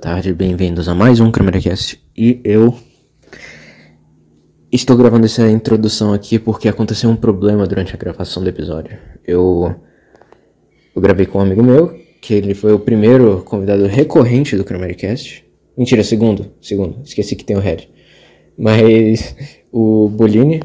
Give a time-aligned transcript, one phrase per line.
[0.00, 1.98] Tarde, bem-vindos a mais um CameraCast.
[2.16, 2.76] E eu
[4.70, 8.98] estou gravando essa introdução aqui porque aconteceu um problema durante a gravação do episódio.
[9.26, 9.74] Eu,
[10.94, 15.44] eu gravei com um amigo meu, que ele foi o primeiro convidado recorrente do CameraCast.
[15.76, 17.88] Mentira, segundo, segundo, esqueci que tem o Red.
[18.56, 19.34] Mas
[19.72, 20.60] o Bolini,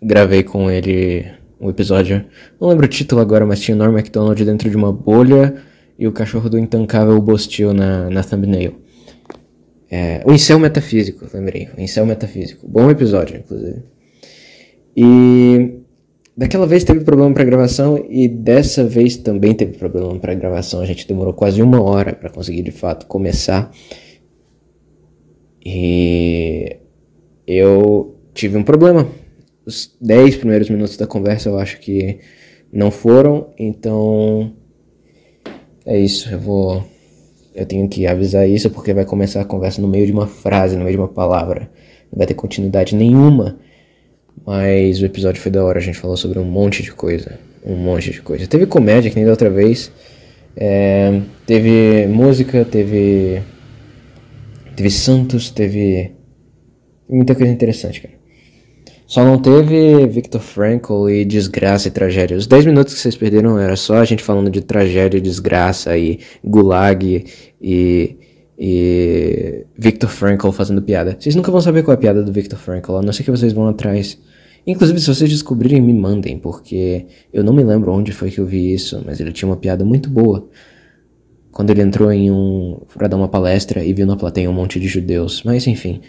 [0.00, 1.26] gravei com ele
[1.60, 2.24] um episódio,
[2.60, 5.62] não lembro o título agora, mas tinha Norm MacDonald dentro de uma bolha
[6.02, 8.74] e o cachorro do intancável Bostil na, na thumbnail.
[9.88, 11.68] É, o Incel Metafísico, lembrei.
[11.78, 12.66] O Incel Metafísico.
[12.66, 13.84] Bom episódio, inclusive.
[14.96, 15.78] E
[16.36, 20.80] daquela vez teve problema para gravação e dessa vez também teve problema para gravação.
[20.80, 23.70] A gente demorou quase uma hora para conseguir de fato começar.
[25.64, 26.78] E
[27.46, 29.06] eu tive um problema.
[29.64, 32.18] Os 10 primeiros minutos da conversa eu acho que
[32.72, 34.56] não foram, então
[35.86, 36.84] é isso, eu vou.
[37.54, 40.76] Eu tenho que avisar isso porque vai começar a conversa no meio de uma frase,
[40.76, 41.70] no meio de uma palavra.
[42.10, 43.58] Não vai ter continuidade nenhuma.
[44.46, 47.38] Mas o episódio foi da hora, a gente falou sobre um monte de coisa.
[47.64, 48.46] Um monte de coisa.
[48.46, 49.92] Teve comédia, que nem da outra vez.
[50.56, 53.42] É, teve música, teve.
[54.74, 56.12] Teve Santos, teve.
[57.08, 58.21] Muita coisa interessante, cara.
[59.12, 62.34] Só não teve Victor Frankl e desgraça e tragédia.
[62.34, 66.18] Os 10 minutos que vocês perderam era só a gente falando de tragédia, desgraça e
[66.42, 67.22] gulag
[67.60, 68.16] e,
[68.58, 71.14] e Victor Frankl fazendo piada.
[71.20, 73.30] Vocês nunca vão saber qual é a piada do Victor Frankl, a não ser que
[73.30, 74.18] vocês vão atrás.
[74.66, 78.46] Inclusive, se vocês descobrirem, me mandem, porque eu não me lembro onde foi que eu
[78.46, 80.48] vi isso, mas ele tinha uma piada muito boa.
[81.50, 82.80] Quando ele entrou em um.
[82.94, 85.42] pra dar uma palestra e viu na plateia um monte de judeus.
[85.44, 86.00] Mas enfim.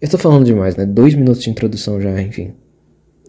[0.00, 0.86] Eu tô falando demais, né?
[0.86, 2.54] Dois minutos de introdução já, enfim.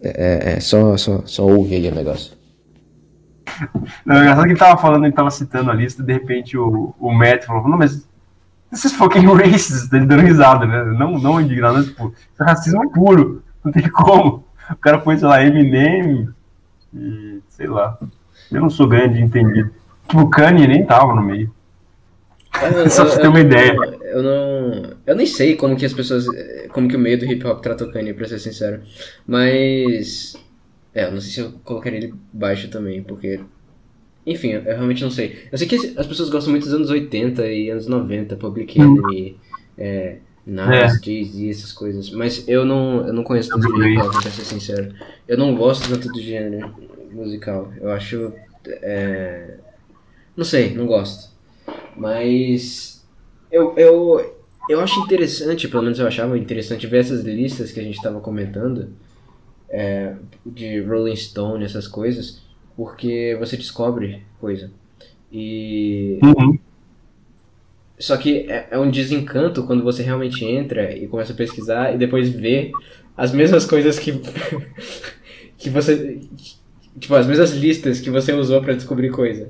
[0.02, 2.36] É, é, é só, só, só ouve aí o negócio.
[4.04, 6.94] Não, é engraçado que ele tava falando, ele tava citando a lista, de repente o,
[6.98, 8.08] o Matt falou, não, mas
[8.72, 10.84] esses fucking racist, ele dando risada, né?
[10.98, 14.44] Não, não indignado, mas, tipo, isso é racismo puro, não tem como.
[14.70, 16.28] O cara põe, sei lá, Eminem
[16.94, 17.98] e, sei lá,
[18.50, 19.70] eu não sou grande entendido.
[20.08, 21.52] Tipo, o Kanye nem tava no meio.
[22.62, 23.74] Eu, Só pra você ter uma ideia.
[24.12, 24.96] Eu não.
[25.06, 26.26] Eu nem sei como que as pessoas.
[26.68, 28.82] Como que o meio do hip hop trata o Kanye, pra ser sincero.
[29.26, 30.34] Mas.
[30.94, 33.40] É, eu não sei se eu colocaria ele baixo também, porque.
[34.26, 35.48] Enfim, eu, realmente não sei.
[35.50, 39.36] Eu sei que as pessoas gostam muito dos anos 80 e anos 90, Public Enemy,
[39.78, 41.02] é, Nas, é.
[41.02, 42.10] Jay-Z, essas coisas.
[42.10, 44.94] Mas eu não, eu não conheço tanto do hip hop, pra ser sincero.
[45.26, 46.70] Eu não gosto tanto do gênero
[47.10, 47.72] musical.
[47.80, 48.30] Eu acho.
[48.66, 49.54] É...
[50.36, 51.32] Não sei, não gosto.
[51.96, 52.91] Mas
[53.52, 54.36] eu, eu,
[54.68, 58.18] eu acho interessante, pelo menos eu achava interessante ver essas listas que a gente estava
[58.20, 58.88] comentando
[59.68, 60.14] é,
[60.44, 62.40] de Rolling Stone, essas coisas,
[62.76, 64.70] porque você descobre coisa.
[65.30, 66.18] E.
[66.22, 66.58] Uhum.
[67.98, 71.98] Só que é, é, um desencanto quando você realmente entra e começa a pesquisar e
[71.98, 72.72] depois vê
[73.16, 74.12] as mesmas coisas que.
[75.56, 76.20] que você.
[76.98, 79.48] Tipo, as mesmas listas que você usou para descobrir coisa.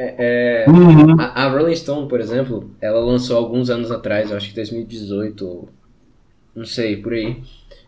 [0.00, 1.20] É, é, uhum.
[1.20, 5.68] a, a, Rolling Stone, por exemplo, ela lançou alguns anos atrás, eu acho que 2018,
[6.54, 7.42] não sei, por aí,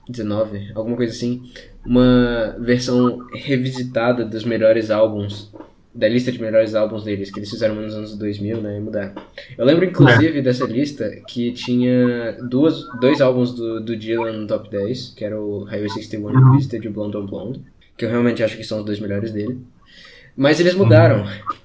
[0.09, 1.41] 19, alguma coisa assim,
[1.87, 5.53] uma versão revisitada dos melhores álbuns,
[5.95, 9.15] da lista de melhores álbuns deles, que eles fizeram nos anos 2000, né, e mudar.
[9.57, 10.43] Eu lembro, inclusive, é.
[10.43, 15.41] dessa lista que tinha duas, dois álbuns do, do Dylan no top 10, que era
[15.41, 16.51] o Highway 61 uhum.
[16.51, 17.61] Revisited e o Blonde on Blonde,
[17.97, 19.61] que eu realmente acho que são os dois melhores dele.
[20.37, 21.23] Mas eles mudaram.
[21.23, 21.61] Uhum.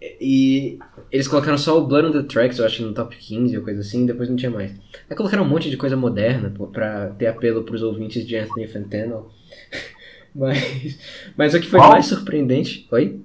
[0.00, 0.78] E
[1.12, 3.80] eles colocaram só o Blood on the Tracks, eu acho, no top 15 ou coisa
[3.80, 4.72] assim, depois não tinha mais.
[5.08, 9.26] Aí colocaram um monte de coisa moderna pra ter apelo pros ouvintes de Anthony Fantano.
[10.34, 10.98] mas,
[11.36, 11.92] mas o que foi Qual?
[11.92, 12.88] mais surpreendente.
[12.90, 13.20] Oi?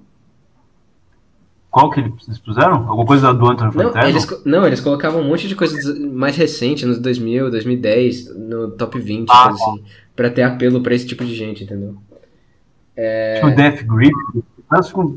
[1.70, 2.88] Qual que eles puseram?
[2.88, 3.94] Alguma coisa do Anthony Fantano?
[3.94, 8.72] Não, eles, não, eles colocavam um monte de coisas mais recentes, nos 2000, 2010, no
[8.72, 9.84] top 20, ah, coisa assim,
[10.14, 11.96] pra ter apelo pra esse tipo de gente, entendeu?
[12.94, 13.36] É...
[13.36, 14.14] Tipo Death Grip,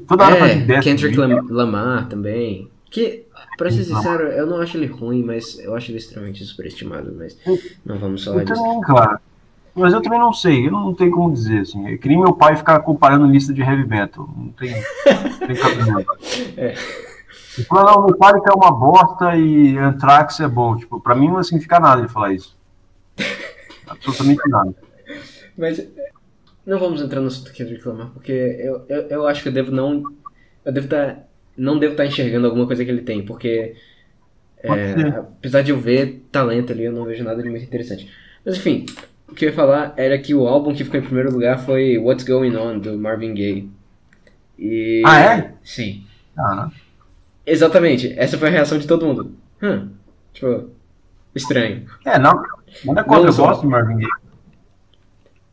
[0.08, 0.82] toda hora é, ideia.
[0.82, 1.18] Kendrick
[1.50, 2.70] Lamar também.
[2.90, 3.26] Que,
[3.58, 7.38] pra ser sincero, eu não acho ele ruim, mas eu acho ele extremamente superestimado, mas
[7.86, 8.62] não vamos falar disso.
[8.62, 9.20] Também, claro.
[9.76, 11.88] Mas eu também não sei, eu não tenho como dizer, assim.
[11.88, 14.28] Eu queria meu pai ficar comparando lista de heavy metal.
[14.36, 16.12] Não tem, não tem cabimento.
[16.58, 16.76] é.
[17.72, 20.76] Não, meu pai que é uma bosta e Anthrax é bom.
[20.76, 22.58] Tipo, pra mim não significa nada ele falar isso.
[23.88, 24.76] Absolutamente nada.
[25.58, 25.88] Mas
[26.70, 29.54] não vamos entrar no assunto aqui de reclamar, porque eu, eu, eu acho que eu
[29.54, 30.04] devo não.
[30.64, 31.16] Eu devo estar.
[31.16, 31.24] Tá,
[31.58, 33.76] não devo estar tá enxergando alguma coisa que ele tem, porque.
[34.62, 38.12] É, apesar de eu ver talento ali, eu não vejo nada de muito interessante.
[38.46, 38.86] Mas enfim,
[39.28, 41.98] o que eu ia falar era que o álbum que ficou em primeiro lugar foi
[41.98, 43.70] What's Going On, do Marvin Gaye.
[44.58, 45.02] E...
[45.06, 45.54] Ah, é?
[45.64, 46.04] Sim.
[46.38, 46.70] Ah,
[47.46, 49.34] Exatamente, essa foi a reação de todo mundo.
[49.64, 49.90] Hum,
[50.34, 50.70] tipo,
[51.34, 51.86] estranho.
[52.06, 52.34] É, não,
[52.86, 54.19] nada contra, eu gosto de Marvin Gaye.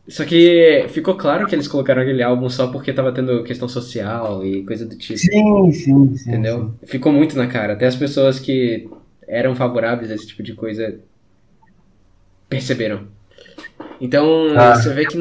[0.07, 4.45] Só que ficou claro que eles colocaram aquele álbum só porque tava tendo questão social
[4.45, 5.17] e coisa do tipo.
[5.19, 6.29] Sim, sim, sim.
[6.29, 6.73] Entendeu?
[6.79, 6.87] sim.
[6.87, 7.73] Ficou muito na cara.
[7.73, 8.89] Até as pessoas que
[9.27, 10.99] eram favoráveis a esse tipo de coisa
[12.49, 13.07] perceberam.
[13.99, 14.75] Então, Ah.
[14.75, 15.17] você vê que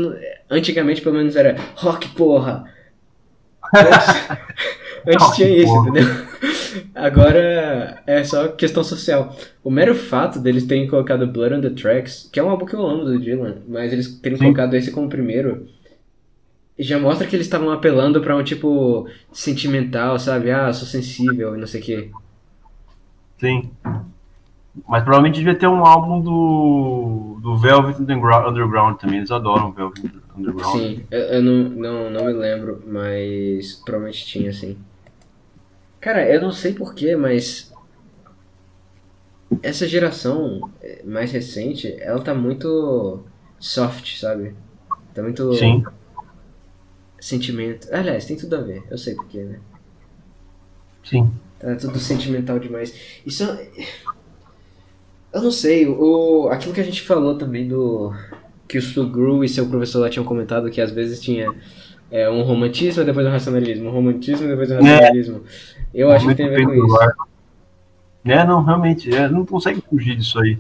[0.51, 2.65] antigamente pelo menos era rock, porra.
[3.75, 6.05] Antes, antes tinha isso, entendeu?
[6.95, 9.35] Agora é só questão social.
[9.63, 12.75] O mero fato deles terem colocado Blood on the Tracks, que é um álbum que
[12.75, 14.45] eu amo do Dylan, mas eles terem Sim.
[14.45, 15.67] colocado esse como primeiro,
[16.79, 20.51] já mostra que eles estavam apelando pra um tipo sentimental, sabe?
[20.51, 22.11] Ah, sou sensível e não sei o quê.
[23.39, 23.71] Sim.
[24.87, 29.19] Mas provavelmente devia ter um álbum do, do Velvet Underground, Underground também.
[29.19, 30.05] Eles adoram Velvet
[30.37, 30.79] Underground.
[30.79, 34.77] Sim, eu, eu não, não, não me lembro, mas provavelmente tinha, sim.
[36.07, 37.75] Cara, eu não sei porquê, mas
[39.61, 43.25] essa geração eh, mais recente, ela tá muito
[43.59, 44.55] soft, sabe?
[45.13, 45.83] Tá muito Sim.
[47.19, 47.89] sentimento.
[47.93, 49.59] Aliás, tem tudo a ver, eu sei porquê, né?
[51.03, 51.29] Sim.
[51.59, 52.95] Tá tudo sentimental demais.
[53.27, 53.43] Isso.
[55.33, 58.15] Eu não sei, o, aquilo que a gente falou também do.
[58.69, 61.53] Que o Sugru e seu professor lá tinham comentado que às vezes tinha
[62.13, 63.89] é, um romantismo e depois um racionalismo.
[63.89, 65.43] Um romantismo e depois um racionalismo.
[65.95, 66.99] Eu acho que tem a ver com isso.
[68.25, 70.59] É, não, realmente, é, não consegue fugir disso aí.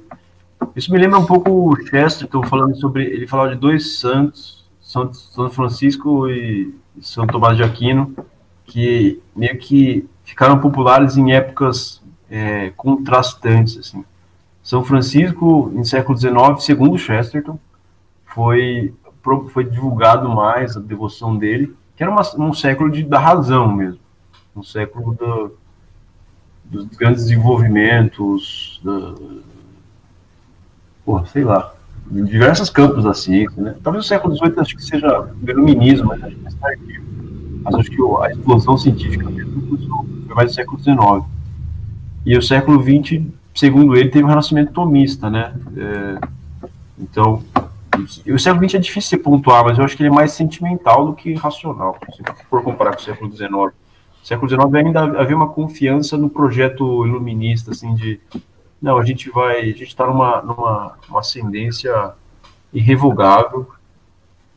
[0.75, 3.05] Isso me lembra um pouco o Chesterton falando sobre.
[3.05, 8.14] Ele falava de dois santos, São, São Francisco e São Tomás de Aquino,
[8.64, 12.00] que meio que ficaram populares em épocas
[12.31, 13.76] é, contrastantes.
[13.78, 14.05] Assim.
[14.62, 16.34] São Francisco, em século XIX,
[16.64, 17.58] segundo Chesterton,
[18.26, 18.94] foi,
[19.52, 24.00] foi divulgado mais a devoção dele, que era uma- um século de, da razão mesmo,
[24.56, 25.56] um século do,
[26.64, 28.80] dos grandes desenvolvimentos,
[31.04, 31.74] pô, sei lá,
[32.10, 33.76] em diversos campos da ciência, né?
[33.82, 37.00] Talvez o século XVIII acho que seja o iluminismo, mas acho que.
[37.62, 39.76] Mas acho que a explosão científica mesmo
[40.26, 41.36] foi mais no século XIX.
[42.24, 43.22] E o século XX,
[43.54, 45.52] segundo ele, teve um renascimento tomista, né?
[45.76, 46.28] É,
[46.98, 47.42] então,
[48.26, 51.06] o século XX é difícil de pontuar, mas eu acho que ele é mais sentimental
[51.06, 53.74] do que racional, se for comparar com o século XIX.
[54.26, 58.19] Século XIX ainda havia uma confiança no projeto iluminista, assim, de
[58.82, 62.12] não, a gente vai, a gente está numa, numa uma ascendência
[62.73, 63.70] irrevogável,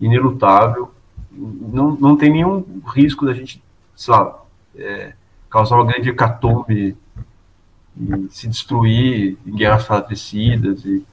[0.02, 0.92] inelutável,
[1.32, 3.62] não, não tem nenhum risco da gente,
[3.96, 4.42] sei lá,
[4.76, 5.14] é,
[5.52, 6.98] causar uma grande hecatombe
[7.96, 11.06] e se destruir em guerras fratricidas e,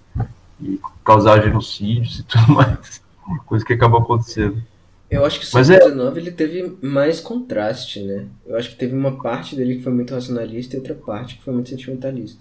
[0.62, 3.03] e causar genocídios e tudo mais,
[3.44, 4.62] coisa que acabou acontecendo.
[5.11, 8.26] Eu acho que o Mas século XIX ele teve mais contraste, né?
[8.44, 11.44] Eu acho que teve uma parte dele que foi muito racionalista e outra parte que
[11.44, 12.41] foi muito sentimentalista.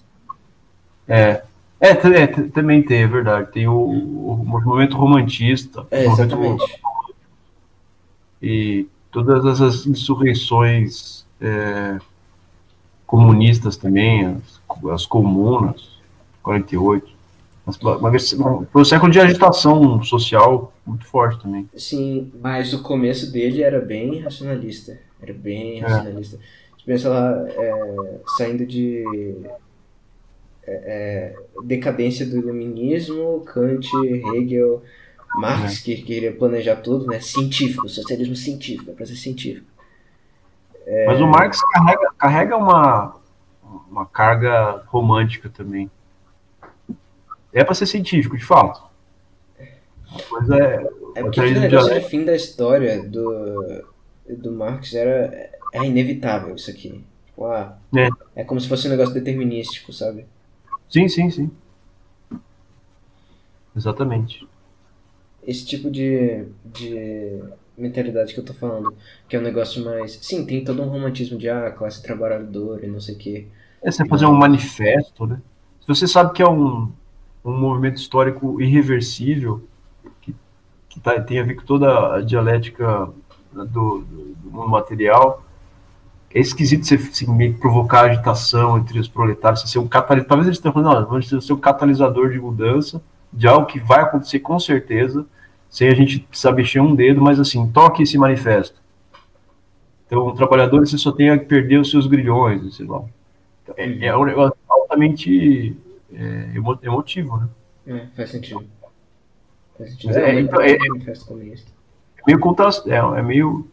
[1.08, 1.44] É,
[1.80, 3.52] é, é, também tem, é verdade.
[3.52, 6.82] Tem o, o movimento romantista, É, o movimento exatamente.
[8.42, 12.00] e todas essas insurreições é,
[13.06, 16.00] comunistas também, as, as comunas,
[16.42, 17.16] 48.
[17.66, 17.78] Mas,
[18.12, 18.32] vez,
[18.72, 21.70] foi um século de agitação social muito forte também.
[21.76, 25.00] Sim, mas o começo dele era bem racionalista.
[25.22, 25.82] Era bem É.
[25.82, 26.38] racionalista.
[26.78, 29.04] Você pensa lá, é, saindo de
[30.68, 33.88] é, é, decadência do iluminismo, Kant,
[34.36, 34.84] Hegel,
[35.36, 37.20] Marx, que queria planejar tudo, né?
[37.20, 39.68] Científico, socialismo científico, é pra ser científico.
[41.08, 43.16] Mas o Marx carrega, carrega uma,
[43.90, 45.90] uma carga romântica também.
[47.52, 48.84] É para ser científico, de fato.
[50.32, 53.86] Mas é, É porque aquele do negócio de fim da história do,
[54.30, 57.04] do Marx era é inevitável isso aqui.
[57.26, 58.42] Tipo, ah, É.
[58.42, 60.26] é como se fosse um negócio determinístico, sabe?
[60.90, 61.52] Sim, sim, sim.
[63.76, 64.48] Exatamente.
[65.46, 67.42] Esse tipo de, de
[67.78, 68.96] mentalidade que eu tô falando,
[69.28, 70.14] que é um negócio mais.
[70.22, 73.48] Sim, tem todo um romantismo de ah, classe trabalhadora e não sei o quê.
[73.82, 75.42] É você fazer um manifesto, né?
[75.82, 76.92] Se você sabe que é um,
[77.44, 79.62] um movimento histórico irreversível,
[80.96, 83.10] que tá, tem a ver com toda a dialética
[83.52, 85.44] do, do, do material,
[86.34, 90.28] é esquisito você assim, meio que provocar agitação entre os proletários, você ser um catalisador.
[90.30, 94.02] Talvez eles estejam falando, não, vamos ser um catalisador de mudança, de algo que vai
[94.02, 95.26] acontecer com certeza,
[95.70, 98.80] sem a gente precisar mexer um dedo, mas assim, toque esse manifesto.
[100.08, 103.02] Então, o trabalhador você só tem que perder os seus grilhões, sei lá.
[103.76, 105.76] É, é negócio altamente
[106.14, 107.50] é, emo- emotivo, né?
[107.88, 108.64] É, faz sentido.
[109.80, 110.78] É, então, é-
[111.26, 111.72] comunista.
[112.18, 113.68] É meio, contra, é, é meio,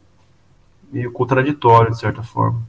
[0.91, 2.61] meio contraditório, de certa forma.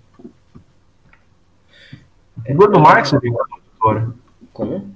[2.37, 4.09] A figura do Marx é bem contraditória.
[4.53, 4.95] Como?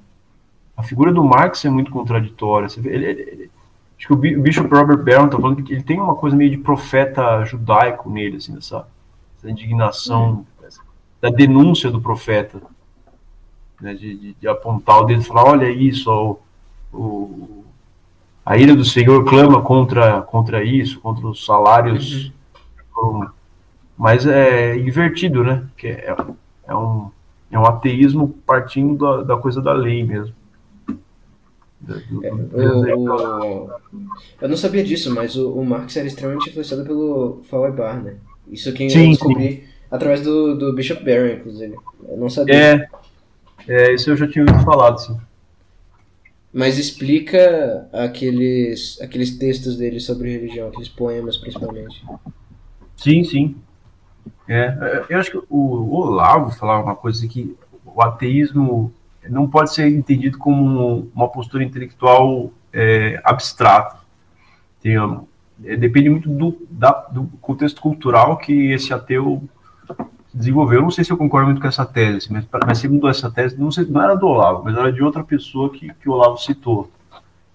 [0.76, 2.70] A figura do Marx é muito contraditória.
[2.70, 3.52] Você vê, ele, ele,
[3.98, 6.58] acho que o Bishop Robert Barron tá falando que ele tem uma coisa meio de
[6.58, 8.88] profeta judaico nele, assim, essa,
[9.38, 10.68] essa indignação, hum.
[11.20, 12.62] da denúncia do profeta.
[13.80, 16.36] Né, de, de, de, apontar o dedo e falar, olha isso, ó,
[16.92, 17.64] o,
[18.48, 22.32] a ira do Senhor clama contra, contra isso, contra os salários.
[22.96, 23.28] Uhum.
[23.98, 25.66] Mas é invertido, né?
[25.76, 26.16] Que é,
[26.66, 27.12] é, um,
[27.52, 30.34] é um ateísmo partindo da, da coisa da lei mesmo.
[31.90, 33.70] É, o,
[34.40, 38.16] eu não sabia disso, mas o, o, Marx era extremamente influenciado pelo Feuerbach, né?
[38.50, 39.64] Isso que sim, eu descobri sim.
[39.92, 41.76] através do, do Bishop Barron, inclusive.
[42.08, 42.56] Eu não sabia.
[42.56, 42.90] É,
[43.68, 45.18] é, isso eu já tinha ouvido falado, sim.
[46.58, 52.04] Mas explica aqueles, aqueles textos dele sobre religião, aqueles poemas principalmente.
[52.96, 53.56] Sim, sim.
[54.48, 58.92] É, eu acho que o Olavo falava uma coisa que o ateísmo
[59.30, 64.00] não pode ser entendido como uma postura intelectual é, abstrata.
[64.82, 64.96] Tem,
[65.64, 69.48] é, depende muito do, da, do contexto cultural que esse ateu
[70.38, 70.80] desenvolveu.
[70.80, 73.60] Eu não sei se eu concordo muito com essa tese, mas, mas segundo essa tese,
[73.60, 76.38] não, sei, não era do Olavo, mas era de outra pessoa que, que o Olavo
[76.38, 76.90] citou.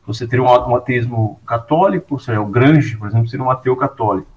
[0.06, 3.76] Você teria um, um ateísmo católico, ou seja, o Grange, por exemplo, seria um ateu
[3.76, 4.28] católico,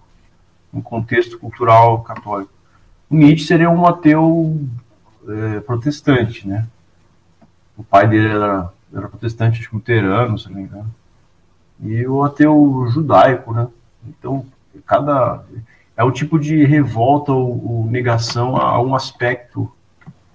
[0.72, 2.52] um contexto cultural católico.
[3.10, 4.60] O Nietzsche seria um ateu
[5.28, 6.68] é, protestante, né?
[7.75, 10.96] O pai dele era, era protestante luterano, se não me engano.
[11.82, 13.68] E o ateu judaico, né?
[14.08, 14.46] Então,
[14.86, 15.44] cada
[15.98, 19.72] é o tipo de revolta ou, ou, negação a um aspecto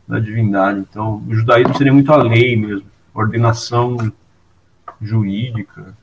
[0.08, 0.80] da divindade.
[0.80, 3.96] Então, o judaísmo seria muito a lei mesmo, ordenação
[5.00, 5.94] jurídica.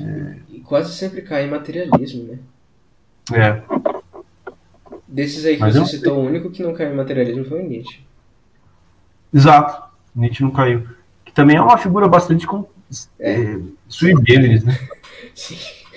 [0.00, 0.36] É...
[0.48, 2.38] E quase sempre cai em materialismo, né?
[3.32, 3.62] É.
[5.06, 7.68] Desses aí que Mas você citou, o único que não caiu em materialismo foi o
[7.68, 8.04] Nietzsche.
[9.32, 9.82] Exato,
[10.14, 10.86] Nietzsche não caiu.
[11.24, 12.66] Que também é uma figura bastante com...
[13.18, 13.42] é.
[13.42, 14.76] é, sui generis, né?
[15.34, 15.56] Sim.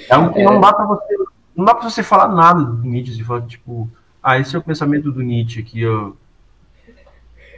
[0.10, 0.44] É um que é...
[0.44, 1.16] não dá para você
[1.60, 3.90] não dá pra você falar nada do Nietzsche, de falar, tipo,
[4.24, 6.12] ah, esse é o pensamento do Nietzsche aqui, ó.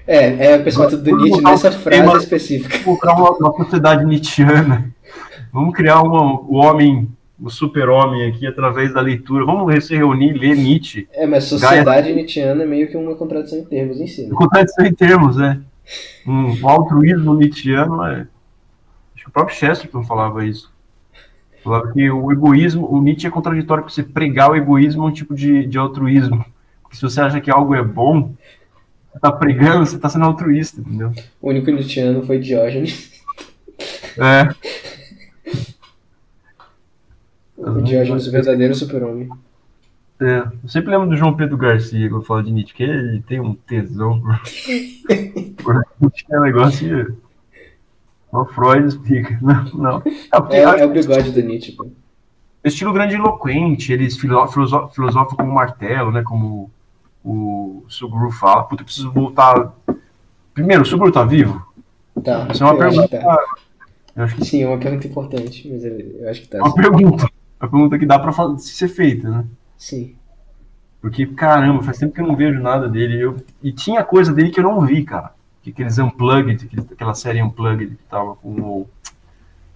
[0.07, 2.79] É, é o pensamento do Nietzsche nessa frase uma, específica.
[2.83, 4.91] Vamos criar uma, uma, sociedade nietzschiana.
[5.53, 7.07] Vamos criar uma, o homem,
[7.39, 9.45] o super-homem aqui através da leitura.
[9.45, 11.07] Vamos se reunir e ler Nietzsche.
[11.13, 12.15] É, mas sociedade Gaia...
[12.15, 14.23] nietzschiana é meio que uma contradição em termos em si.
[14.23, 14.33] Né?
[14.33, 15.59] Contradição em termos, é.
[16.25, 18.27] Um altruísmo nietzschiano é.
[19.15, 20.71] Acho que o próprio Chesterton falava isso.
[21.63, 25.13] Falava que o egoísmo, o Nietzsche é contraditório para você pregar o egoísmo é um
[25.13, 26.43] tipo de, de altruísmo.
[26.81, 28.33] Porque se você acha que algo é bom,
[29.11, 31.13] você tá pregando, você tá sendo altruísta, entendeu?
[31.39, 33.11] O único nietzscheano foi Diógenes.
[34.17, 34.49] É.
[37.63, 39.29] O Diógenes, o verdadeiro super-homem.
[40.19, 43.39] É, eu sempre lembro do João Pedro Garcia quando fala de Nietzsche, que ele tem
[43.39, 44.21] um tesão
[45.63, 47.17] por, é um negócio
[48.31, 49.37] o Freud explica.
[49.41, 50.03] Não, não.
[50.49, 51.73] É, é, é o bigode do Nietzsche.
[51.73, 51.87] Pô.
[52.63, 56.21] Estilo grandiloquente, eles filosofam como martelo, né?
[56.21, 56.71] Como
[57.23, 58.63] o Suguru fala.
[58.63, 59.73] Puta, eu preciso voltar.
[60.53, 61.65] Primeiro, o Suguru tá vivo?
[62.23, 62.47] Tá.
[62.51, 63.19] Isso é uma pergunta.
[63.19, 64.27] Tá.
[64.27, 64.45] Que...
[64.45, 66.59] Sim, é uma pergunta importante, mas eu acho que tá.
[66.59, 67.27] É uma pergunta.
[67.59, 69.45] Uma pergunta que dá pra ser feita, né?
[69.77, 70.15] Sim.
[71.01, 73.19] Porque, caramba, faz tempo que eu não vejo nada dele.
[73.19, 73.37] Eu...
[73.61, 77.95] E tinha coisa dele que eu não vi, cara que aqueles Unplugged, aquela série Unplugged
[77.95, 78.89] que tava com o.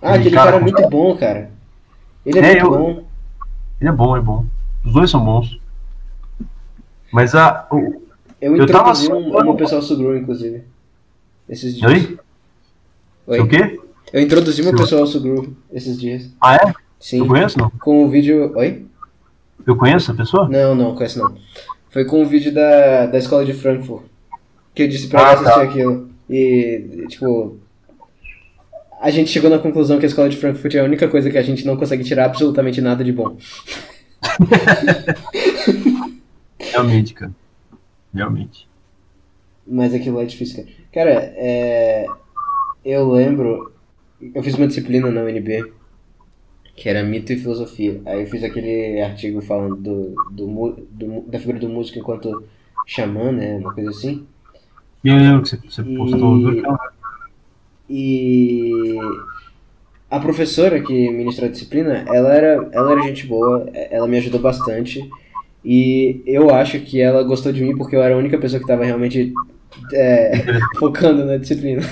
[0.01, 1.51] Ah, aquele cara, cara é muito bom, cara.
[2.25, 2.71] Ele é, é muito eu...
[2.71, 3.03] bom.
[3.79, 4.45] Ele é bom, é bom.
[4.83, 5.59] Os dois são bons.
[7.11, 7.67] Mas a.
[7.71, 8.03] O...
[8.41, 9.47] Eu introduzi eu tava...
[9.47, 10.63] um, um pessoal Sugru, inclusive.
[11.47, 11.91] Esses dias.
[11.91, 12.19] Oi?
[13.27, 13.39] Oi?
[13.39, 13.79] O quê?
[14.11, 16.31] Eu introduzi meu pessoal ao Sugru esses dias.
[16.41, 16.73] Ah, é?
[16.99, 17.19] Sim.
[17.19, 17.69] Eu conheço, não?
[17.69, 18.55] Com o vídeo.
[18.55, 18.85] Oi?
[19.65, 20.49] Eu conheço a pessoa?
[20.49, 21.35] Não, não, conheço não.
[21.89, 24.03] Foi com o vídeo da, da escola de Frankfurt
[24.75, 25.63] que eu disse pra ah, assistir tá.
[25.63, 26.09] aquilo.
[26.29, 27.57] E, tipo,
[28.99, 31.37] a gente chegou na conclusão que a escola de Frankfurt é a única coisa que
[31.37, 33.37] a gente não consegue tirar absolutamente nada de bom.
[36.59, 37.31] Realmente, cara.
[38.13, 38.67] Realmente.
[39.65, 40.75] Mas aquilo é difícil, cara.
[40.93, 42.05] Cara, é...
[42.83, 43.71] eu lembro.
[44.33, 45.71] Eu fiz uma disciplina na UNB
[46.75, 48.01] que era mito e filosofia.
[48.05, 52.43] Aí eu fiz aquele artigo falando do, do, do da figura do músico enquanto
[52.85, 53.57] xamã, né?
[53.57, 54.27] Uma coisa assim.
[55.05, 56.63] E eu lembro que você, postou e...
[57.87, 58.97] E
[60.09, 64.39] a professora que ministrou a disciplina, ela era, ela era gente boa, ela me ajudou
[64.39, 65.07] bastante.
[65.63, 68.63] E eu acho que ela gostou de mim porque eu era a única pessoa que
[68.63, 69.31] estava realmente
[69.93, 70.43] é,
[70.79, 71.83] focando na disciplina.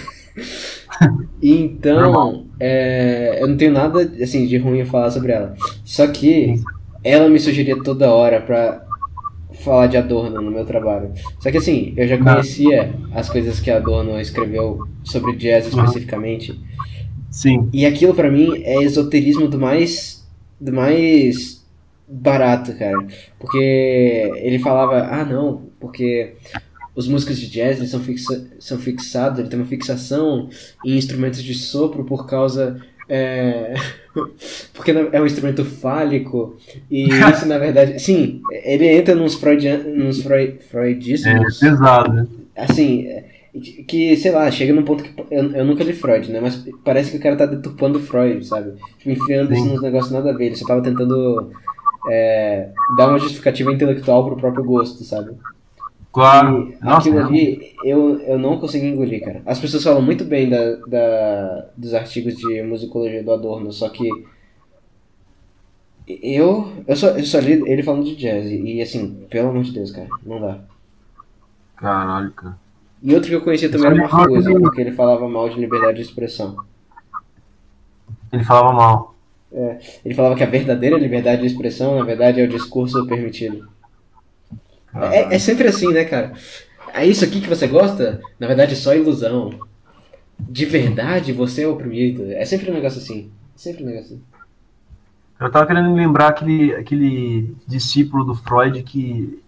[1.40, 5.54] então, é, eu não tenho nada assim de ruim a falar sobre ela.
[5.86, 6.56] Só que
[7.04, 8.84] ela me sugeria toda hora pra
[9.54, 11.12] falar de Adorno no meu trabalho.
[11.40, 16.60] Só que assim, eu já conhecia as coisas que Adorno escreveu sobre jazz especificamente.
[17.30, 17.70] Sim.
[17.74, 20.24] E aquilo para mim é esoterismo do mais
[20.60, 21.66] do mais
[22.08, 23.06] barato, cara.
[23.40, 26.36] Porque ele falava: "Ah, não, porque
[26.96, 30.50] os músicos de jazz eles são, fixa são fixados, ele tem uma fixação
[30.86, 32.80] em instrumentos de sopro por causa
[33.10, 33.74] é...
[34.74, 36.56] Porque é um instrumento fálico.
[36.90, 38.00] E isso, na verdade.
[38.02, 41.62] Sim, ele entra nos, Freudian, nos Freud, freudismos.
[41.62, 42.30] É pesado.
[42.56, 43.08] Assim,
[43.88, 45.14] que, sei lá, chega num ponto que.
[45.32, 46.40] Eu, eu nunca li Freud, né?
[46.40, 48.74] Mas parece que o cara tá deturpando Freud, sabe?
[48.98, 50.48] Tipo, enfiando isso nos negócios nada a ver.
[50.48, 51.52] Ele só tava tentando
[52.10, 55.32] é, dar uma justificativa intelectual pro próprio gosto, sabe?
[56.14, 56.72] Claro.
[56.72, 59.42] E Nossa, aquilo ali eu, eu não consegui engolir, cara.
[59.48, 64.08] As pessoas falam muito bem da, da, dos artigos de musicologia do Adorno, só que
[66.08, 68.46] eu, eu, só, eu só li ele falando de jazz.
[68.48, 70.60] E assim, pelo amor de Deus, cara, não dá.
[71.78, 72.58] Caralho, cara.
[73.02, 75.96] E outro que eu conhecia também era o Marcuse, porque ele falava mal de liberdade
[75.96, 76.56] de expressão.
[78.32, 79.16] Ele falava mal.
[79.52, 83.68] É, ele falava que a verdadeira liberdade de expressão, na verdade, é o discurso permitido.
[84.96, 86.34] É, é, sempre assim, né, cara?
[86.94, 88.22] É isso aqui que você gosta?
[88.40, 89.60] Na verdade, é só ilusão.
[90.40, 92.32] De verdade, você é oprimido.
[92.32, 93.32] É sempre um negócio assim.
[93.56, 94.24] Sempre um negócio assim.
[95.40, 99.42] Eu tava querendo me lembrar aquele, aquele discípulo do Freud que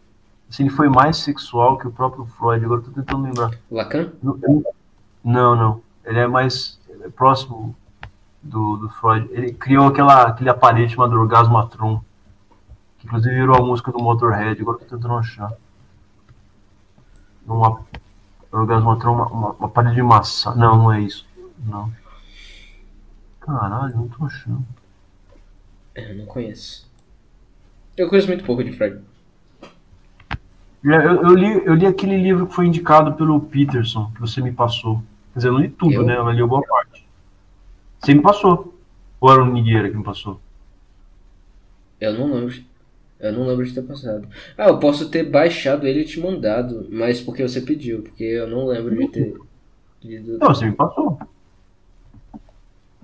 [0.60, 2.64] ele foi mais sexual que o próprio Freud.
[2.66, 3.52] Agora eu tô tentando lembrar.
[3.70, 4.12] Lacan?
[5.24, 5.82] Não, não.
[6.06, 7.76] Ele é mais é próximo
[8.42, 9.28] do, do Freud.
[9.32, 12.02] Ele criou aquela, aquele aparelho chamado orgasmatron.
[13.06, 15.54] Inclusive virou a música do Motorhead, agora tô tentando achar.
[17.46, 17.80] Uma,
[18.52, 20.56] orgasmo uma, uma, uma parede de massa.
[20.56, 21.24] Não, não é isso.
[21.60, 21.94] Não.
[23.40, 24.66] Caralho, não tô achando.
[25.94, 26.90] É, eu não conheço.
[27.96, 29.00] Eu conheço muito pouco de Freud.
[30.84, 34.52] Eu, eu, li, eu li aquele livro que foi indicado pelo Peterson, que você me
[34.52, 34.98] passou.
[35.32, 36.04] Quer dizer, eu não li tudo, eu?
[36.04, 36.18] né?
[36.18, 37.08] Eu li boa parte.
[38.00, 38.76] Você me passou.
[39.22, 40.42] Ou era o Nigueira que me passou?
[42.02, 42.75] Eu não lembro.
[43.20, 44.28] Eu não lembro de ter passado.
[44.58, 48.48] Ah, eu posso ter baixado ele e te mandado, mas porque você pediu, porque eu
[48.48, 49.34] não lembro de ter
[50.04, 50.38] lido.
[50.38, 51.18] Não, você me passou.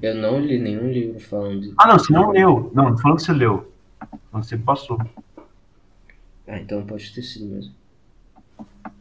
[0.01, 1.73] Eu não li nenhum livro falando de...
[1.77, 2.71] Ah, não, você não leu.
[2.73, 3.71] Não, não falando que você leu.
[4.31, 4.99] Falando que você me passou.
[6.47, 7.73] Ah, então pode ter sido mesmo.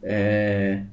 [0.03, 0.83] É...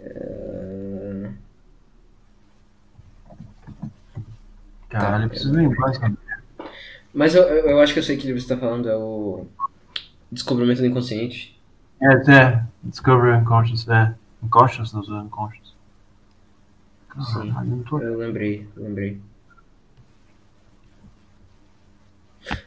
[0.00, 0.79] é...
[4.90, 5.24] Caralho, tá.
[5.24, 6.00] eu preciso lembrar isso.
[7.14, 9.46] Mas eu, eu acho que eu sei que livro você está falando, é o
[10.30, 11.58] Descobrimento do Inconsciente.
[12.00, 12.64] É, é.
[12.82, 14.14] Discovery Unconscious, é.
[14.42, 15.74] Unconsciousness ou Unconscious.
[17.32, 17.52] Sim,
[17.90, 19.20] eu lembrei, lembrei.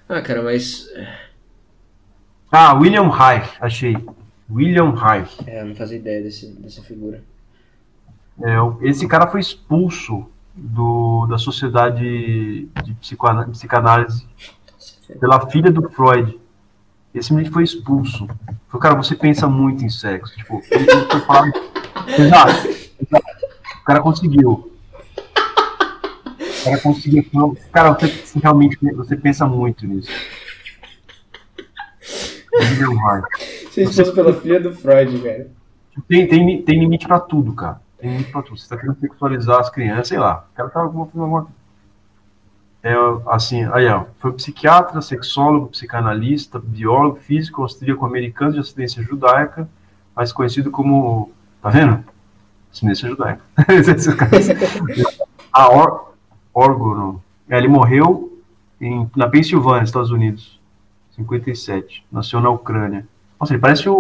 [0.08, 0.88] Ah, cara, mas...
[2.52, 3.96] Ah, William Reich, achei.
[4.50, 5.40] William Reich.
[5.48, 7.24] É, eu não fazia ideia desse, dessa figura.
[8.42, 14.28] É, esse cara foi expulso do, da Sociedade de Psicanálise
[15.20, 16.40] pela filha do Freud.
[17.14, 18.28] Esse menino foi expulso.
[18.68, 20.36] Foi, cara, você pensa muito em sexo.
[20.36, 21.52] Tipo, ele foi falar.
[22.08, 22.68] Exato.
[23.82, 24.72] O cara conseguiu.
[26.40, 27.58] O cara conseguiu.
[27.72, 30.10] Cara, você realmente você pensa muito nisso.
[33.70, 35.48] Você expulso pela filha do Freud, cara.
[36.08, 37.83] Tem, tem, tem limite pra tudo, cara.
[38.50, 40.46] Você tá querendo sexualizar as crianças, sei lá.
[40.52, 41.48] O cara tá alguma coisa.
[42.84, 42.94] É,
[43.28, 49.70] assim, aí, ó, foi psiquiatra, sexólogo, psicanalista, biólogo, físico, austríaco-americano de ascendência judaica,
[50.14, 52.04] mais conhecido como, tá vendo?
[52.74, 53.42] Ascendência judaica.
[55.54, 56.14] A Or,
[56.54, 57.24] Orgono.
[57.50, 58.42] É, ele morreu
[58.82, 60.60] em, na Pensilvânia, Estados Unidos,
[61.16, 62.06] 57.
[62.12, 63.08] Nasceu na Ucrânia.
[63.40, 63.96] Nossa, ele parece o,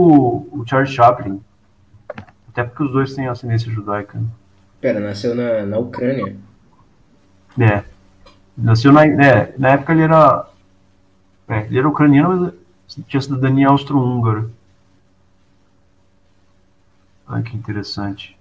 [0.51, 1.39] o Charles Chaplin.
[2.53, 4.21] Até porque os dois têm ascendência judaica.
[4.79, 6.37] Pera, nasceu na, na Ucrânia?
[7.59, 7.83] É.
[8.55, 9.07] Nasceu na.
[9.07, 10.47] É, na época ele era.
[11.47, 12.53] É, ele era ucraniano,
[12.85, 14.47] mas tinha cidadania austro-húngara.
[17.27, 18.37] Olha que interessante.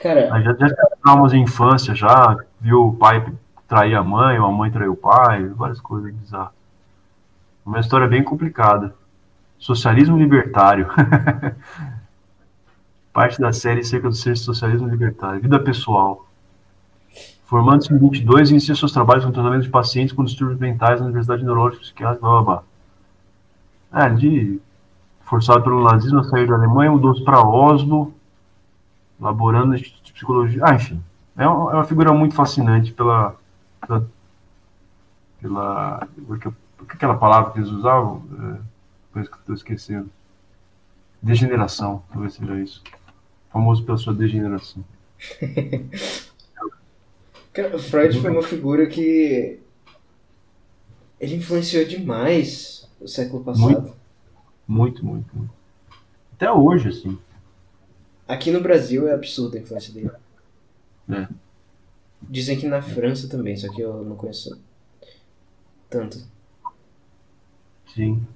[0.00, 0.40] Cara.
[0.40, 3.24] já, já teve traumas de infância, já viu o pai
[3.68, 6.61] trair a mãe, ou a mãe trair o pai, várias coisas bizarras.
[7.64, 8.94] Uma história bem complicada.
[9.58, 10.88] Socialismo libertário.
[13.12, 15.40] Parte da série cerca do ser socialismo libertário.
[15.40, 16.26] Vida pessoal.
[17.44, 21.44] Formando-se em 22, inicia seus trabalhos com tratamento de pacientes com distúrbios mentais na Universidade
[21.44, 22.62] Neurológica Psiquiátrica, blá blá
[23.90, 24.06] blá.
[24.06, 24.58] É, de
[25.20, 28.14] forçado pelo nazismo a sair da Alemanha, mudou-se para Oslo,
[29.20, 30.62] elaborando de psicologia.
[30.64, 31.02] Ah, enfim.
[31.36, 33.36] É uma, é uma figura muito fascinante pela.
[33.80, 34.06] pela,
[35.40, 36.08] pela
[36.88, 38.58] aquela palavra que eles usavam, é,
[39.06, 40.10] depois que estou esquecendo.
[41.20, 42.82] Degeneração, talvez seja isso.
[43.50, 44.84] Famoso pela sua degeneração.
[47.52, 49.60] Cara, Freud foi uma figura que.
[51.20, 53.68] Ele influenciou demais o século passado.
[53.68, 53.94] Muito,
[54.66, 55.36] muito, muito.
[55.36, 55.54] muito.
[56.32, 57.18] Até hoje, assim.
[58.26, 60.10] Aqui no Brasil é absurda a influência dele.
[61.10, 61.28] É.
[62.22, 64.58] Dizem que na França também, só que eu não conheço
[65.90, 66.18] tanto.
[67.94, 68.26] Sim.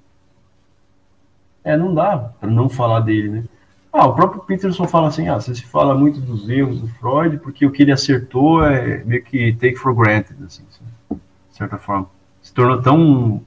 [1.63, 3.43] É, não dá para não falar dele, né?
[3.91, 7.37] Ah, o próprio Peterson fala assim, ah, você se fala muito dos erros do Freud,
[7.39, 10.63] porque o que ele acertou é meio que take for granted, assim,
[11.09, 11.17] de
[11.49, 12.07] certa forma.
[12.41, 13.41] Se tornou tão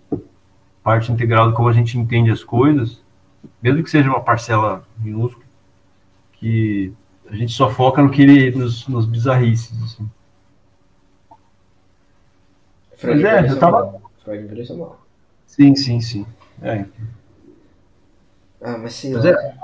[0.83, 3.01] parte integral de como a gente entende as coisas,
[3.63, 5.45] mesmo que seja uma parcela minúscula,
[6.33, 6.93] que
[7.31, 10.11] a gente só foca no que ele, nos, nos bizarrices, assim.
[12.97, 14.01] Freud Mas é, eu tava...
[14.25, 15.00] Freud mal.
[15.51, 16.27] Sim, sim, sim.
[16.63, 16.85] É.
[18.63, 19.05] Ah, mas.
[19.05, 19.55] Mas, é,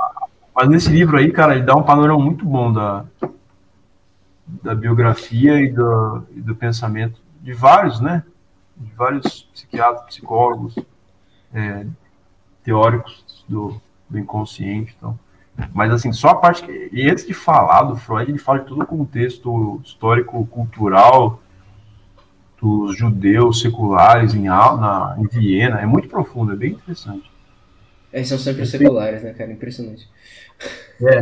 [0.54, 3.04] mas nesse livro aí, cara, ele dá um panorama muito bom da,
[4.46, 8.24] da biografia e do, e do pensamento de vários, né?
[8.76, 10.76] De vários psiquiatras, psicólogos,
[11.54, 11.86] é,
[12.64, 14.94] teóricos do, do inconsciente.
[14.98, 15.16] Então.
[15.72, 16.64] Mas, assim, só a parte.
[16.64, 21.40] Que, e antes de falar do Freud, ele fala de todo o contexto histórico-cultural
[22.60, 25.80] dos judeus seculares em, na, em Viena.
[25.80, 27.30] É muito profundo, é bem interessante.
[28.12, 29.52] Eles são sempre seculares, né, cara?
[29.52, 30.08] Impressionante.
[31.02, 31.20] É.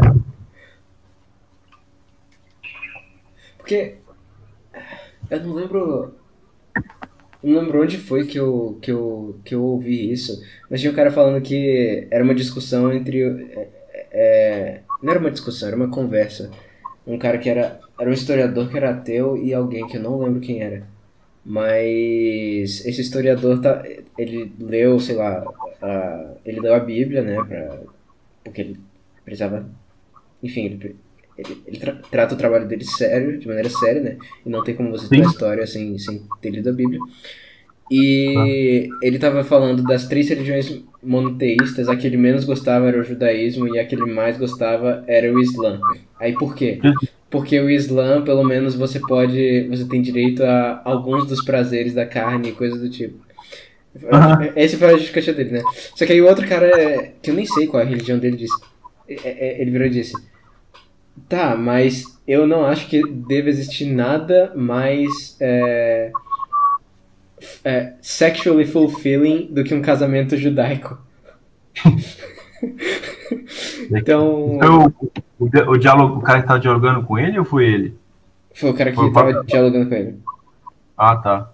[3.58, 3.96] Porque.
[5.30, 6.14] Eu não lembro.
[7.42, 10.96] Não lembro onde foi que eu, que, eu, que eu ouvi isso, mas tinha um
[10.96, 13.22] cara falando que era uma discussão entre.
[13.22, 13.68] É,
[14.12, 16.50] é, não era uma discussão, era uma conversa.
[17.06, 17.80] Um cara que era.
[17.98, 20.93] Era um historiador que era ateu e alguém que eu não lembro quem era.
[21.44, 23.84] Mas esse historiador tá,
[24.16, 25.44] ele leu, sei lá,
[25.82, 27.80] a, ele leu a Bíblia, né, pra,
[28.42, 28.80] porque ele
[29.22, 29.68] precisava,
[30.42, 30.96] enfim, ele,
[31.36, 34.74] ele, ele tra trata o trabalho dele sério, de maneira séria, né, e não tem
[34.74, 37.00] como você ter a história sem, sem ter lido a Bíblia.
[37.90, 38.98] E ah.
[39.02, 43.68] ele estava falando das três religiões monoteístas, a que ele menos gostava era o judaísmo
[43.68, 45.78] e a que ele mais gostava era o Islã.
[46.18, 46.80] Aí por quê?
[47.34, 49.66] Porque o Islã, pelo menos, você pode.
[49.68, 53.18] Você tem direito a alguns dos prazeres da carne e coisas do tipo.
[53.96, 54.52] Uhum.
[54.54, 55.62] Esse foi a justificativa dele, né?
[55.96, 58.36] Só que aí o outro cara, que eu nem sei qual é a religião dele,
[58.36, 58.54] disse.
[59.08, 60.12] É, é, ele virou e disse:
[61.28, 65.36] Tá, mas eu não acho que deva existir nada mais.
[65.40, 66.12] É,
[67.64, 70.96] é, sexually fulfilling do que um casamento judaico.
[73.90, 74.54] então.
[74.56, 74.94] então
[75.38, 77.98] o, o, diálogo, o cara que tava dialogando com ele ou foi ele?
[78.54, 80.18] Foi o cara que foi tava dialogando com ele.
[80.96, 81.50] Ah, tá.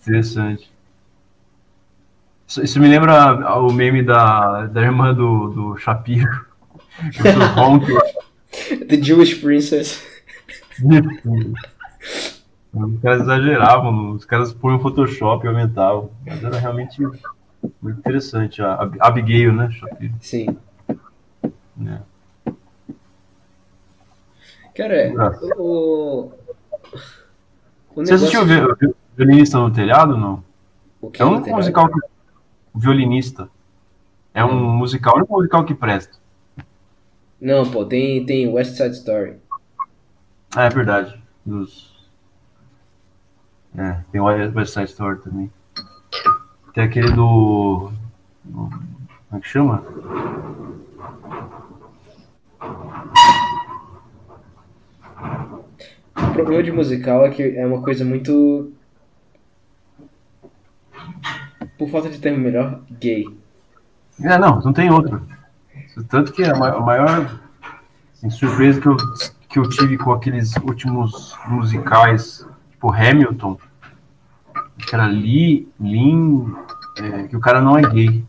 [0.00, 0.70] Interessante.
[2.46, 6.46] Isso, isso me lembra o meme da, da irmã do, do Shapiro.
[8.88, 10.02] The Jewish Princess.
[12.72, 16.10] Os caras exageravam, os caras põem Photoshop e aumentavam.
[16.26, 17.02] Mas era realmente
[17.80, 18.62] muito interessante.
[18.62, 19.70] A Abigail, né?
[19.70, 20.14] Shapiro.
[20.20, 20.56] Sim.
[21.86, 22.00] É.
[24.74, 26.32] Cara, o.
[27.94, 28.46] o Você assistiu o
[29.16, 30.44] Violinista no Telhado não?
[31.00, 31.98] O que é um musical que.
[32.74, 33.48] O Violinista.
[34.34, 34.76] É um hum.
[34.76, 36.18] musical, é um musical que presta.
[37.40, 39.36] Não, pô, tem, tem West Side Story.
[40.54, 41.18] Ah, é verdade.
[41.44, 41.94] Dos...
[43.76, 45.50] É, tem West Side Story também.
[46.76, 47.90] Tem aquele do.
[48.52, 48.70] Como
[49.32, 49.82] é que chama?
[56.14, 58.74] O problema de musical é que é uma coisa muito.
[61.78, 63.24] Por falta de termo melhor, gay.
[64.20, 65.26] É, não, não tem outro.
[66.10, 67.40] Tanto que a maior
[68.12, 68.96] assim, surpresa que eu,
[69.48, 73.58] que eu tive com aqueles últimos musicais, tipo Hamilton,
[74.86, 76.54] que era Lee, Lin,
[76.98, 78.24] é, que o cara não é gay.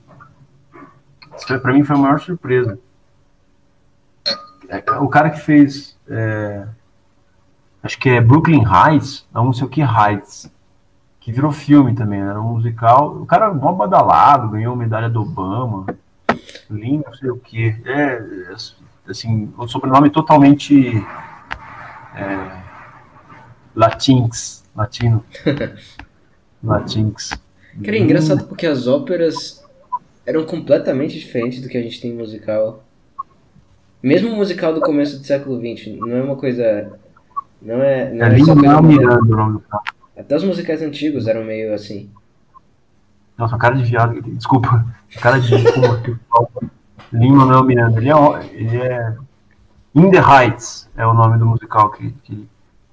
[1.37, 2.79] Isso pra mim foi a maior surpresa.
[4.67, 5.97] É, o cara que fez.
[6.09, 6.67] É,
[7.83, 10.51] acho que é Brooklyn Heights, não sei o que Heights,
[11.19, 13.15] que virou filme também, era um musical.
[13.17, 15.85] O cara mó badalado, ganhou medalha do Obama,
[16.69, 17.75] lindo, não sei o que.
[17.85, 18.53] É,
[19.07, 21.05] assim, um sobrenome totalmente
[22.15, 22.61] é,
[23.75, 25.23] latins, latino.
[26.67, 27.29] latins.
[27.83, 29.63] Cara, é engraçado porque as óperas
[30.25, 32.83] eram completamente diferentes do que a gente tem em musical.
[34.03, 36.91] Mesmo o musical do começo do século XX, não é uma coisa.
[37.61, 38.11] Não é.
[38.11, 39.61] Não é, é só coisa Miranda.
[40.17, 42.09] Até os musicais antigos eram meio assim.
[43.37, 44.21] Nossa, cara de viado.
[44.21, 44.85] Desculpa.
[45.21, 45.53] Cara de.
[47.13, 47.99] Lima Manuel Miranda.
[47.99, 49.15] Ele é, ele é.
[49.95, 52.47] In the Heights é o nome do musical que, que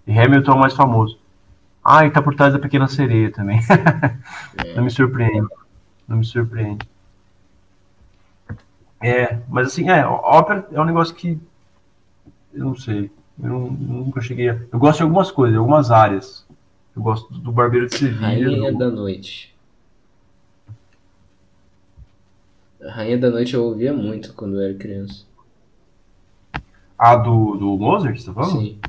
[0.09, 1.19] Hamilton é o mais famoso.
[1.85, 3.61] Ah, e tá por trás da Pequena Sereia também.
[4.75, 5.49] não me surpreende.
[6.09, 6.89] Não me surpreende.
[9.03, 11.39] É, mas assim, é, ópera é um negócio que.
[12.55, 13.11] Eu não sei.
[13.39, 14.59] Eu não, nunca cheguei a.
[14.73, 16.47] Eu gosto de algumas coisas, algumas áreas.
[16.97, 18.21] Eu gosto do Barbeiro de Sevilha.
[18.21, 18.79] Rainha do...
[18.79, 19.55] da Noite.
[22.81, 25.27] A Rainha da Noite eu ouvia muito quando eu era criança.
[26.97, 28.61] Ah, do, do Mozart, você tá falando?
[28.61, 28.81] Sim.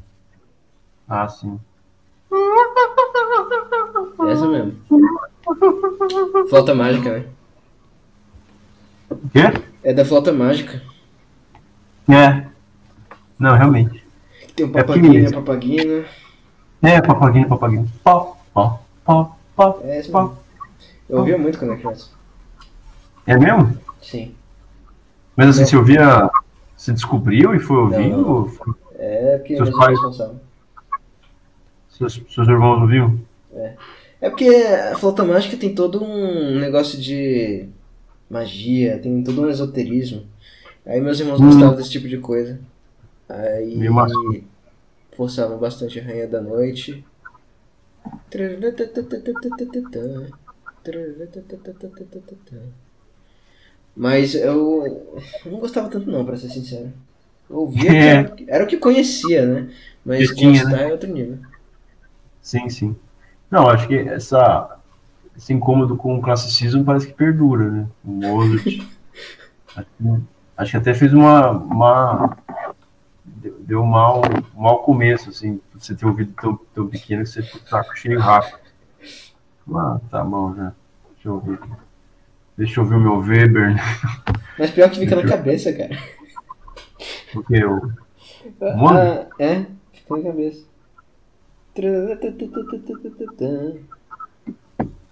[1.09, 1.59] Ah, sim.
[4.29, 4.73] Essa mesmo.
[6.49, 7.25] Flauta mágica, né?
[9.09, 9.41] O quê?
[9.83, 10.81] É da flauta mágica.
[12.09, 12.45] É.
[13.37, 14.03] Não, realmente.
[14.55, 16.05] Tem o É papaguinho, a papaguina.
[16.81, 17.91] É, papaguinho, papaguinho.
[18.03, 20.33] Pó, pó, pó, pó, É essa pó.
[21.09, 22.09] Eu ouvia muito quando era criança.
[23.27, 23.77] É mesmo?
[24.01, 24.33] Sim.
[25.35, 25.65] Mas assim, É.
[25.65, 26.29] você ouvia.
[26.77, 28.17] Você descobriu e foi ouvindo?
[28.17, 28.29] Não.
[28.29, 30.39] Ou foi- É porque Seus meus pais- irmãos pensavam.
[31.97, 33.17] Seus, seus irmãos ouviam?
[34.21, 37.67] É porque a flauta mágica tem todo um negócio de
[38.29, 40.25] magia, tem todo um esoterismo.
[40.85, 41.47] Aí meus irmãos Hum.
[41.47, 42.59] gostavam desse tipo de coisa.
[43.29, 43.77] Aí
[45.15, 47.03] forçavam bastante a Rainha da Noite.
[53.95, 56.91] Mas eu não gostava tanto não, pra ser sincero.
[57.49, 58.09] Eu ouvia, que É.
[58.09, 59.69] era, era o que conhecia, né?
[60.05, 60.83] Mas Que tinha, gostar né?
[60.89, 61.37] é outro nível.
[62.45, 62.95] Sim, sim.
[63.49, 64.77] Não, acho que essa,
[65.35, 67.87] esse incômodo com o classicismo parece que perdura, né?
[68.03, 68.63] O Mozart.
[69.75, 70.23] acho, que,
[70.55, 71.49] acho que até fez uma.
[71.49, 72.37] uma
[73.25, 74.21] deu, um mau,
[74.55, 77.97] um mau começo, assim, você ter ouvido tão, tão pequeno que você ficou o saco
[77.97, 78.59] cheio rápido.
[79.73, 80.71] Ah, tá bom já.
[81.15, 81.59] Deixa eu ouvir.
[82.55, 83.81] Deixa eu ouvir o meu Weber, né?
[84.59, 85.97] Mas pior que fica na cabeça, cara.
[87.33, 87.91] Porque eu.
[88.77, 88.99] Mano.
[88.99, 90.74] Ah, é, ficou na cabeça.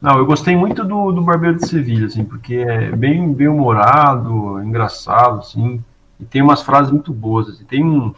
[0.02, 4.62] Não, eu gostei muito do, do Barbeiro de Sevilha, assim, porque é bem, bem humorado,
[4.64, 5.84] engraçado, assim,
[6.20, 8.14] e tem umas frases muito boas, assim, tem um,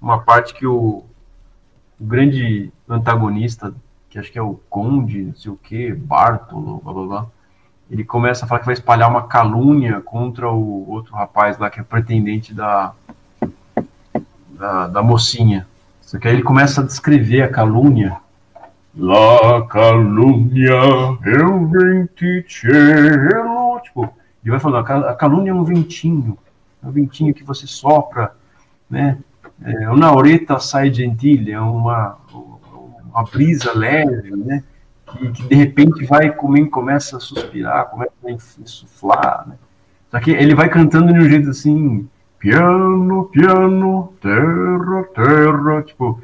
[0.00, 1.04] uma parte que o,
[1.98, 3.74] o grande antagonista,
[4.08, 7.26] que acho que é o Conde, não sei o que, Bartolo, blá blá blá,
[7.90, 11.80] ele começa a falar que vai espalhar uma calúnia contra o outro rapaz lá, que
[11.80, 12.92] é pretendente da,
[14.50, 15.66] da, da mocinha.
[16.06, 18.16] Só que aí ele começa a descrever a calúnia,
[18.96, 20.70] La calúnia,
[21.26, 23.80] eu vim te chelo.
[23.82, 24.04] Tipo,
[24.42, 26.38] ele vai falando, a calúnia é um ventinho,
[26.82, 28.32] é um ventinho que você sopra,
[28.88, 29.18] né?
[29.62, 32.16] É uma oreta sai gentil, é uma,
[33.04, 34.62] uma brisa leve, né?
[35.06, 39.56] Que, que de repente vai comer, começa a suspirar, começa a insuflar, né?
[40.10, 46.20] Só que ele vai cantando de um jeito assim, piano, piano, terra, terra, tipo,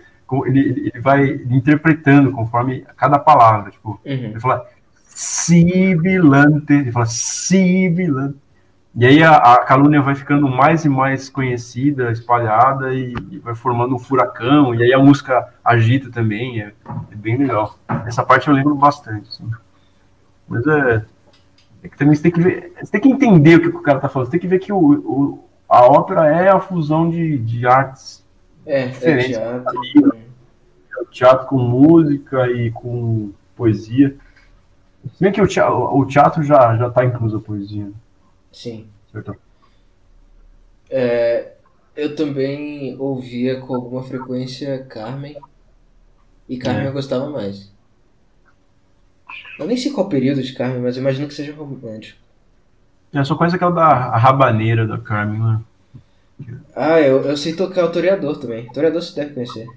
[0.47, 4.13] ele ele vai interpretando conforme cada palavra, tipo, Uhum.
[4.13, 4.65] ele fala
[5.07, 8.37] sibilante, ele fala sibilante.
[8.95, 13.55] E aí a, a calúnia vai ficando mais e mais conhecida, espalhada e, e vai
[13.55, 14.75] formando um furacão.
[14.75, 16.73] E aí a música agita também, é,
[17.11, 17.79] é bem legal.
[18.07, 19.29] Essa parte eu lembro bastante.
[19.31, 19.51] assim.
[20.49, 21.05] Mas é,
[21.85, 24.01] é que também você tem que ver, você tem que entender o que o cara
[24.01, 24.27] tá falando.
[24.27, 28.25] Você tem que ver que o, o- a ópera é a fusão de, de artes,
[28.67, 29.29] É, é Diferente.
[29.29, 29.81] teatro.
[31.11, 34.17] teatro com música e com poesia.
[35.15, 37.93] Se bem que o teatro, o teatro já já está incluso a poesia, né?
[38.53, 38.93] Sim.
[39.13, 39.37] certo?
[40.91, 41.55] É,
[41.97, 45.37] eu também ouvia com alguma frequência Carmen.
[46.49, 46.89] E Carmen É.
[46.89, 47.73] eu gostava mais.
[49.59, 52.22] Eu nem sei qual período de Carmen, mas imagino que seja romântico.
[53.13, 55.61] Eu só conheço aquela da rabaneira da Carmen, né?
[56.75, 58.67] Ah, eu, eu sei tocar o Toreador também.
[58.73, 59.69] Toreador você deve conhecer.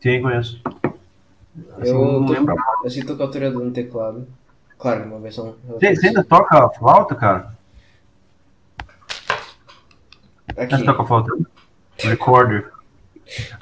[0.00, 0.60] Sim, conheço.
[1.78, 2.54] Assim, Eu não lembro.
[2.84, 4.26] Eu sei tocar o Toreador no teclado.
[4.78, 5.56] Claro, uma versão.
[5.66, 7.54] Você, você ainda toca flauta, cara?
[10.56, 10.76] Aqui.
[10.76, 11.32] Você toca flauta?
[12.02, 12.70] Recorder.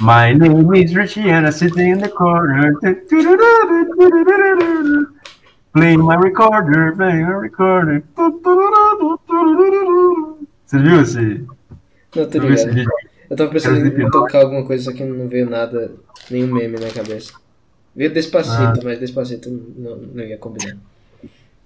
[0.00, 2.74] My name is Richie and in the corner.
[5.74, 8.04] Playing my recorder, playing my recorder.
[10.64, 11.44] Você viu esse,
[12.14, 12.94] Não, tô esse ligado.
[13.28, 15.92] Eu tava pensando em tocar alguma coisa, só que não veio nada,
[16.30, 17.32] nenhum meme na cabeça.
[17.96, 18.80] Veio Despacito, Ah.
[18.84, 20.76] mas Despacito não, não ia combinar.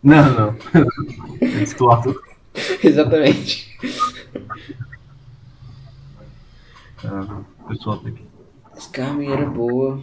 [0.03, 0.57] Não, não.
[1.63, 2.15] Esse flauta.
[2.83, 3.77] Exatamente.
[7.05, 8.25] o pessoal aqui.
[8.75, 10.03] Mas Carmen era boa.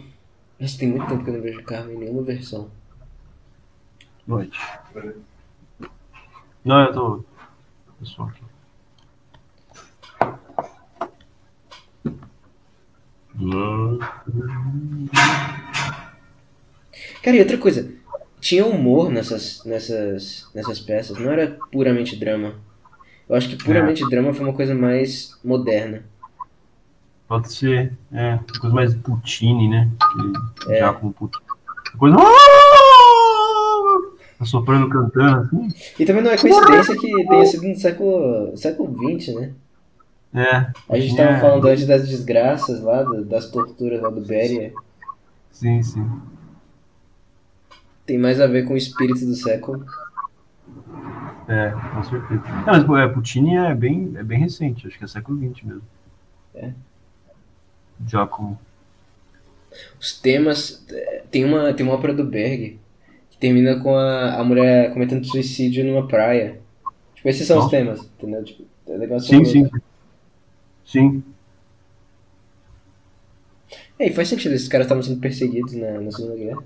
[0.60, 2.70] Mas tem muito tempo que eu não vejo Carmen em nenhuma versão.
[4.26, 4.58] Noite.
[6.64, 7.24] Não, eu tô.
[8.00, 8.42] Pessoal aqui.
[17.22, 17.92] Cara, e outra coisa,
[18.40, 22.54] tinha humor nessas, nessas, nessas peças, não era puramente drama.
[23.28, 24.08] Eu acho que puramente é.
[24.08, 26.04] drama foi uma coisa mais moderna.
[27.28, 29.90] Pode ser, é, coisa mais Puccini, né?
[30.62, 30.80] Que, é.
[30.80, 31.44] Já com Puccini.
[31.98, 32.16] Coisa.
[32.16, 32.22] Tá
[34.44, 35.68] soprando cantando assim.
[35.98, 39.52] E também não é coincidência que tenha sido no século, século XX, né?
[40.34, 40.70] É.
[40.88, 41.40] A gente tava é...
[41.40, 44.74] falando antes das desgraças lá, das torturas lá do Beria.
[45.50, 46.06] Sim, sim.
[48.04, 49.84] Tem mais a ver com o espírito do século.
[51.48, 52.42] É, com certeza.
[52.66, 55.82] Não, mas é, Puccini é bem, é bem recente, acho que é século XX mesmo.
[56.54, 56.72] É.
[58.06, 58.58] Giacomo.
[59.98, 60.84] Os temas.
[60.90, 62.78] É, tem uma, tem uma ópera do Berg
[63.46, 66.60] termina com a, a mulher cometendo suicídio numa praia.
[67.14, 67.66] Tipo, esses são Nossa.
[67.66, 68.44] os temas, entendeu?
[68.44, 69.70] Tipo, é legal sim, sim.
[70.84, 71.22] Sim.
[73.98, 76.62] É, e faz sentido, esses caras estavam sendo perseguidos na, na Segunda Guerra.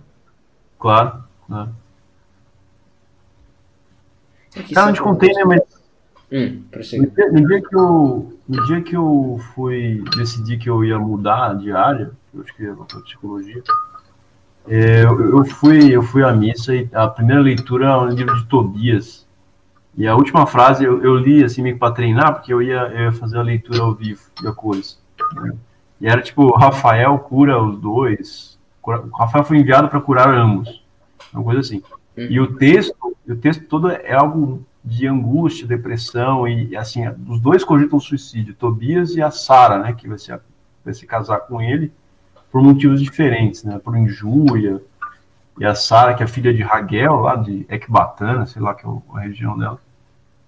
[0.79, 1.75] Claro, claro.
[4.57, 5.61] É Cara, não te contei, né, mas.
[6.33, 10.85] Hum, no, dia, no, dia que eu, no dia que eu fui decidir que eu
[10.85, 13.63] ia mudar de área, eu acho que ia para psicologia, é,
[14.71, 18.47] eu, eu, fui, eu fui à missa e a primeira leitura é um livro de
[18.47, 19.27] Tobias.
[19.97, 23.01] E a última frase eu, eu li assim meio para treinar, porque eu ia, eu
[23.07, 24.97] ia fazer a leitura ao vivo de a cores.
[25.35, 25.55] Né?
[26.01, 28.59] E era tipo, Rafael cura os dois.
[28.81, 30.85] O Rafael foi enviado para curar ambos.
[31.35, 31.83] Uma coisa assim.
[32.17, 32.27] Uhum.
[32.31, 37.65] E o texto, o texto todo é algo de angústia, depressão e assim, os dois
[37.65, 40.33] cogitam suicídio, Tobias e a Sara, né, que vai se,
[40.85, 41.93] vai se casar com ele
[42.51, 44.81] por motivos diferentes, né, por injúria.
[45.59, 48.89] E a Sara, que é filha de Raguel, lá de Ecbatana, sei lá que é
[48.89, 49.79] a região dela,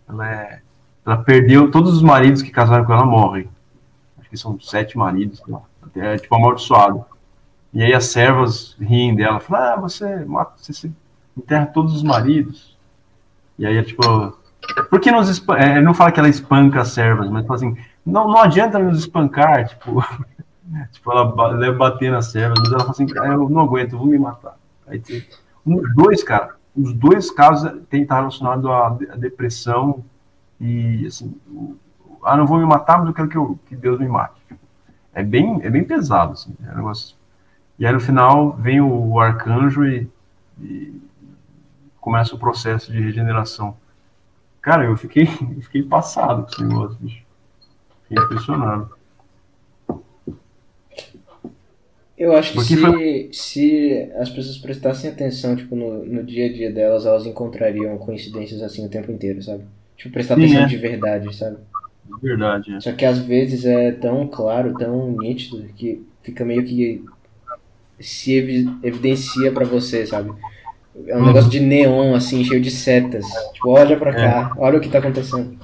[0.08, 0.62] ela é
[1.04, 3.48] ela perdeu todos os maridos que casaram com ela morrem.
[4.18, 5.62] Acho que são sete maridos, lá.
[5.96, 7.04] é tipo amaldiçoado.
[7.72, 10.90] E aí as servas riem dela, falam, ah, você mata, você
[11.36, 12.76] enterra todos os maridos.
[13.58, 14.02] E aí é tipo,
[14.88, 18.28] por que nos é, não fala que ela espanca as servas, mas fala assim, não,
[18.28, 20.04] não adianta nos espancar, tipo,
[20.90, 24.08] tipo ela deve bater nas servas, mas ela fala assim, eu não aguento, eu vou
[24.08, 24.56] me matar.
[24.86, 25.24] Aí tem
[25.66, 30.04] um, dois, cara, os dois casos têm estar relacionados à depressão
[30.60, 31.34] e assim,
[32.24, 34.40] ah, não vou me matar, mas eu quero que, eu, que Deus me mate.
[35.12, 37.16] É bem, é bem pesado, assim, é um negócio.
[37.78, 40.08] E aí no final vem o arcanjo e,
[40.60, 41.02] e
[42.00, 43.76] começa o processo de regeneração.
[44.60, 45.26] Cara, eu fiquei,
[45.62, 47.24] fiquei passado com esse negócio, bicho.
[48.02, 49.01] Fiquei impressionado.
[52.22, 53.28] Eu acho que se, foi...
[53.32, 58.62] se as pessoas prestassem atenção, tipo, no, no dia a dia delas, elas encontrariam coincidências
[58.62, 59.64] assim o tempo inteiro, sabe?
[59.96, 60.66] Tipo, prestar Sim, atenção é.
[60.66, 61.56] de verdade, sabe?
[62.22, 62.80] Verdade, é.
[62.80, 67.04] Só que às vezes é tão claro, tão nítido, que fica meio que
[67.98, 68.36] se
[68.84, 70.30] evidencia para você, sabe?
[71.08, 71.26] É um uhum.
[71.26, 73.26] negócio de neon, assim, cheio de setas.
[73.52, 74.60] Tipo, olha pra cá, é.
[74.60, 75.58] olha o que tá acontecendo.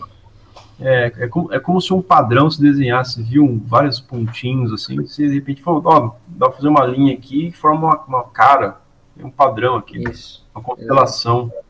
[0.81, 5.27] É, é como, é como se um padrão se desenhasse, viu vários pontinhos assim, você
[5.27, 8.81] de repente falou, ó, dá pra fazer uma linha aqui e forma uma, uma cara,
[9.17, 10.47] tem um padrão aqui, Isso.
[10.55, 11.65] uma constelação Exato.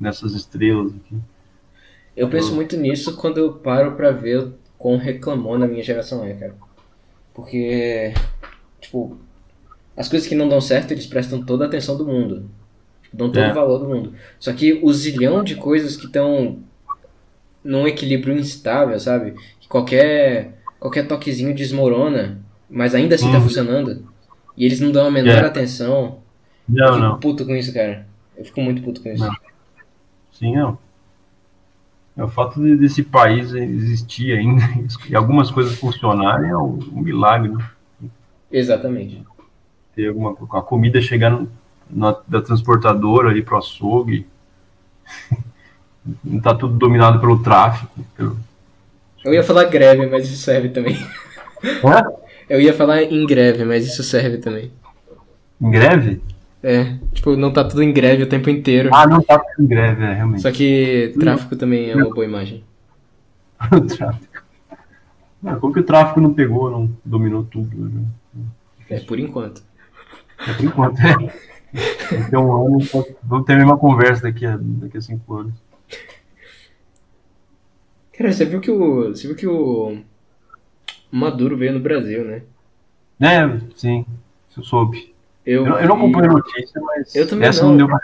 [0.00, 1.16] nessas estrelas aqui.
[2.16, 2.54] Eu penso eu...
[2.54, 6.54] muito nisso quando eu paro pra ver quão reclamou na minha geração é, cara.
[7.34, 8.14] Porque,
[8.80, 9.18] tipo,
[9.96, 12.48] as coisas que não dão certo, eles prestam toda a atenção do mundo.
[13.12, 13.50] Dão todo é.
[13.50, 14.14] o valor do mundo.
[14.38, 16.58] Só que o zilhão de coisas que estão
[17.64, 19.34] num equilíbrio instável, sabe?
[19.58, 23.40] Que qualquer, qualquer toquezinho desmorona, mas ainda assim tá hum.
[23.40, 24.06] tá funcionando.
[24.56, 25.46] E eles não dão a menor é.
[25.46, 26.18] atenção.
[26.68, 27.18] Não, eu fico não.
[27.18, 28.06] puto com isso, cara.
[28.36, 29.24] Eu fico muito puto com isso.
[29.24, 29.34] Não.
[30.32, 30.78] Sim, não.
[32.16, 34.62] É, o fato de, desse país existir ainda
[35.08, 37.52] e algumas coisas funcionarem é um, um milagre.
[38.00, 38.10] Né?
[38.50, 39.22] Exatamente.
[39.96, 41.50] Ter alguma a comida chegando
[41.90, 44.26] na, da transportadora ali pro açougue.
[46.22, 48.04] Não tá tudo dominado pelo tráfico.
[48.16, 48.36] Pelo...
[49.24, 50.96] Eu ia falar greve, mas isso serve também.
[51.64, 52.24] É?
[52.56, 54.70] Eu ia falar em greve, mas isso serve também.
[55.60, 56.20] Em greve?
[56.62, 58.90] É, tipo, não tá tudo em greve o tempo inteiro.
[58.92, 60.42] Ah, não tá tudo em greve, é, realmente.
[60.42, 62.64] Só que tráfico também é uma boa imagem.
[63.72, 64.42] o tráfico.
[65.42, 67.76] Não, como que o tráfico não pegou, não dominou tudo?
[67.76, 68.02] Né?
[68.88, 69.62] É, por enquanto.
[70.38, 71.32] É por enquanto, é.
[72.18, 72.78] Daqui a um ano,
[73.22, 75.52] vamos ter a mesma conversa daqui a, daqui a cinco anos.
[78.16, 79.08] Cara, você viu que o.
[79.08, 79.98] Você viu que o.
[81.10, 82.42] Maduro veio no Brasil, né?
[83.20, 84.04] É, sim,
[84.56, 85.14] eu soube.
[85.46, 87.70] Eu, eu, eu não acompanho a notícia, mas eu também essa não.
[87.70, 88.00] não deu pra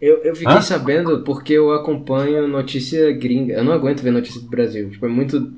[0.00, 0.60] Eu, eu fiquei Hã?
[0.60, 3.54] sabendo porque eu acompanho notícia gringa.
[3.54, 4.90] Eu não aguento ver notícia do Brasil.
[4.90, 5.52] Tipo, é muito.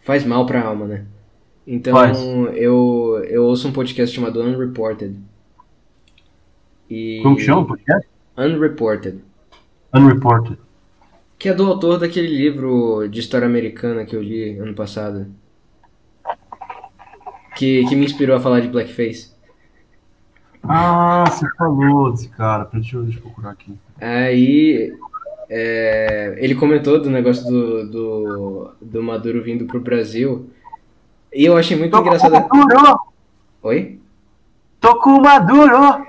[0.00, 1.04] Faz mal pra alma, né?
[1.66, 2.18] Então Faz.
[2.54, 5.16] eu, eu ouço um podcast chamado Unreported.
[6.90, 7.20] E...
[7.22, 8.08] Como que chama o podcast?
[8.36, 9.20] Unreported.
[9.94, 10.58] Unreported.
[11.44, 15.26] Que é do autor daquele livro de história americana que eu li ano passado.
[17.54, 19.30] Que, que me inspirou a falar de blackface.
[20.62, 22.66] Ah, você falou desse cara.
[22.72, 23.78] Deixa eu, deixa eu procurar aqui.
[24.00, 24.96] Aí
[25.50, 30.48] é, ele comentou do negócio do, do, do Maduro vindo pro Brasil.
[31.30, 32.32] E eu achei muito Tô com engraçado.
[32.32, 33.00] Maduro!
[33.64, 34.00] Oi?
[34.80, 36.06] Tô com Maduro!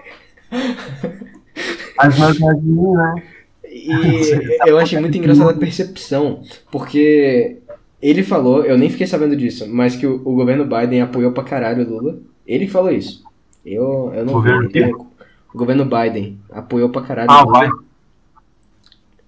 [2.00, 3.35] As marcas né?
[3.76, 3.90] E
[4.66, 7.58] eu achei muito engraçada a percepção, porque
[8.02, 11.44] ele falou, eu nem fiquei sabendo disso, mas que o, o governo Biden apoiou pra
[11.44, 12.20] caralho o Lula.
[12.48, 13.24] Ele falou isso.
[13.66, 14.80] Eu, eu não Governo vi.
[14.80, 15.08] Então,
[15.54, 17.60] o governo Biden apoiou pra caralho Ah, o Lula.
[17.60, 17.70] vai.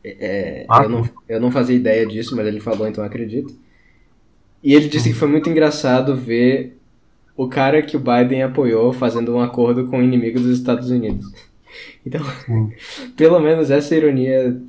[0.04, 3.54] É, Ah, eu, não, eu não fazia ideia disso, mas ele falou, então eu acredito.
[4.64, 6.78] E ele disse que foi muito engraçado ver
[7.36, 11.32] o cara que o Biden apoiou fazendo um acordo com o inimigo dos Estados Unidos.
[12.06, 12.22] Então,
[13.16, 14.60] pelo menos essa ironia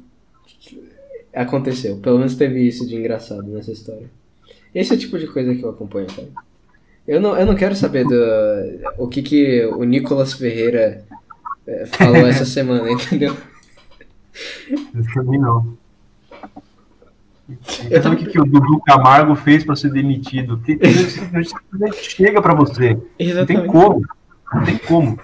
[1.34, 1.96] aconteceu.
[1.99, 4.11] Pelo menos teve isso de engraçado nessa história.
[4.74, 6.28] Esse é o tipo de coisa que eu acompanho, sabe?
[7.07, 8.14] Eu não, eu não quero saber do,
[8.99, 11.05] o que, que o Nicolas Ferreira
[11.66, 13.34] eh, falou essa semana, entendeu?
[15.14, 15.76] Pra mim não.
[17.90, 20.59] Eu Sabe o que, que o Dudu Camargo fez pra ser demitido?
[20.59, 20.78] Que-
[21.09, 22.90] simplesmente chega pra você.
[22.92, 23.68] Não tem Exatamente.
[23.72, 24.03] como.
[24.55, 25.18] Não tem como.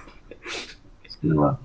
[1.25, 1.59] Sei lá.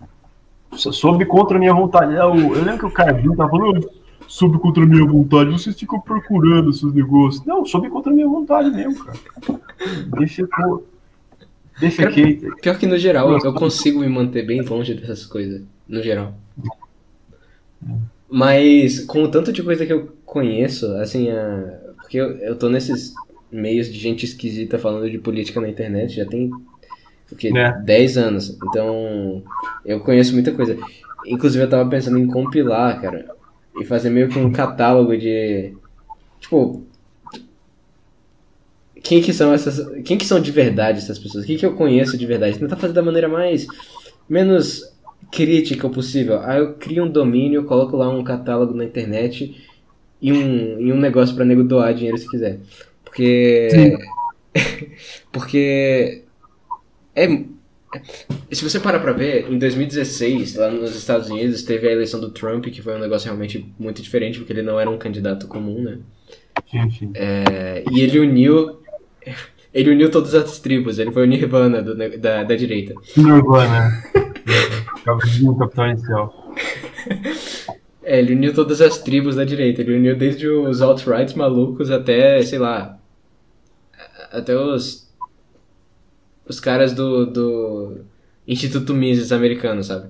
[0.73, 2.13] Só Soube contra a minha vontade.
[2.13, 5.77] Eu, eu lembro que o Carvinho tava falando, "Ah, soube contra a minha vontade, vocês
[5.77, 7.43] ficam procurando esses negócios.
[7.45, 9.19] Não, soube contra a minha vontade mesmo, cara.
[10.19, 10.87] Defecou.
[11.79, 12.41] Defequei.
[12.61, 15.63] Pior que no geral, eu consigo me manter bem longe dessas coisas.
[15.87, 16.33] No geral.
[18.29, 21.79] Mas com o tanto de coisa que eu conheço, assim, a...
[21.97, 23.13] porque eu, eu tô nesses
[23.51, 26.51] meios de gente esquisita falando de política na internet, já tem
[27.31, 27.51] o quê?
[27.55, 27.71] É.
[27.81, 28.57] 10 anos.
[28.67, 29.43] Então,
[29.85, 30.77] eu conheço muita coisa.
[31.25, 33.25] Inclusive, eu tava pensando em compilar, cara,
[33.79, 35.73] e fazer meio que um catálogo de.
[36.39, 36.83] Tipo.
[39.01, 40.03] Quem que são essas.
[40.03, 41.45] Quem que são de verdade essas pessoas?
[41.45, 42.59] Quem que eu conheço de verdade?
[42.59, 43.65] Tentar fazer da maneira mais.
[44.27, 44.83] menos
[45.31, 46.39] crítica possível.
[46.41, 49.55] Aí eu crio um domínio, coloco lá um catálogo na internet
[50.21, 52.59] e um, e um negócio pra nego doar dinheiro se quiser.
[53.03, 53.97] Porque.
[55.31, 56.23] Porque.
[57.15, 57.27] É,
[58.51, 62.29] se você parar pra ver, em 2016, lá nos Estados Unidos, teve a eleição do
[62.29, 65.81] Trump, que foi um negócio realmente muito diferente, porque ele não era um candidato comum,
[65.81, 65.97] né?
[66.69, 67.11] Sim, sim.
[67.15, 68.79] É, e ele uniu.
[69.71, 72.93] Ele uniu todas as tribos, ele foi o Nirvana do da, da direita.
[73.15, 74.03] Nirvana.
[75.05, 76.55] Capitão Capitão Inicial.
[78.03, 79.81] É, ele uniu todas as tribos da direita.
[79.81, 82.97] Ele uniu desde os alt-rights malucos até, sei lá.
[84.31, 84.98] Até os.
[86.49, 88.01] Os caras do, do
[88.47, 90.09] Instituto Mises americano, sabe?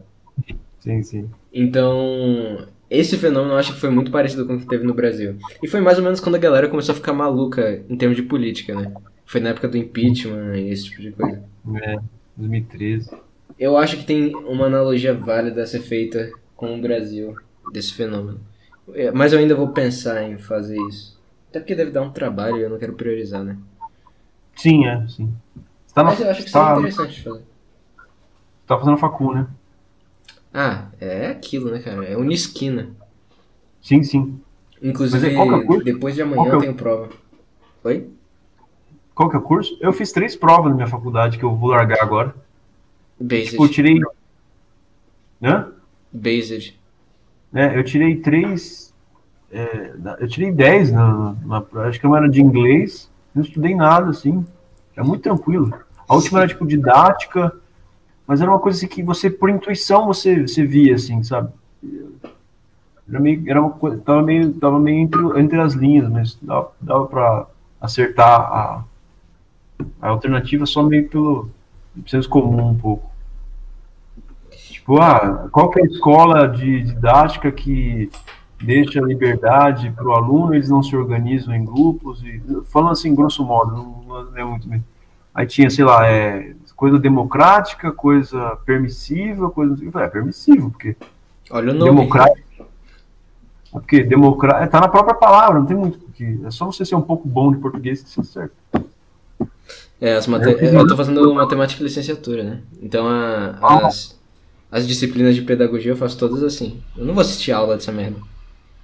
[0.80, 1.30] Sim, sim.
[1.54, 5.38] Então, esse fenômeno eu acho que foi muito parecido com o que teve no Brasil.
[5.62, 8.24] E foi mais ou menos quando a galera começou a ficar maluca em termos de
[8.24, 8.94] política, né?
[9.26, 11.44] Foi na época do impeachment e esse tipo de coisa.
[11.84, 12.00] É,
[12.38, 13.12] 2013.
[13.60, 17.36] Eu acho que tem uma analogia válida a ser feita com o Brasil
[17.74, 18.40] desse fenômeno.
[18.94, 21.20] É, Mas eu ainda vou pensar em fazer isso.
[21.50, 23.58] Até porque deve dar um trabalho e eu não quero priorizar, né?
[24.56, 25.34] Sim, é, sim.
[26.00, 27.44] Tá, na, Mas eu acho que tá, seria interessante fazer.
[28.66, 29.48] tá fazendo facu, né?
[30.54, 32.06] Ah, é aquilo, né, cara?
[32.06, 32.92] É unisquina.
[33.82, 34.40] Sim, sim.
[34.82, 35.84] Inclusive, é é curso?
[35.84, 37.10] depois de amanhã é eu tenho prova.
[37.84, 38.10] Oi?
[39.14, 39.78] Qual que é o curso?
[39.82, 42.34] Eu fiz três provas na minha faculdade que eu vou largar agora.
[43.20, 43.52] Based.
[43.52, 44.00] Tipo, eu tirei.
[45.44, 45.74] Hã?
[46.14, 46.80] Based.
[47.54, 48.94] É, eu tirei três.
[49.52, 54.10] é, eu tirei dez na, na, acho que uma era de inglês, não estudei nada,
[54.12, 54.46] assim.
[54.96, 55.89] É muito tranquilo.
[56.10, 57.56] A última era tipo didática,
[58.26, 61.52] mas era uma coisa assim que você, por intuição, você, você via, assim, sabe?
[63.08, 67.06] Era meio, era uma tava meio, tava meio entre, entre as linhas, mas dava, dava
[67.06, 67.48] pra
[67.80, 68.84] acertar a,
[70.02, 71.50] a alternativa só meio pelo
[72.08, 73.10] senso comum um pouco.
[74.52, 78.10] Tipo, ah, qual que é a escola de didática que
[78.62, 83.44] deixa liberdade para o aluno, eles não se organizam em grupos, e, falando assim, grosso
[83.44, 84.84] modo, não, não é muito bem.
[85.40, 89.74] Aí tinha, sei lá, é, coisa democrática, coisa permissiva, coisa.
[89.82, 90.98] Eu falei, é permissivo, porque
[91.50, 91.92] Olha o nome.
[91.92, 92.66] democrático.
[93.72, 94.70] Porque democrático.
[94.70, 97.26] Tá na própria palavra, não tem muito o que é só você ser um pouco
[97.26, 98.54] bom de português que você acerta.
[100.02, 100.46] É, as mate...
[100.62, 102.62] eu tô fazendo matemática e licenciatura, né?
[102.84, 104.20] Então a, as,
[104.70, 106.82] as disciplinas de pedagogia eu faço todas assim.
[106.98, 108.20] Eu não vou assistir aula dessa merda.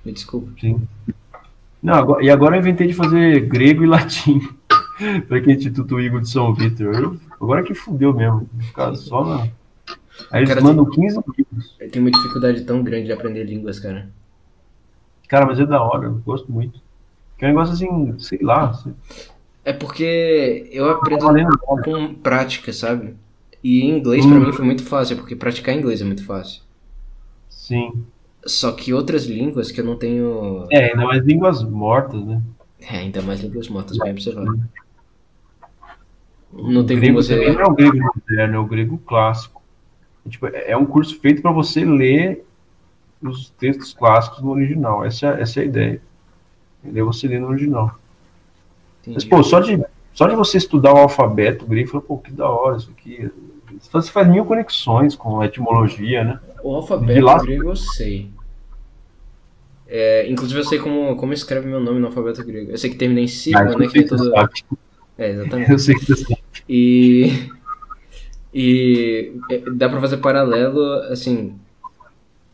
[0.06, 0.50] Me desculpa.
[0.62, 0.88] Sim.
[1.84, 4.40] Não, agora, e agora eu inventei de fazer grego e latim.
[5.28, 7.18] para aquele Instituto Igor de São Vitor.
[7.40, 8.50] Agora que fudeu mesmo.
[8.74, 9.48] Cara, só na.
[10.32, 11.76] Aí eles cara, mandam tem, 15 livros.
[11.80, 14.10] Eu tenho uma dificuldade tão grande de aprender línguas, cara.
[15.28, 16.80] Cara, mas é da hora, eu gosto muito.
[17.38, 18.70] Que é um negócio assim, sei lá.
[18.70, 18.94] Assim.
[19.64, 23.16] É porque eu aprendo com prática, sabe?
[23.64, 24.30] E em inglês hum.
[24.30, 26.62] pra mim foi muito fácil, porque praticar inglês é muito fácil.
[27.50, 28.06] Sim.
[28.46, 30.68] Só que outras línguas que eu não tenho.
[30.72, 32.42] É, ainda mais línguas mortas, né?
[32.80, 34.60] É, ainda mais línguas mortas, bem observado.
[36.56, 37.52] Não tem grego como você.
[37.52, 39.62] Não é o grego moderno, é o grego clássico.
[40.26, 42.46] É, tipo, é um curso feito para você ler
[43.22, 45.04] os textos clássicos no original.
[45.04, 46.02] Essa, é, essa é a ideia.
[46.84, 47.06] Entendeu?
[47.08, 47.98] Você lê no original.
[49.02, 49.16] Entendi.
[49.16, 49.84] Mas, pô, só de,
[50.14, 53.30] só de você estudar o alfabeto grego, fala, pô, que da hora isso aqui.
[53.92, 56.40] Você faz mil conexões com a etimologia, né?
[56.64, 57.38] O alfabeto lá...
[57.40, 58.30] grego eu sei.
[59.88, 62.72] É, inclusive eu sei como, como escreve meu nome no alfabeto grego.
[62.72, 63.88] Eu sei que termina em sigma, ah, né?
[63.88, 64.32] Que é tudo...
[65.18, 65.72] É, exatamente.
[65.72, 66.45] Eu sei que você sabe.
[66.68, 67.50] E,
[68.54, 71.58] e é, dá pra fazer paralelo, assim...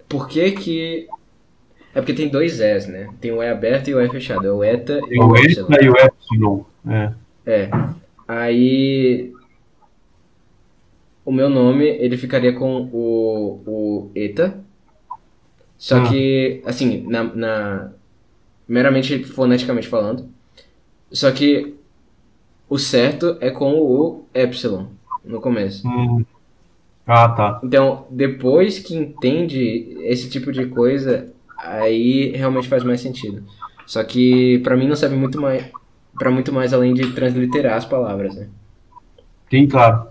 [0.08, 1.08] Por que que
[1.94, 3.10] é porque tem dois S, né?
[3.20, 4.48] Tem o E aberto e o E fechado.
[4.48, 6.64] É o ETA e o, ETA e o Epsilon.
[6.88, 7.12] É.
[7.46, 7.70] é.
[8.28, 9.34] Aí.
[11.24, 14.60] O meu nome, ele ficaria com o, o ETA.
[15.78, 16.10] Só ah.
[16.10, 17.92] que, assim, na, na.
[18.68, 20.30] Meramente foneticamente falando.
[21.12, 21.76] Só que
[22.72, 24.86] o certo é com o Epsilon
[25.26, 25.86] no começo.
[25.86, 26.24] Hum.
[27.06, 27.60] Ah, tá.
[27.62, 33.44] Então, depois que entende esse tipo de coisa, aí realmente faz mais sentido.
[33.86, 35.66] Só que para mim não serve muito mais
[36.18, 38.48] para muito mais além de transliterar as palavras, né?
[39.50, 40.08] Sim, claro.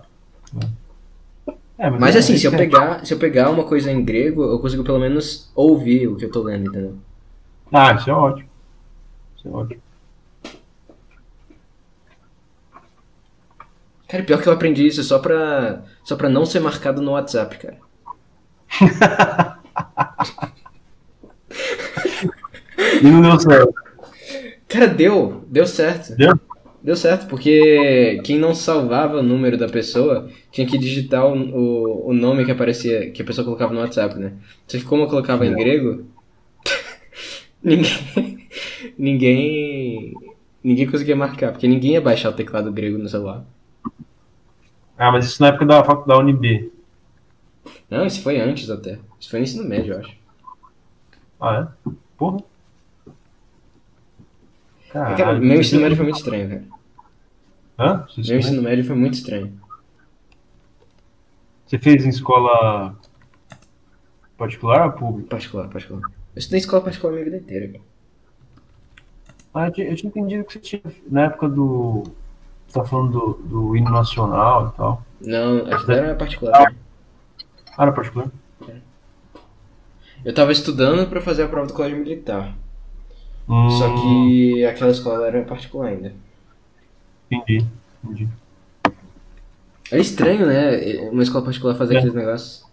[1.79, 4.43] É, mas, mas é, assim, se eu, pegar, se eu pegar uma coisa em grego,
[4.43, 6.95] eu consigo pelo menos ouvir o que eu tô lendo, entendeu?
[7.73, 8.49] Ah, isso é ótimo.
[9.35, 9.81] Isso é ótimo.
[14.11, 17.57] Cara, pior que eu aprendi isso só pra, só pra não ser marcado no WhatsApp,
[17.57, 17.77] cara.
[23.01, 23.73] E não deu certo.
[24.67, 25.45] Cara, deu.
[25.47, 26.13] Deu certo.
[26.17, 26.37] Deu?
[26.83, 32.09] Deu certo, porque quem não salvava o número da pessoa tinha que digitar o, o,
[32.09, 34.33] o nome que aparecia, que a pessoa colocava no WhatsApp, né?
[34.67, 36.05] Só que como eu colocava em grego,
[37.63, 38.49] ninguém,
[38.97, 40.13] ninguém,
[40.61, 43.45] ninguém conseguia marcar, porque ninguém ia baixar o teclado grego no celular.
[45.01, 46.71] Ah, mas isso na época da faculdade da UNB.
[47.89, 48.99] Não, isso foi antes até.
[49.19, 50.15] Isso foi no ensino médio, eu acho.
[51.39, 51.89] Ah, é?
[52.15, 52.43] Porra.
[54.91, 56.63] Caralho, cara, meu ensino médio foi muito estranho, cara.
[57.79, 58.07] Hã?
[58.15, 59.59] Meu ensino médio foi muito estranho.
[61.65, 62.95] Você fez em escola
[64.37, 65.29] particular ou pública?
[65.29, 66.03] Particular, particular.
[66.03, 67.69] Eu estudei em escola particular a minha vida inteira.
[67.69, 67.83] Cara.
[69.51, 72.03] Ah, eu tinha entendido que você tinha, na época do.
[72.71, 75.03] Você tá falando do, do hino nacional e tal.
[75.19, 76.73] Não, acho que era particular.
[77.75, 78.31] Ah, era particular?
[78.65, 78.75] É.
[80.23, 82.55] Eu tava estudando para fazer a prova do colégio militar.
[83.49, 83.69] Hum.
[83.71, 86.13] Só que aquela escola era particular ainda.
[87.29, 87.65] Entendi,
[88.01, 88.29] entendi.
[89.91, 91.09] É estranho, né?
[91.11, 91.97] Uma escola particular fazer é.
[91.97, 92.65] aqueles negócios.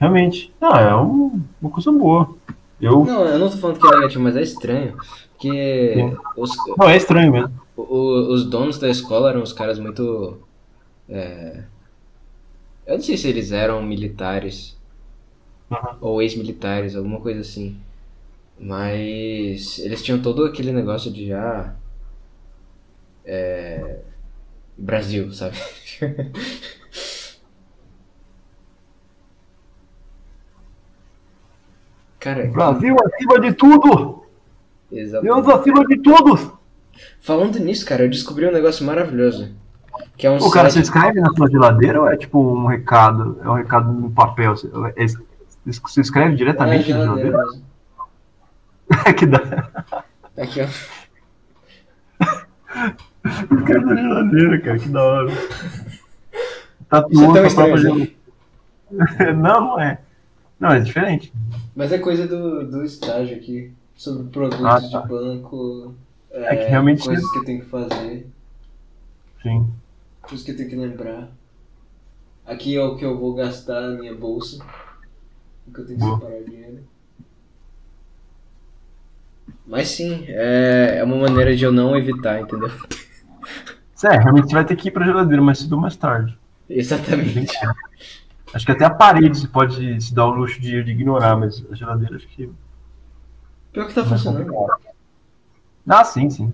[0.00, 0.52] Realmente.
[0.60, 2.34] Ah, é um, uma coisa boa.
[2.80, 3.04] Eu...
[3.04, 4.96] Não, eu não tô falando que é negativo, mas é estranho.
[5.34, 5.94] Porque.
[6.36, 7.69] Os, não, é estranho mesmo.
[7.88, 10.38] O, os donos da escola eram os caras muito.
[11.08, 11.64] É,
[12.86, 14.78] eu não sei se eles eram militares.
[15.70, 15.96] Uhum.
[16.00, 17.78] Ou ex-militares, alguma coisa assim.
[18.58, 21.74] Mas eles tinham todo aquele negócio de já.
[23.24, 24.00] É,
[24.76, 25.56] Brasil, sabe?
[32.18, 34.24] Cara, Brasil acima de tudo!
[34.90, 36.59] Deus acima de tudo!
[37.20, 39.50] Falando nisso, cara, eu descobri um negócio maravilhoso.
[40.16, 40.52] Que é um o site...
[40.52, 43.38] cara, você escreve na sua geladeira ou é tipo um recado?
[43.42, 44.54] É um recado no papel?
[44.96, 45.06] É,
[45.66, 47.30] você escreve diretamente é na geladeira?
[47.30, 47.70] geladeira
[49.16, 49.94] que dá.
[50.36, 50.66] Aqui, ó.
[53.66, 55.32] Cara da geladeira, cara, que da hora.
[56.88, 58.12] Tá é a própria geladeira.
[59.36, 60.00] Não, não é.
[60.58, 61.32] Não, é diferente.
[61.76, 63.72] Mas é coisa do, do estágio aqui.
[63.94, 65.00] Sobre produtos ah, tá.
[65.02, 65.94] de banco.
[66.32, 67.04] É, é, que realmente.
[67.04, 68.26] Coisas que eu tenho que fazer.
[69.42, 69.70] Sim.
[70.22, 71.28] Coisas que eu tenho que lembrar.
[72.46, 74.64] Aqui é o que eu vou gastar na minha bolsa.
[75.66, 76.82] O que eu tenho que separar dinheiro.
[79.66, 82.70] Mas sim, é, é uma maneira de eu não evitar, entendeu?
[84.02, 86.36] É, realmente você vai ter que ir pra geladeira mais cedo ou mais tarde.
[86.68, 87.56] Exatamente.
[88.52, 91.64] Acho que até a parede você pode se dar o luxo de, de ignorar, mas
[91.70, 92.50] a geladeira acho que.
[93.72, 94.52] Pior que tá funcionando.
[95.92, 96.52] Ah, sim, sim.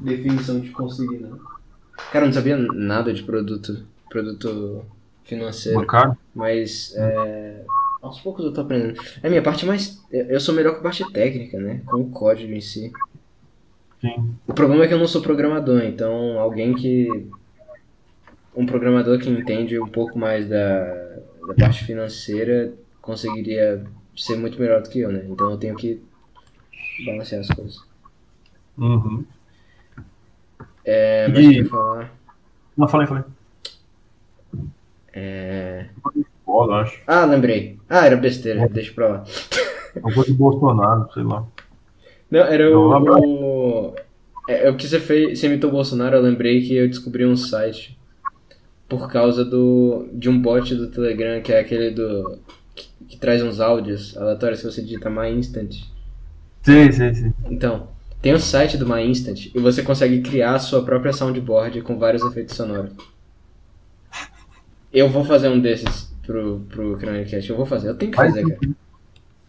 [0.00, 1.36] Definição de conseguir, né?
[2.12, 4.84] Cara, eu não sabia nada de produto, produto
[5.24, 5.80] financeiro.
[5.80, 6.16] Bancário?
[6.32, 7.64] Mas é,
[8.00, 9.00] aos poucos eu tô aprendendo.
[9.20, 10.00] É a minha parte mais.
[10.12, 11.82] Eu sou melhor com a parte técnica, né?
[11.86, 12.92] Com o código em si.
[14.00, 14.32] Sim.
[14.46, 17.28] O problema é que eu não sou programador, então alguém que.
[18.54, 20.84] Um programador que entende um pouco mais da,
[21.48, 22.72] da parte financeira
[23.06, 23.84] conseguiria
[24.16, 25.24] ser muito melhor do que eu, né?
[25.28, 26.02] Então eu tenho que
[27.06, 27.78] balancear as coisas.
[28.76, 29.24] Uhum.
[30.84, 32.12] É, mas E- o que eu falar.
[32.76, 33.24] Não, falei, falei.
[35.12, 35.86] É...
[36.44, 37.00] Bola, acho.
[37.06, 37.78] Ah, lembrei.
[37.88, 39.24] Ah, era besteira, deixa pra lá.
[39.96, 41.44] Uma coisa do Bolsonaro, sei lá.
[42.30, 43.88] Não, era Não, o.
[43.88, 43.94] o...
[44.48, 47.24] É, é o que você fez, você imitou o Bolsonaro, eu lembrei que eu descobri
[47.26, 47.98] um site
[48.88, 52.38] por causa do de um bot do Telegram, que é aquele do.
[53.08, 55.74] Que, traz uns áudios aleatórios que você digita My Instant.
[56.62, 57.34] Sim, sim, sim.
[57.50, 57.88] Então,
[58.20, 61.98] tem o site do My Instant e você consegue criar a sua própria soundboard com
[61.98, 62.92] vários efeitos sonoros.
[64.92, 68.34] Eu vou fazer um desses pro, pro Cronecast, eu vou fazer, eu tenho que Faz
[68.34, 68.60] fazer, cara.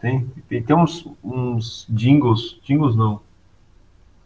[0.00, 0.28] Tem.
[0.48, 2.60] Tem, tem uns, uns jingles.
[2.64, 3.20] Jingles não.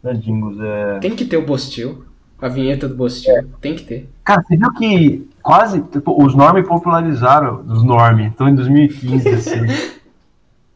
[0.03, 0.99] Não é jingles, é.
[0.99, 2.05] Tem que ter o Bostil,
[2.43, 4.09] a vinheta do Bostil, tem que ter.
[4.23, 5.81] Cara, você viu que quase.
[5.83, 7.63] Tipo, os Norme popularizaram.
[7.67, 8.25] Os Norme.
[8.25, 9.59] Então em 2015, assim.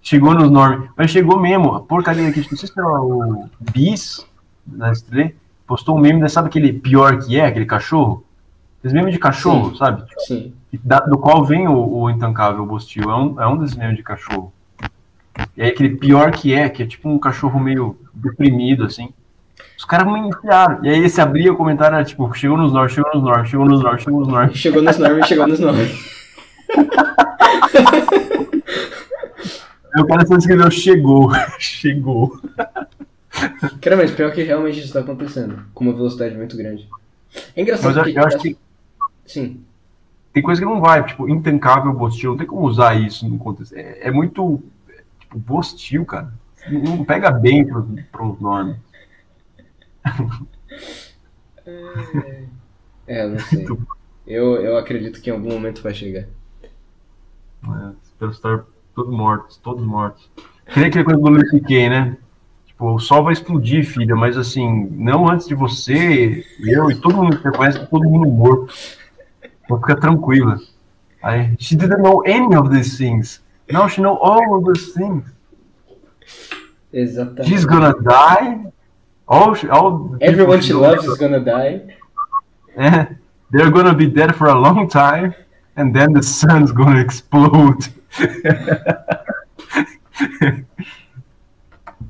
[0.01, 0.89] chegou nos Norme.
[0.95, 1.76] Mas chegou mesmo.
[1.76, 2.39] A porcaria aqui.
[2.49, 4.26] Não sei se era o Bis
[4.65, 5.32] da Estrela.
[5.65, 8.24] Postou um meme, sabe aquele pior que é, aquele cachorro?
[8.82, 9.76] Esse meme de cachorro, Sim.
[9.78, 10.03] sabe?
[10.20, 10.53] Sim.
[10.82, 13.11] Da- do qual vem o, o intancável Bostil.
[13.11, 14.53] É um, é um desses memes de cachorro.
[15.57, 19.09] E aí aquele pior que é, que é tipo um cachorro meio deprimido, assim.
[19.78, 20.84] Os caras me enfiaram.
[20.84, 23.66] E aí esse abria o comentário, era tipo, chegou nos norte, chegou nos norte, chegou
[23.66, 24.58] nos norte, chegou nos norte.
[24.58, 26.18] Chegou nos nomes, chegou nos nomes.
[29.94, 32.42] Aí o cara só escreveu, chegou, chegou.
[33.80, 35.60] Cara, mas pior que realmente isso tá acontecendo.
[35.74, 36.90] Com uma velocidade muito grande.
[37.56, 38.20] É engraçado Mas eu, porque.
[38.20, 38.58] eu acho que
[39.26, 39.62] Sim.
[40.34, 43.76] tem coisa que não vai, tipo, intancável Bostil, não tem como usar isso no contexto.
[43.76, 44.64] É, é muito,
[45.20, 46.34] tipo, Bostil, cara.
[46.70, 48.76] Não não pega bem pro, pro nome.
[53.08, 53.66] É, eu não sei.
[54.26, 56.28] Eu, eu acredito que em algum momento vai chegar.
[57.64, 60.30] É, espero estar todos mortos, todos mortos.
[60.68, 62.18] Que nem aquela coisa do Luiz C.K., né?
[62.66, 67.16] Tipo, o sol vai explodir, filha, mas assim, não antes de você, eu e todo
[67.16, 68.74] mundo que você conhece, todo mundo morto.
[69.64, 70.60] Então fica tranquila.
[71.22, 73.41] Aí, she didn't know any of these things.
[73.72, 75.24] Now she know all of these things.
[76.93, 77.49] Exatamente.
[77.49, 78.72] She's gonna die.
[79.28, 81.82] All, all Everyone she loves is gonna die.
[82.76, 83.16] É,
[83.52, 85.34] they're gonna be dead for a long time,
[85.76, 87.92] and then the sun's gonna explode.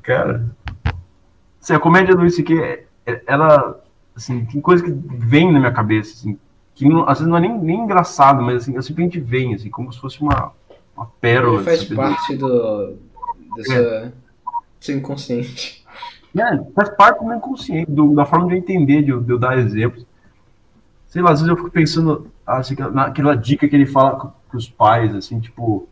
[0.02, 0.46] Cara,
[1.60, 3.82] assim, a comédia do C.K., é- ela,
[4.16, 6.38] assim, tem coisa que vem na minha cabeça, assim,
[6.74, 9.68] que não- às vezes não é nem, nem engraçado, mas assim, eu simplesmente vem, assim,
[9.68, 10.52] como se fosse uma,
[10.96, 11.56] uma pérola.
[11.56, 12.10] Ele faz sabedoria.
[12.10, 12.96] parte do.
[13.56, 14.12] do seu, do
[14.80, 15.84] seu inconsciente.
[16.40, 19.38] É, faz parte do meu inconsciente, do- da forma de eu entender, de de eu
[19.38, 20.06] dar exemplos.
[21.06, 24.68] Sei lá, às vezes eu fico pensando assim, naquela dica que ele fala com, os
[24.68, 25.88] pais, assim, tipo,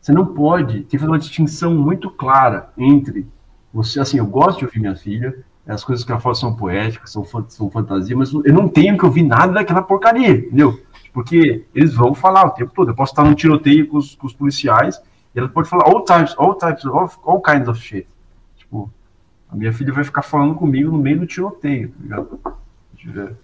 [0.00, 3.26] você não pode, tem que fazer uma distinção muito clara entre
[3.72, 7.12] você, assim, eu gosto de ouvir minha filha, as coisas que ela fala são poéticas,
[7.12, 10.80] são, são fantasia, mas eu não tenho que ouvir nada daquela porcaria, entendeu?
[11.12, 12.90] Porque eles vão falar o tempo todo.
[12.90, 15.00] Eu posso estar num tiroteio com os, com os policiais
[15.34, 18.06] e ela pode falar all types, all types, all kinds of shit.
[19.50, 22.40] A minha filha vai ficar falando comigo no meio do tiroteio, tá ligado?
[23.14, 23.36] Eu.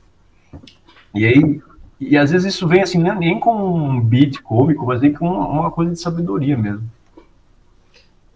[1.14, 1.60] E aí,
[1.98, 5.12] e às vezes isso vem assim, não é nem com um beat cômico, mas vem
[5.12, 6.88] com uma, coisa de sabedoria mesmo.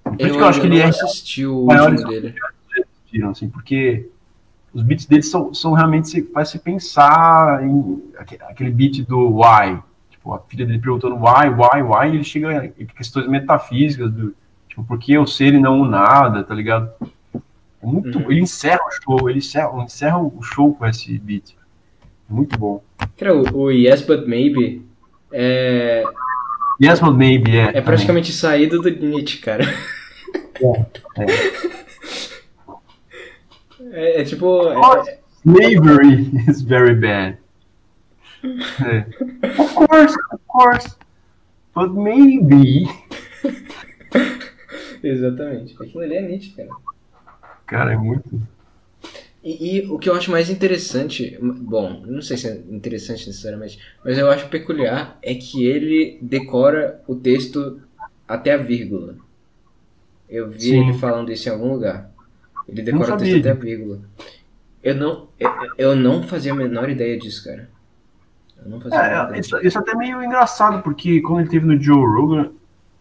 [0.03, 0.89] Por que eu acho que ele não é
[1.83, 2.35] o último dele.
[3.31, 4.09] assim, porque
[4.73, 9.37] os beats deles são, são realmente, se- faz você pensar em aque- aquele beat do
[9.41, 9.79] why.
[10.11, 14.35] Tipo, a filha dele perguntando why, why, why, e ele chega em questões metafísicas do,
[14.69, 16.91] tipo, por que eu ser e não o nada, tá ligado?
[17.83, 18.31] É muito, Uhum.
[18.31, 21.55] Ele encerra o show, ele encerra, encerra o show com esse beat.
[22.29, 22.83] Muito bom.
[23.17, 24.83] Cara, o, o Yes But Maybe
[25.33, 26.03] é,
[26.83, 27.71] Yes, but maybe, é.
[27.79, 29.65] é praticamente saído do Nietzsche, cara.
[33.93, 34.69] É, é tipo.
[34.69, 37.39] é- Slavery is very bad.
[38.43, 39.07] É.
[39.61, 40.97] Of course, of course.
[41.75, 42.89] but maybe.
[45.03, 45.75] Exatamente.
[45.81, 46.69] Aquilo ali é nítido, cara.
[47.71, 48.29] Cara, é muito.
[49.45, 53.79] E, e, o que eu acho mais interessante, bom, não sei se é interessante necessariamente,
[54.05, 57.81] mas eu acho peculiar é que ele decora o texto
[58.27, 59.15] até a vírgula.
[60.29, 60.89] Eu vi Sim.
[60.89, 62.11] ele falando isso em algum lugar.
[62.69, 64.01] Ele decora o texto até a vírgula.
[64.83, 67.71] Eu não, eu, eu, não fazia a menor ideia disso, cara.
[68.65, 71.81] Eu não fazia é, isso, isso é até meio engraçado, porque quando ele teve no
[71.81, 72.51] Joe Rogan,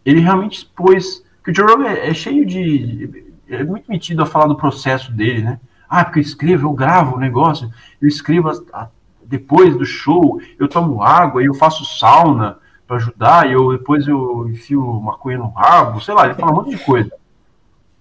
[0.05, 1.25] ele realmente expôs.
[1.43, 3.28] Que o Joe Rogan é, é cheio de.
[3.49, 5.59] É muito metido a falar do processo dele, né?
[5.89, 8.87] Ah, porque eu escrevo, eu gravo o negócio, eu escrevo a, a,
[9.23, 14.47] depois do show, eu tomo água, eu faço sauna para ajudar, e eu, depois eu
[14.49, 17.11] enfio maconha no rabo, sei lá, ele fala um monte de coisa.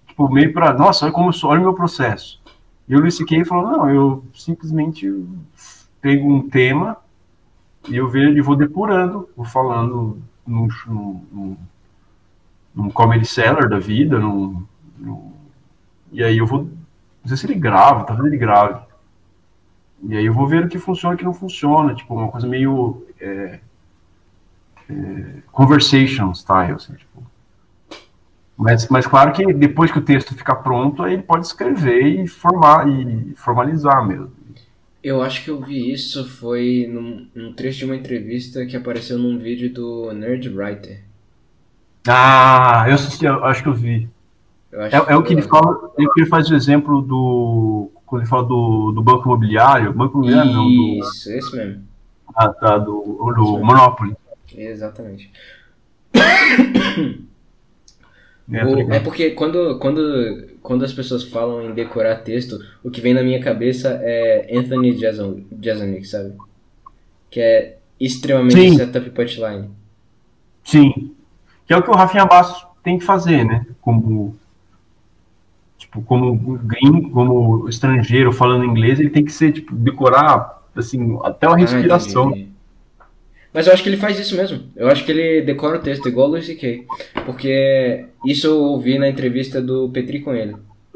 [0.07, 2.41] Tipo, meio para, nossa, olha como eu sou, olha o meu processo.
[2.87, 3.45] E o Luiz C.K.
[3.45, 5.07] falou, não, eu simplesmente
[6.01, 6.97] pego um tema
[7.87, 11.57] e eu vejo e vou depurando, vou falando num, num,
[12.73, 14.63] num comedy seller da vida, num,
[14.97, 15.31] num,
[16.11, 16.69] e aí eu vou
[17.21, 18.81] não sei se ele grava, talvez ele grave.
[20.03, 21.93] E aí eu vou ver o que funciona e o que não funciona.
[21.93, 23.05] Tipo, uma coisa meio.
[23.19, 23.59] É,
[24.89, 27.23] é, conversation style, assim, tipo.
[28.57, 32.27] Mas, mas claro que depois que o texto ficar pronto, aí ele pode escrever e,
[32.27, 34.31] formar, e formalizar mesmo.
[35.01, 39.17] Eu acho que eu vi isso foi num, num trecho de uma entrevista que apareceu
[39.17, 41.03] num vídeo do Nerd Writer.
[42.05, 42.97] Ah, eu,
[43.29, 44.09] eu acho que eu vi.
[44.71, 47.91] É, é, o que ele fala, é ele faz o exemplo do.
[48.05, 50.99] Quando ele fala do, do banco imobiliário, banco imobiliário não, do.
[50.99, 51.83] Isso, esse mesmo.
[52.35, 53.01] Ah, tá, do,
[53.35, 54.15] do Monopoly.
[54.55, 55.31] Exatamente.
[58.51, 62.99] É, o, é, porque quando, quando, quando as pessoas falam em decorar texto, o que
[62.99, 66.33] vem na minha cabeça é Anthony Jeselnik, sabe?
[67.29, 68.75] Que é extremamente Sim.
[68.75, 69.69] setup punchline.
[70.63, 71.11] Sim.
[71.67, 73.67] Que é o que o Rafinha Bastos tem que fazer, né?
[73.81, 74.35] Como
[75.89, 81.47] tipo, como gringo, como estrangeiro falando inglês, ele tem que ser, tipo, decorar, assim, até
[81.47, 82.33] a ah, respiração.
[82.99, 83.05] Ah,
[83.51, 84.69] Mas eu acho que ele faz isso mesmo.
[84.75, 86.85] Eu acho que ele decora o texto igual o Luis C.K.
[87.25, 90.55] Porque isso eu ouvi na entrevista do Petri com ele.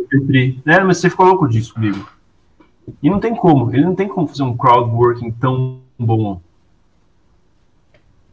[0.09, 0.61] Petri.
[0.65, 2.07] É, mas você ficou louco disso comigo.
[3.01, 3.73] E não tem como.
[3.73, 6.39] Ele não tem como fazer um crowd working tão bom.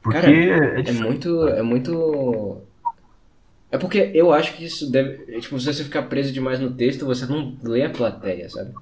[0.02, 2.62] Porque Cara, é, é, muito, é muito
[3.70, 5.40] é porque eu acho que isso deve.
[5.40, 8.74] Tipo, se você ficar preso demais no texto, você não lê a plateia, sabe?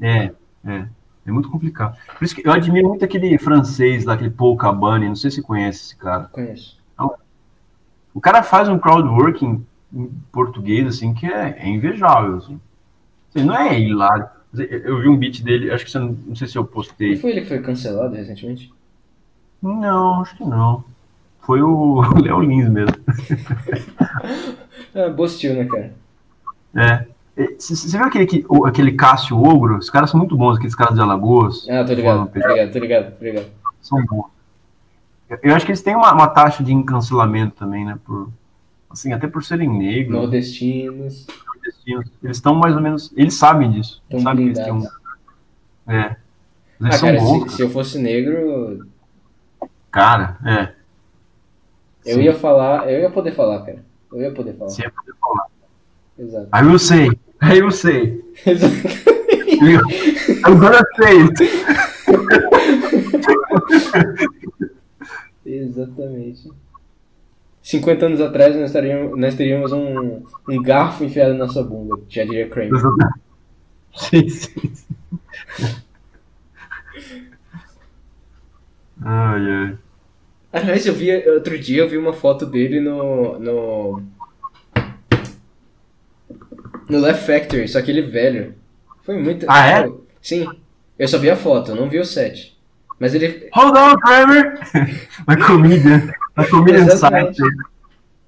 [0.00, 0.30] É,
[0.64, 0.88] é.
[1.24, 1.96] É muito complicado.
[2.18, 5.36] Por isso que eu admiro muito aquele francês lá, aquele Paul Cabane, não sei se
[5.36, 6.24] você conhece esse cara.
[6.24, 6.78] Conheço.
[6.94, 7.14] Então,
[8.12, 12.60] o cara faz um crowdworking em português, assim, que é, é invejável, assim.
[13.34, 13.44] assim.
[13.44, 14.28] Não é hilário.
[14.52, 17.12] Eu vi um beat dele, acho que você não, não sei se eu postei.
[17.12, 18.72] Não foi ele que foi cancelado recentemente?
[19.62, 20.84] Não, acho que não.
[21.42, 22.96] Foi o Léo Lins mesmo.
[24.94, 25.94] é, Bostil, né, cara?
[26.74, 27.12] É.
[27.58, 29.78] Você viu aquele, aquele Cássio Ogro?
[29.78, 31.66] Os caras são muito bons, aqueles caras de Alagoas.
[31.68, 33.46] Ah, tô ligado, tô ligado, tô ligado, tô ligado.
[33.80, 34.26] São bons.
[35.42, 37.98] Eu acho que eles têm uma, uma taxa de encancelamento também, né?
[38.04, 38.30] Por,
[38.90, 40.14] assim, até por serem negros.
[40.14, 41.26] Nordestinos.
[41.46, 42.10] Nordestinos.
[42.22, 43.10] Eles estão mais ou menos.
[43.16, 44.02] Eles sabem disso.
[44.10, 44.84] Tão sabem que eles têm um.
[45.88, 46.16] É.
[46.78, 48.86] Eles ah, são cara, bons, se, se eu fosse negro.
[49.90, 50.81] Cara, é.
[52.04, 52.22] Eu Sim.
[52.22, 53.84] ia falar, eu ia poder falar, cara.
[54.12, 54.70] Eu ia poder falar.
[54.70, 55.46] Você ia poder falar.
[56.18, 56.48] Exato.
[56.54, 57.08] I will say.
[57.42, 58.22] I will say.
[60.44, 61.38] I'm gonna say it.
[65.44, 66.50] Exatamente.
[67.62, 72.24] 50 anos atrás nós teríamos, nós teríamos um, um garfo enfiado na nossa bunda, já
[72.24, 72.72] diria Kramer.
[73.94, 74.72] Sim, sim.
[79.00, 79.78] Ai, ai.
[80.52, 84.02] Aliás, eu vi outro dia eu vi uma foto dele no no
[86.88, 88.54] no Left Factory, só que ele velho.
[89.02, 89.46] Foi muito.
[89.48, 89.90] Ah é?
[90.20, 90.46] Sim.
[90.98, 92.56] Eu só vi a foto, não vi o set.
[92.98, 93.48] Mas ele.
[93.54, 94.60] Hold on, Kramer!
[95.26, 96.14] a comida.
[96.36, 97.36] A comida Exatamente.
[97.38, 97.56] site.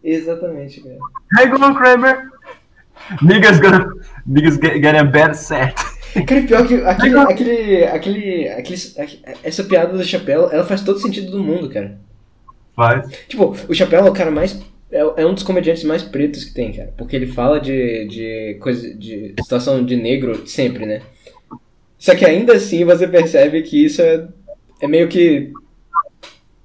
[0.03, 1.49] Exatamente, cara.
[1.49, 2.31] Go on, Kramer!
[3.23, 3.93] Niggas gonna.
[4.27, 5.75] Niggas get, get a bad set.
[6.27, 11.31] Cara, pior que aquele, aquele, aquele, aquele, essa piada do chapéu, ela faz todo sentido
[11.31, 11.99] do mundo, cara.
[13.29, 14.61] Tipo, o Chapéu é o cara mais.
[14.91, 16.93] É, é, um dos comediantes mais pretos que tem, cara.
[16.97, 18.95] Porque ele fala de, de coisa.
[18.95, 21.03] de situação de negro sempre, né?
[21.99, 24.29] Só que ainda assim você percebe que isso é,
[24.81, 25.53] é meio que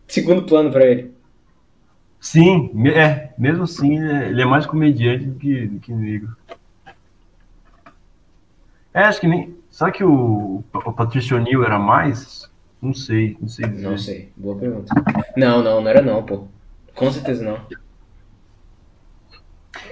[0.07, 1.13] segundo plano para ele.
[2.19, 6.35] Sim, é, mesmo assim, ele é mais comediante do que, do que negro.
[8.93, 9.55] É, acho que nem.
[9.71, 12.48] Será que o, o Patricio O'Neill era mais?
[12.81, 13.89] Não sei, não sei dizer.
[13.89, 14.93] Não sei, boa pergunta.
[15.35, 16.47] Não, não, não era não, pô.
[16.95, 17.59] Com certeza não.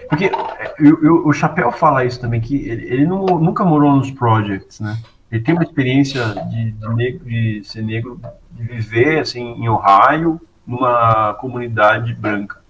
[0.09, 0.31] Porque
[0.79, 4.79] eu, eu, o Chapéu fala isso também, que ele, ele não, nunca morou nos projects,
[4.79, 4.97] né?
[5.29, 8.19] Ele tem uma experiência de, de, negro, de ser negro,
[8.51, 12.61] de viver assim, em Ohio, numa comunidade branca.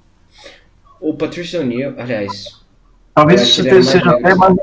[0.99, 2.65] O Patricio O'Neill, aliás.
[3.13, 4.55] Talvez isso seja até mais.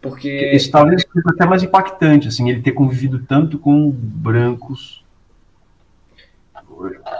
[0.00, 0.52] Porque.
[0.54, 5.04] Isso talvez seja até mais impactante, assim, ele ter convivido tanto com brancos.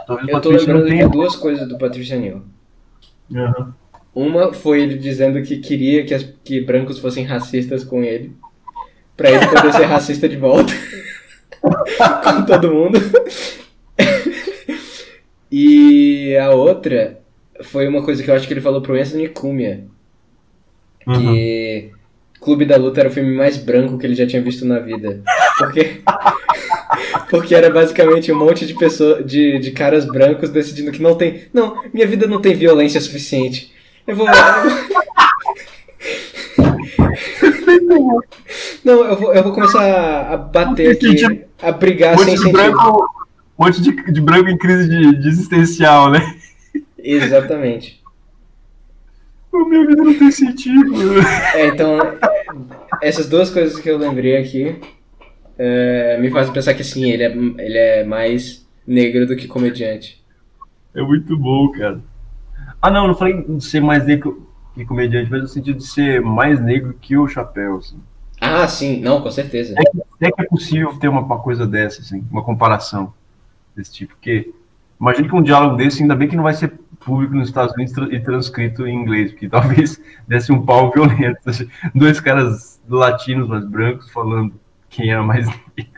[0.05, 1.05] Talvez eu tô lembrando tenha...
[1.05, 2.41] de duas coisas do Patricio O'Neill.
[3.31, 3.73] Uhum.
[4.13, 8.35] Uma foi ele dizendo que queria que, as, que brancos fossem racistas com ele.
[9.15, 10.71] Pra ele poder ser racista de volta.
[12.23, 12.99] com todo mundo.
[15.51, 17.19] e a outra
[17.61, 19.85] foi uma coisa que eu acho que ele falou pro Anthony Cumia.
[21.03, 21.96] Que uhum.
[22.39, 25.21] Clube da Luta era o filme mais branco que ele já tinha visto na vida.
[25.57, 26.01] Porque,
[27.29, 31.43] porque era basicamente um monte de pessoas, de, de caras brancos decidindo que não tem.
[31.53, 33.73] Não, minha vida não tem violência suficiente.
[34.05, 34.27] Eu vou.
[38.83, 42.53] Não, eu vou, eu vou começar a bater aqui, a brigar sem sentido.
[42.53, 43.05] Branco,
[43.57, 46.35] um monte de, de branco em crise de, de existencial, né?
[46.97, 47.96] Exatamente.
[49.61, 50.93] A minha vida não tem sentido.
[51.53, 51.97] É, então,
[53.01, 54.79] essas duas coisas que eu lembrei aqui
[55.57, 60.23] é, me fazem pensar que sim, ele é, ele é mais negro do que comediante.
[60.95, 62.01] É muito bom, cara.
[62.81, 66.21] Ah, não, não falei de ser mais negro que comediante, mas no sentido de ser
[66.21, 67.99] mais negro que o Chapéu, assim.
[68.39, 69.73] Ah, sim, não, com certeza.
[69.77, 73.11] É que, é que é possível ter uma, uma, coisa dessa, assim, uma comparação
[73.75, 74.53] desse tipo, porque
[75.01, 76.71] imagine que um diálogo desse, ainda bem que não vai ser
[77.07, 81.39] público nos Estados Unidos e transcrito em inglês, porque talvez desse um pau violento.
[81.95, 84.53] Dois caras latinos, mas brancos, falando
[84.89, 85.47] quem era mais
[85.77, 85.97] negro.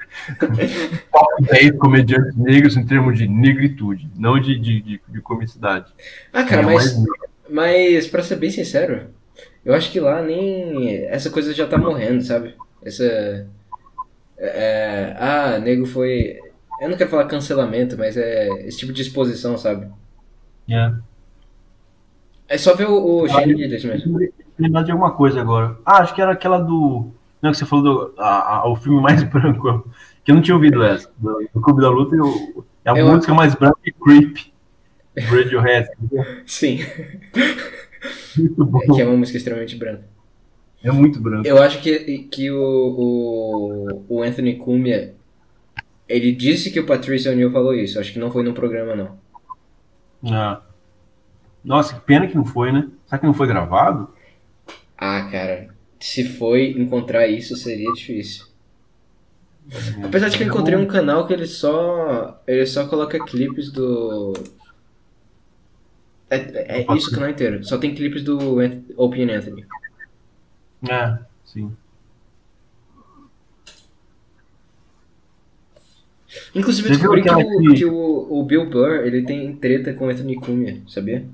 [1.12, 5.92] Top 10 comediantes negros em termos de negritude, não de, de, de, de comicidade.
[6.32, 6.96] Ah, cara, mas,
[7.50, 9.08] mas pra ser bem sincero,
[9.64, 11.06] eu acho que lá nem.
[11.06, 12.56] Essa coisa já tá morrendo, sabe?
[12.84, 13.48] Essa.
[14.38, 16.38] É, é ah, nego foi.
[16.82, 19.88] Eu não quero falar cancelamento, mas é esse tipo de exposição, sabe?
[20.70, 20.94] É.
[22.50, 24.20] É só ver o, o Gillis mesmo.
[24.58, 25.78] Lembrar de alguma coisa agora.
[25.86, 27.12] Ah, acho que era aquela do.
[27.42, 29.90] Não, que você falou do a, a, o filme mais branco.
[30.24, 31.10] Que eu não tinha ouvido essa.
[31.18, 32.16] Do, do Clube da Luta.
[32.16, 33.08] Eu, é a eu...
[33.08, 34.38] música mais branca é Creep.
[35.18, 35.90] Radiohead.
[36.46, 36.80] Sim.
[38.38, 38.80] Muito bom.
[38.82, 40.04] É, que é uma música extremamente branca.
[40.84, 41.48] É muito branco.
[41.48, 45.14] Eu acho que, que o, o, o Anthony Cumia,
[46.08, 48.00] ele disse que o Patricio O'Neill falou isso.
[48.00, 49.19] Acho que não foi no programa, não.
[50.26, 50.62] Ah.
[51.64, 52.90] Nossa, que pena que não foi, né?
[53.06, 54.14] Será que não foi gravado?
[54.98, 55.74] Ah, cara.
[56.00, 58.46] Se foi encontrar isso, seria difícil.
[59.72, 62.42] É, Apesar de que eu encontrei um canal que ele só.
[62.48, 64.34] Ele só coloca clipes do.
[66.30, 67.64] É, é, é isso o canal inteiro.
[67.64, 68.58] Só tem clipes do
[68.96, 69.66] Open Anthony.
[70.90, 71.76] É, sim.
[76.54, 80.36] Inclusive, eu descobri que, o, que o, o, Bill Burr ele tem treta com Anthony
[80.36, 81.26] Cumia, sabia?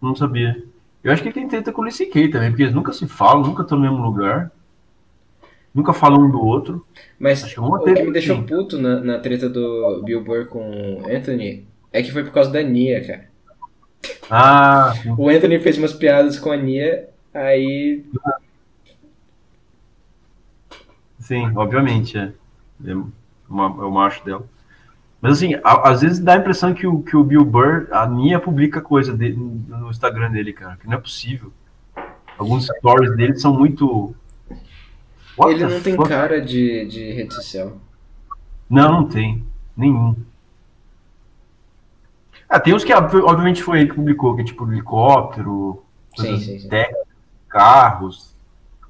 [0.00, 0.62] Não sabia.
[1.04, 3.06] Eu acho que ele tem treta com o Lucy Kay também, porque eles nunca se
[3.06, 4.50] falam, nunca estão no mesmo lugar.
[5.74, 6.84] Nunca falam um do outro.
[7.18, 11.66] Mas é o que me deixou puto na, na treta do Bill Burr com Anthony
[11.92, 13.28] é que foi por causa da Nia, cara.
[14.30, 14.94] Ah.
[15.16, 18.04] O Anthony fez umas piadas com a Nia, aí.
[21.18, 22.32] Sim, obviamente, é.
[23.48, 24.44] É, uma, é o macho dela.
[25.20, 28.06] Mas assim, a, às vezes dá a impressão que o, que o Bill Burr, a
[28.06, 31.52] Nia publica coisa dele, no Instagram dele, cara, que não é possível.
[32.38, 34.14] Alguns stories dele são muito.
[35.36, 37.78] What Ele não tem cara de, de rede social.
[38.70, 39.44] Não, não tem.
[39.76, 40.14] Nenhum.
[42.48, 45.84] Ah, tem uns que obviamente foi ele que publicou, que é tipo helicóptero,
[46.16, 46.68] sim, sim, sim.
[47.48, 48.34] carros,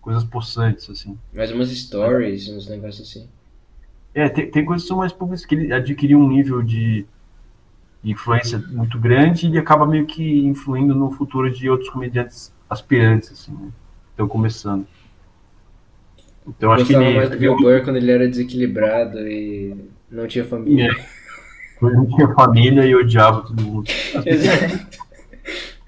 [0.00, 1.18] coisas possantes, assim.
[1.34, 3.28] Mais umas stories, uns negócios assim.
[4.18, 7.06] É, tem, tem coisas que são mais públicas que ele adquiriu um nível de
[8.02, 13.52] influência muito grande e acaba meio que influindo no futuro de outros comediantes aspirantes, assim,
[13.52, 13.68] né?
[14.10, 14.84] Estão começando.
[16.48, 17.14] Então acho que ele...
[17.14, 20.90] mais do Bill Burr quando ele era desequilibrado e não tinha família.
[20.90, 21.86] É.
[21.86, 23.88] Ele não tinha família e odiava todo mundo.
[24.26, 24.98] Exato.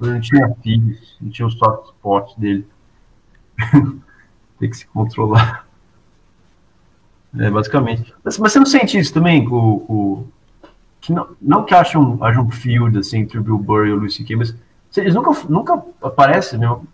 [0.01, 2.65] Ele não tinha filhos, não tinha os soft spots dele.
[4.61, 5.69] Tem que se controlar.
[7.39, 8.13] É, basicamente.
[8.25, 9.47] Mas, mas, você não sente isso também?
[9.47, 10.29] O, o,
[11.01, 13.93] que não, não que haja um, haja um field assim, entre o Bill Burr e
[13.93, 14.55] o Lucy Kay, mas
[14.97, 16.87] eles nunca, nunca aparecem mesmo,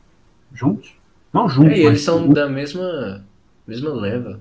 [0.53, 0.95] juntos?
[1.33, 1.73] Não juntos.
[1.73, 3.25] É, eles são da mesma,
[3.67, 4.41] mesma leva.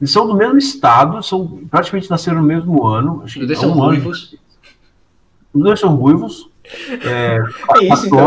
[0.00, 3.22] Eles são do mesmo estado, são praticamente nasceram no mesmo ano.
[3.24, 4.36] Acho que Eles é são um ruivos.
[5.52, 6.50] Os dois são ruivos.
[7.04, 7.36] É,
[7.76, 8.26] é isso, então.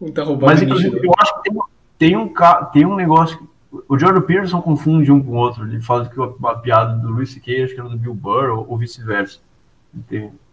[0.00, 1.60] Não tá roubando Mas, inclusive, eu acho que tem,
[1.98, 2.32] tem, um,
[2.72, 3.45] tem um negócio.
[3.88, 5.64] O Jordan Peterson confunde um com o outro.
[5.64, 7.64] Ele fala que a piada do Luis C.K.
[7.64, 9.38] acho que era do Bill Burr ou, ou vice-versa.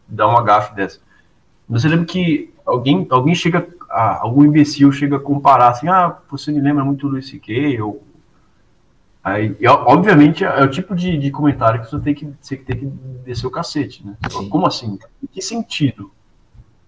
[0.07, 0.99] Dá uma gafe dessa.
[1.67, 6.17] Mas eu lembro que alguém, alguém chega, ah, algum imbecil chega a comparar assim, ah,
[6.29, 7.81] você me lembra muito do Luis C.K.
[7.81, 8.03] ou
[9.23, 12.85] Aí, obviamente, é o tipo de, de, comentário que você tem que, você tem que
[13.23, 14.17] descer o cacete, né?
[14.29, 14.49] Sim.
[14.49, 14.99] Como assim?
[15.23, 16.11] Em que sentido?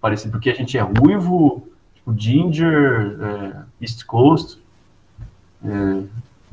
[0.02, 4.58] Parece porque a gente é ruivo, tipo Ginger, é, East Coast,
[5.64, 6.02] é,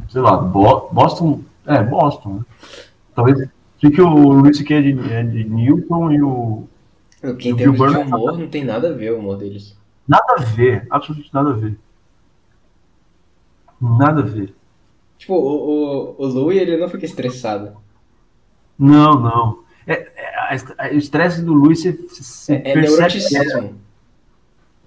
[0.10, 2.36] sei lá, Bo Boston, é, Boston.
[2.36, 2.46] Né?
[3.16, 4.76] Talvez fique o Luiz C.K.
[4.76, 6.68] É de, é de Newton e o...
[7.40, 9.78] Quem tem o humor não tem nada a ver o humor deles.
[10.08, 11.80] Nada a ver, absolutamente nada a ver.
[13.80, 14.54] Nada a ver.
[15.18, 17.78] Tipo, o, o, o Louis, ele não fica estressado.
[18.78, 19.64] Não, não.
[19.88, 20.12] É,
[20.80, 23.76] é, o estresse do Louis se, se é, é neuroticismo.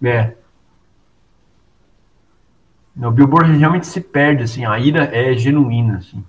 [0.02, 0.34] É.
[2.99, 6.24] O Billboard realmente se perde, assim, a ira é genuína, assim.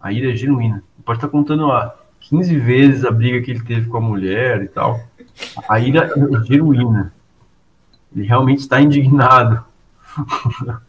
[0.00, 0.82] A ira é genuína.
[1.04, 1.90] Pode estar contando ó,
[2.20, 5.00] 15 vezes a briga que ele teve com a mulher e tal.
[5.68, 7.12] A ira é genuína.
[8.14, 9.64] Ele realmente está indignado.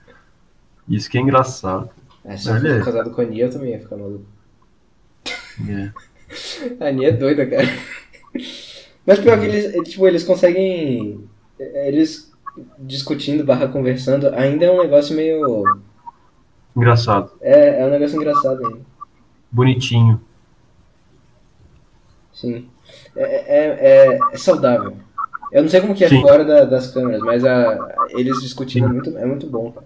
[0.87, 1.89] Isso que é engraçado.
[2.25, 2.79] É, se eu fosse é.
[2.81, 4.25] casado com a Nia, eu também ia ficar maluco.
[5.67, 5.91] É.
[6.85, 7.67] a Nia é doida, cara.
[9.05, 11.23] Mas pior que eles, tipo, eles conseguem.
[11.57, 12.28] Eles
[12.77, 15.63] discutindo, barra conversando, ainda é um negócio meio.
[16.75, 17.31] Engraçado.
[17.41, 18.79] É, é um negócio engraçado ainda.
[19.51, 20.21] Bonitinho.
[22.33, 22.69] Sim.
[23.15, 24.95] É, é, é, é saudável.
[25.51, 26.21] Eu não sei como que é Sim.
[26.21, 29.85] fora da, das câmeras, mas a, eles discutindo é muito, é muito bom, cara.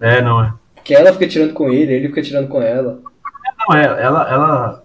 [0.00, 0.52] É, não é.
[0.82, 3.00] Que ela fica tirando com ele, ele fica tirando com ela.
[3.58, 4.84] Não, é, ela, ela.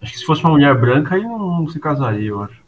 [0.00, 2.60] Acho que se fosse uma mulher branca, aí não se casaria, eu acho.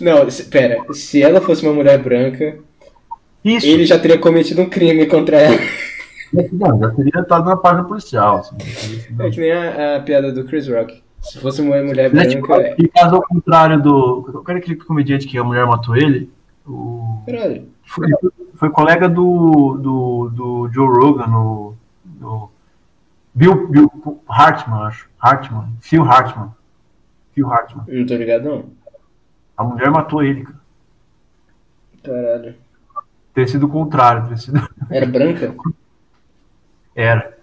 [0.00, 0.84] Não, pera.
[0.92, 2.58] Se ela fosse uma mulher branca,
[3.44, 3.66] Isso.
[3.66, 5.58] ele já teria cometido um crime contra ela.
[6.52, 8.38] Não, já teria estado na página policial.
[8.38, 8.56] Assim.
[9.18, 11.02] É que nem a, a, piada do Chris Rock.
[11.20, 12.28] Se fosse uma mulher branca.
[12.28, 12.74] Tipo, é...
[12.78, 14.30] E caso ao contrário do.
[14.34, 16.30] Eu quero aquele comediante que a mulher matou ele.
[16.66, 17.22] O...
[17.84, 18.08] Foi,
[18.54, 21.74] foi colega do, do, do Joe Rogan no,
[22.18, 22.50] no
[23.34, 23.90] Bill, Bill
[24.28, 25.08] Hartman, acho.
[25.18, 25.68] Hartman.
[25.80, 26.50] Phil Hartman.
[27.34, 27.84] Phil Hartman.
[27.88, 28.64] Não tô ligado, não.
[29.56, 30.60] A mulher matou ele, cara.
[32.02, 32.54] Caralho.
[33.32, 34.36] Ter sido o contrário.
[34.36, 34.60] Sido...
[34.90, 35.54] Era branca?
[36.94, 37.36] Era.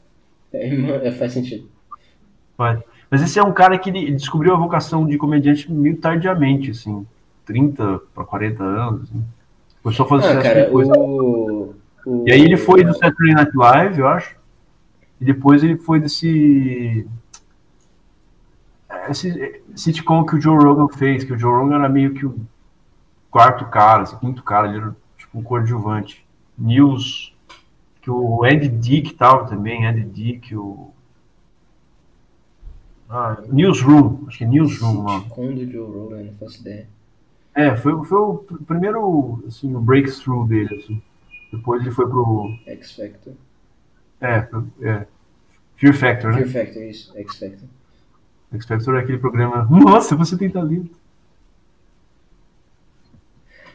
[0.54, 1.68] É, é, faz sentido.
[2.56, 2.80] Faz.
[3.10, 7.06] Mas esse é um cara que ele descobriu a vocação de comediante meio tardiamente, assim.
[7.46, 9.10] 30 para 40 anos.
[9.10, 9.26] Assim.
[9.84, 11.76] Começou a fazer ah, cara, o...
[12.26, 14.36] E aí ele foi do Saturday Night Live, eu acho.
[15.20, 17.08] E depois ele foi desse.
[19.10, 22.40] Esse sitcom que o Joe Rogan fez, que o Joe Rogan era meio que o
[23.30, 26.26] quarto cara, esse quinto cara, ele era tipo um coadjuvante.
[26.58, 27.36] News,
[28.02, 30.92] que o Ed Dick tava também, Ed Dick, o.
[33.10, 35.24] Ah, Newsroom, acho que é Newsroom, mano.
[35.24, 36.88] Sitcom do Joe Rogan, não faço ideia.
[37.54, 40.76] É, foi, foi o primeiro assim, o breakthrough dele.
[40.76, 41.02] Assim.
[41.52, 42.58] Depois ele foi pro.
[42.66, 43.34] X Factor.
[44.22, 44.48] É,
[44.82, 45.08] é.
[45.76, 46.46] Fear Factor, né?
[46.46, 47.18] Fear Factor, isso.
[47.18, 47.40] X
[48.52, 48.60] Factor.
[48.60, 49.68] X Factor é aquele programa.
[49.72, 50.92] Nossa, você tem talento.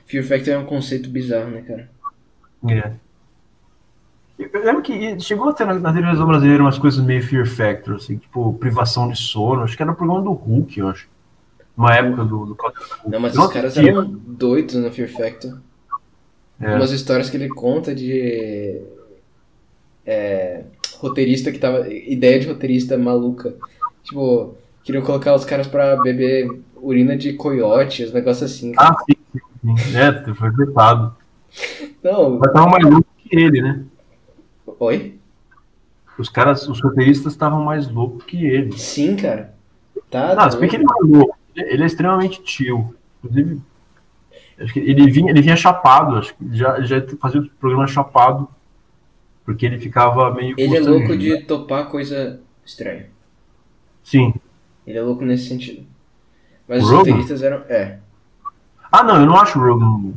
[0.06, 1.90] Fear Factor é um conceito bizarro, né, cara?
[2.68, 2.92] É.
[4.38, 7.96] Eu lembro que chegou a ter na, na televisão brasileira umas coisas meio Fear Factor,
[7.96, 9.62] assim, tipo privação de sono.
[9.62, 11.08] Acho que era o programa do Hulk, eu acho
[11.76, 12.56] uma época do, do
[13.06, 15.58] Não, mas os caras eram doidos no Fear Factor.
[16.58, 16.74] É.
[16.74, 18.80] Umas histórias que ele conta de
[20.06, 20.64] é,
[20.94, 21.86] roteirista que tava.
[21.92, 23.54] Ideia de roteirista maluca.
[24.02, 24.56] Tipo,
[24.86, 28.72] queriam colocar os caras pra beber urina de coiote, os negócios assim.
[28.78, 29.96] Ah, sim, sim, sim.
[29.98, 31.14] É, foi vetado.
[32.02, 32.38] Não.
[32.38, 33.84] Mas tava mais louco que ele, né?
[34.78, 35.18] Oi?
[36.16, 38.78] Os caras, os roteiristas estavam mais loucos que ele.
[38.78, 39.54] Sim, cara.
[40.08, 40.34] Tá.
[40.36, 42.94] Não, se bem que ele é louco ele é extremamente tio.
[43.24, 43.60] Inclusive,
[44.76, 48.48] ele vinha, ele vinha chapado, acho que já, já fazia o programa chapado,
[49.44, 50.54] porque ele ficava meio.
[50.58, 53.06] Ele é louco de topar coisa estranha.
[54.02, 54.34] Sim.
[54.86, 55.86] Ele é louco nesse sentido.
[56.68, 57.58] Mas os roteiristas eram.
[57.68, 57.98] É.
[58.90, 60.12] Ah, não, eu não acho o Rogan.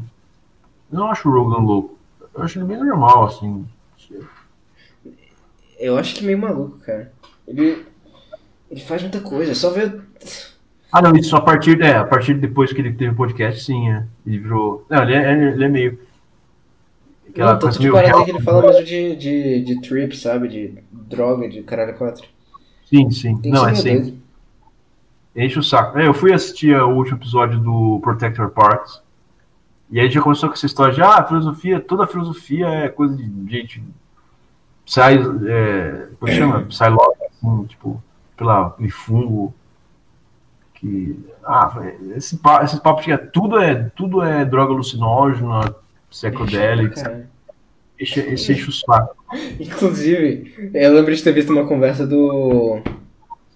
[0.91, 1.97] Eu não acho o Rogan louco.
[2.35, 3.65] Eu acho ele bem normal, assim.
[5.77, 7.11] Eu acho que meio maluco, cara.
[7.47, 7.85] Ele.
[8.69, 9.99] Ele faz muita coisa, só ver
[10.91, 13.91] ah, não, isso a partir, é, a partir depois que ele teve o podcast, sim,
[13.91, 14.05] é.
[14.25, 14.85] Ele virou.
[14.89, 15.99] Não, ele é, ele é meio.
[17.29, 20.47] Aquela não, coisa meio real, que ele fala mesmo de, de, de trip, sabe?
[20.47, 22.27] De droga, de caralho 4.
[22.85, 23.37] Sim, sim.
[23.37, 24.19] Tem não, é sim.
[25.35, 25.97] Enche o saco.
[25.97, 29.01] É, eu fui assistir o último episódio do Protector Parks.
[29.91, 33.51] E aí já começou com essa história de ah, filosofia, toda filosofia é coisa de
[33.51, 33.83] gente.
[34.85, 35.17] Sai.
[35.47, 36.67] É, como chama?
[36.71, 38.03] Sai logo assim, tipo,
[38.37, 39.53] pela fungo.
[40.75, 41.19] Que.
[41.43, 41.75] Ah,
[42.15, 45.75] esse, papo de tudo é, tudo é droga alucinógena,
[46.09, 47.27] psicodélica.
[47.97, 49.15] Esse, esse enche o saco.
[49.59, 52.79] Inclusive, eu lembro de ter visto uma conversa do.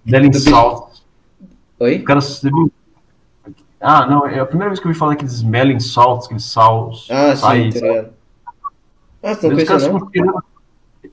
[0.04, 0.93] Delen Salt.
[1.84, 1.98] Oi?
[1.98, 2.20] O cara?
[3.78, 7.06] Ah, não, é a primeira vez que eu ouvi falar aqueles smelling salts, aqueles sals.
[7.10, 8.10] Ah, sim, tá.
[9.22, 10.42] Ah, você não conhecia, não?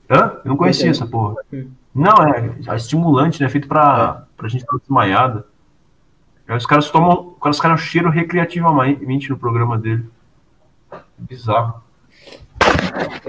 [0.10, 0.40] Hã?
[0.44, 1.36] Eu não conhecia essa porra.
[1.52, 1.70] Hum.
[1.94, 3.50] Não, é, é estimulante, né?
[3.50, 4.38] Feito pra, é.
[4.38, 5.46] pra gente estar desmaiada.
[6.48, 7.36] Aí os caras tomam.
[7.46, 10.06] Os caras cheiram recreativamente no programa dele.
[11.18, 11.82] Bizarro.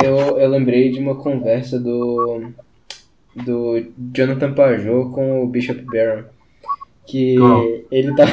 [0.00, 2.52] Eu, eu lembrei de uma conversa do.
[3.34, 6.24] do Jonathan Pajot com o Bishop Barron.
[7.06, 7.84] Que oh.
[7.90, 8.24] ele tá.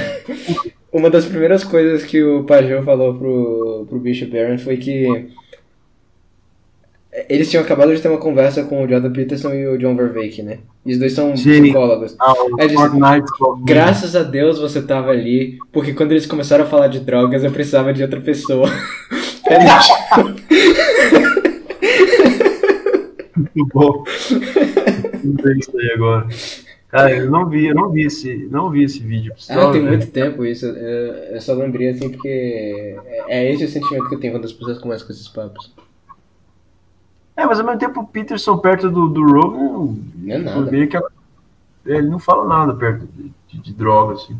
[0.91, 5.29] Uma das primeiras coisas que o Pajot falou pro, pro Bishop Barron foi que
[7.27, 10.43] eles tinham acabado de ter uma conversa com o Jordan Peterson e o John Vervaeke,
[10.43, 10.59] né?
[10.85, 11.63] E os dois são Sim.
[11.63, 12.15] psicólogos.
[12.19, 12.75] Ah, disse,
[13.65, 17.51] Graças a Deus você tava ali, porque quando eles começaram a falar de drogas eu
[17.51, 18.69] precisava de outra pessoa.
[23.35, 24.03] Muito bom.
[25.23, 26.27] Não sei isso aí agora.
[26.89, 29.33] Cara, eu não vi, eu não vi esse, não vi esse vídeo.
[29.47, 30.65] Ah, tem muito tempo isso.
[30.65, 34.45] Eu, eu só lembrei assim porque é, é esse o sentimento que eu tenho quando
[34.45, 35.71] as pessoas começam com esses papos.
[37.37, 39.95] É, mas ao mesmo tempo o Peterson perto do, do Rogan.
[40.15, 40.87] Não é nada.
[40.87, 40.97] Que
[41.85, 44.35] ele não fala nada perto de, de, de droga, assim.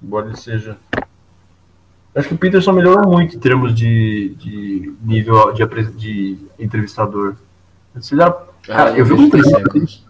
[0.00, 0.78] Embora ele seja.
[2.14, 7.34] Acho que o Peterson melhorou muito em termos de, de nível de, de entrevistador.
[7.94, 8.30] Você já,
[8.62, 10.06] cara, ah, eu vi uma entrevista.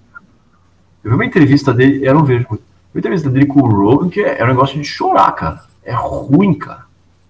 [1.07, 2.65] Eu vi uma entrevista dele, eu não vejo muito.
[2.93, 5.63] Uma entrevista dele com o Rogan, que é, é um negócio de chorar, cara.
[5.85, 6.85] É ruim, cara.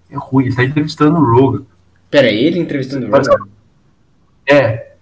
[0.09, 0.45] É ruim.
[0.45, 1.63] Ele está entrevistando o Rogan.
[2.09, 3.47] Pera, ele entrevistando o Rogan?
[4.49, 4.93] É.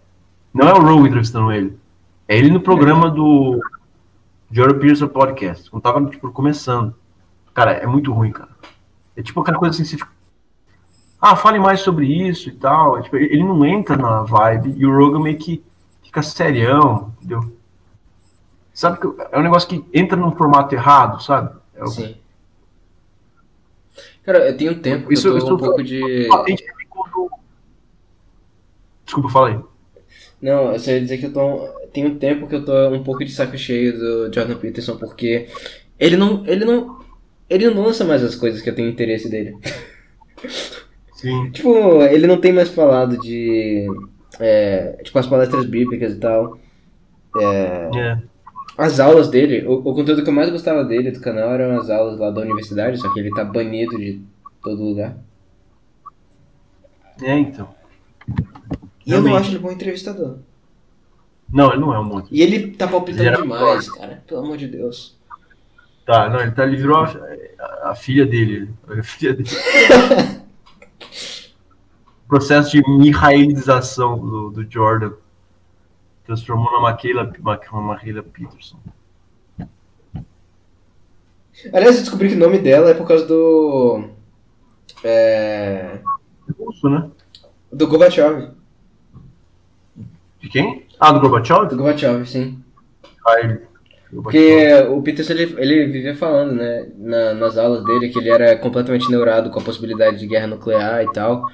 [0.54, 1.80] Não é o Rogan entrevistando ele.
[2.28, 3.62] É ele no programa do
[4.52, 5.72] Jordan Peterson Podcast.
[5.72, 6.94] Quando tava, tipo, começando.
[7.54, 8.50] Cara, é muito ruim, cara.
[9.16, 10.12] É tipo aquela coisa assim, você fica...
[11.22, 13.02] Ah, fale mais sobre isso e tal.
[13.02, 15.64] Tipo, ele não entra na vibe e o Rogan meio que
[16.04, 17.55] fica serião, entendeu?
[18.76, 21.58] Sabe que é um negócio que entra num formato errado, sabe?
[21.74, 21.88] É o...
[21.88, 22.16] Sim.
[24.24, 26.28] Cara, eu tenho tempo isso, eu tô isso um pouco de...
[29.06, 29.60] Desculpa, fala aí.
[30.42, 31.68] Não, eu só ia dizer que eu tô.
[31.94, 35.48] Tem um tempo que eu tô um pouco de saco cheio do Jordan Peterson, porque
[36.00, 36.46] ele não.
[36.46, 37.00] ele não.
[37.50, 39.58] ele não lança mais as coisas que eu tenho interesse dele.
[41.14, 41.50] Sim.
[41.54, 43.88] tipo, ele não tem mais falado de.
[44.40, 46.60] É, tipo, as palestras bíblicas e tal.
[47.38, 48.35] É, é.
[48.78, 51.90] As aulas dele, o, o, conteúdo que eu mais gostava dele do canal eram as
[51.90, 54.22] aulas lá da universidade, só que ele tá banido de
[54.62, 55.18] todo lugar.
[57.22, 57.74] É, então.
[59.06, 60.40] E eu não acho ele bom entrevistador.
[61.50, 64.24] Não, ele não é um bom E ele tá palpitando demais, cara.
[64.28, 65.16] Pelo amor de Deus.
[66.06, 68.70] Tá, não, ele, tá, ele virou a, a filha dele.
[68.88, 69.50] A filha dele.
[72.28, 75.14] Processo de mihaelização do, do Jordan.
[76.26, 77.32] Transformou na Maquila,
[77.72, 78.80] Maquila Peterson.
[81.72, 84.10] Aliás, eu descobri que o nome dela é por causa do.
[85.04, 86.00] É.
[86.60, 87.10] Russo, né?
[87.72, 88.52] Do Gorbachev.
[90.42, 90.86] De quem?
[91.00, 91.68] Ah, do Gorbachev?
[91.68, 92.60] Do Gorbachev, sim.
[93.28, 93.62] Ai,
[94.12, 98.56] Porque o Peterson ele, ele vivia falando, né, na, nas aulas dele, que ele era
[98.58, 101.46] completamente neurado com a possibilidade de guerra nuclear e tal.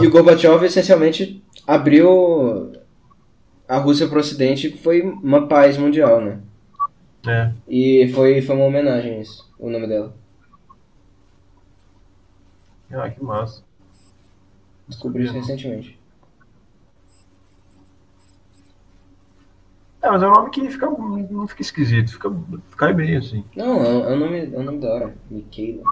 [0.00, 2.72] E o Gorbachev essencialmente abriu
[3.68, 6.40] a Rússia para o Ocidente, foi uma paz mundial, né?
[7.26, 7.52] É.
[7.68, 10.14] E foi, foi uma homenagem a isso, o nome dela.
[12.90, 13.62] Ah, que massa.
[14.88, 15.98] Descobri isso recentemente.
[20.00, 22.34] É, mas é um nome que fica, não fica esquisito, fica,
[22.76, 23.44] cai bem assim.
[23.54, 25.14] Não, é, é um nome, é um nome da hora.
[25.30, 25.82] Michaela.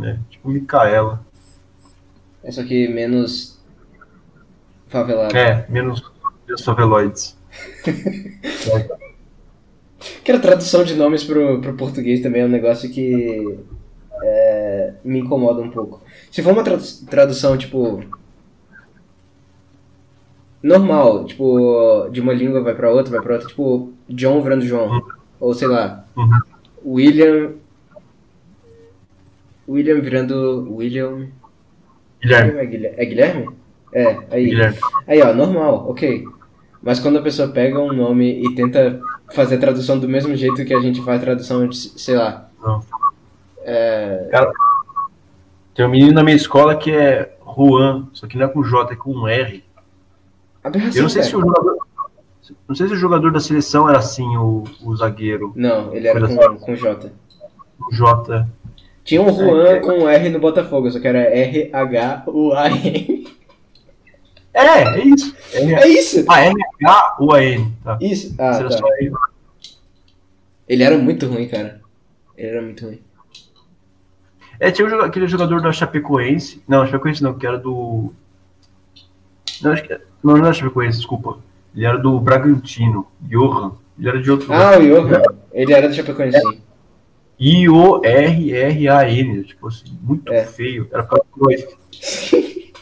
[0.00, 1.26] É, tipo Micaela.
[2.44, 3.58] É só que menos
[4.86, 5.36] favelado.
[5.36, 6.12] É, menos,
[6.48, 7.36] menos faveloides.
[10.24, 13.58] que a tradução de nomes pro, pro português também é um negócio que
[14.22, 16.00] é, me incomoda um pouco.
[16.30, 18.02] Se for uma tradução, tipo,
[20.62, 24.90] normal, tipo, de uma língua vai pra outra, vai pra outra, tipo, John virando João.
[24.90, 25.02] Uhum.
[25.40, 26.40] Ou sei lá, uhum.
[26.84, 27.52] William.
[29.68, 30.66] William virando.
[30.74, 31.28] William.
[32.20, 32.58] Guilherme.
[32.58, 32.96] É Guilherme?
[32.96, 33.48] É, Guilherme?
[33.92, 34.44] É, aí.
[34.46, 34.78] Guilherme.
[35.06, 36.24] Aí, ó, normal, ok.
[36.82, 39.00] Mas quando a pessoa pega um nome e tenta
[39.32, 42.48] fazer a tradução do mesmo jeito que a gente faz a tradução de, sei lá.
[42.62, 42.82] Não.
[43.62, 44.28] É...
[44.30, 44.52] Cara,
[45.74, 48.92] tem um menino na minha escola que é Juan, só que não é com J,
[48.92, 49.64] é com R.
[50.62, 51.30] Aberração, Eu não sei cara.
[51.30, 51.78] se o jogador.
[52.66, 55.52] Não sei se o jogador da seleção era assim, o, o zagueiro.
[55.54, 57.12] Não, ele era com, com J.
[57.78, 58.46] O J.
[59.04, 59.80] Tinha um Juan É, é.
[59.80, 62.18] com R no Botafogo, só que era R-H-U-A-N.
[64.58, 65.34] É, é isso.
[65.52, 66.24] R- É isso!
[66.28, 67.72] Ah, R-H-U-A-N.
[67.84, 67.98] Tá.
[68.00, 68.34] Isso!
[68.38, 68.78] Ah, Será tá.
[68.78, 69.10] só aí.
[70.68, 71.80] Ele era muito ruim, cara.
[72.36, 73.00] Ele era muito ruim.
[74.60, 76.62] É, tinha um aquele jogador da Chapecoense.
[76.66, 78.12] Não, Chapecoense não, que era do.
[79.62, 79.94] Não, acho que.
[80.22, 81.38] Não, não era Chapecoense, desculpa.
[81.74, 83.06] Ele era do Bragantino.
[83.20, 83.72] Johan.
[83.98, 84.52] Ele era de outro.
[84.52, 85.22] Ah, o Johan.
[85.52, 86.60] Ele era do Chapecoense, sim.
[88.08, 89.44] I-O-R-R-A-N.
[89.44, 90.44] Tipo assim, muito É.
[90.44, 90.88] feio.
[90.92, 91.68] Era pra Cruyff.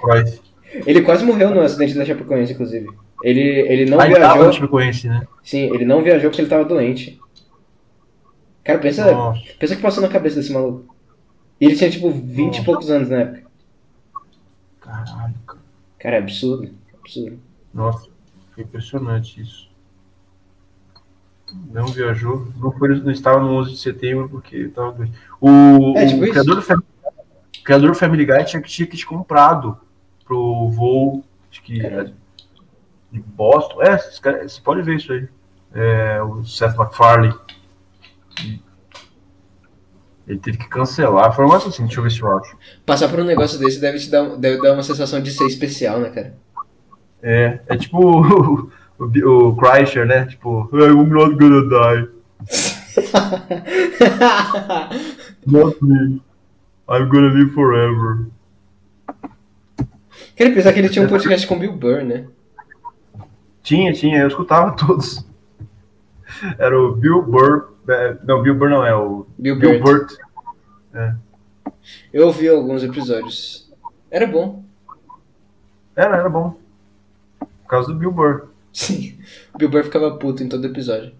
[0.00, 0.40] Cruyff.
[0.86, 2.88] Ele quase morreu no acidente da Chapecoense, inclusive.
[3.22, 4.46] Ele, ele não Ah, ele viajou.
[4.46, 5.26] no Chapecoense, né?
[5.42, 7.20] Sim, ele não viajou porque ele tava doente.
[8.64, 9.40] Cara, pensa, Nossa.
[9.58, 10.94] pensa o que passou na cabeça desse maluco.
[11.60, 12.64] E ele tinha tipo 20 e Nossa.
[12.64, 13.42] poucos anos na época.
[14.80, 15.60] Caralho, cara.
[15.98, 16.70] Cara, é absurdo.
[17.00, 17.38] Absurdo.
[17.74, 18.08] Nossa,
[18.54, 19.68] foi impressionante isso.
[21.72, 25.12] Não viajou, não, foi, não estava no 11 de setembro porque estava doente.
[25.40, 26.86] O, É, tipo o criador, do Family,
[27.64, 29.76] criador do Family Guy tinha ticket comprado
[30.30, 32.04] pro voo, acho que é
[33.10, 33.82] de Boston.
[33.82, 35.26] É, você pode ver isso aí.
[35.74, 37.34] É, o Seth MacFarlane.
[40.28, 41.34] Ele teve que cancelar.
[41.34, 42.56] Foi um negócio assim, deixa eu ver se eu acho.
[42.86, 45.98] Passar por um negócio desse deve te dar, deve dar uma sensação de ser especial,
[45.98, 46.36] né, cara?
[47.20, 48.70] É, é tipo o,
[49.00, 50.26] o, o Kreischer, né?
[50.26, 52.08] Tipo, I'm not gonna die.
[55.46, 56.20] Not me.
[56.88, 58.30] I'm gonna live forever.
[60.40, 62.26] Queria pensar que ele tinha um podcast com Bill Burr, né?
[63.62, 65.22] Tinha, tinha, eu escutava todos.
[66.56, 67.74] Era o Bill Burr.
[67.86, 69.26] é, Não, Bill Burr não é o.
[69.36, 70.12] Bill Bill Burt.
[70.94, 71.14] Burt.
[72.10, 73.70] Eu ouvi alguns episódios.
[74.10, 74.64] Era bom.
[75.94, 76.56] Era, era bom.
[77.38, 78.46] Por causa do Bill Burr.
[78.72, 79.18] Sim.
[79.52, 81.12] O Bill Burr ficava puto em todo episódio.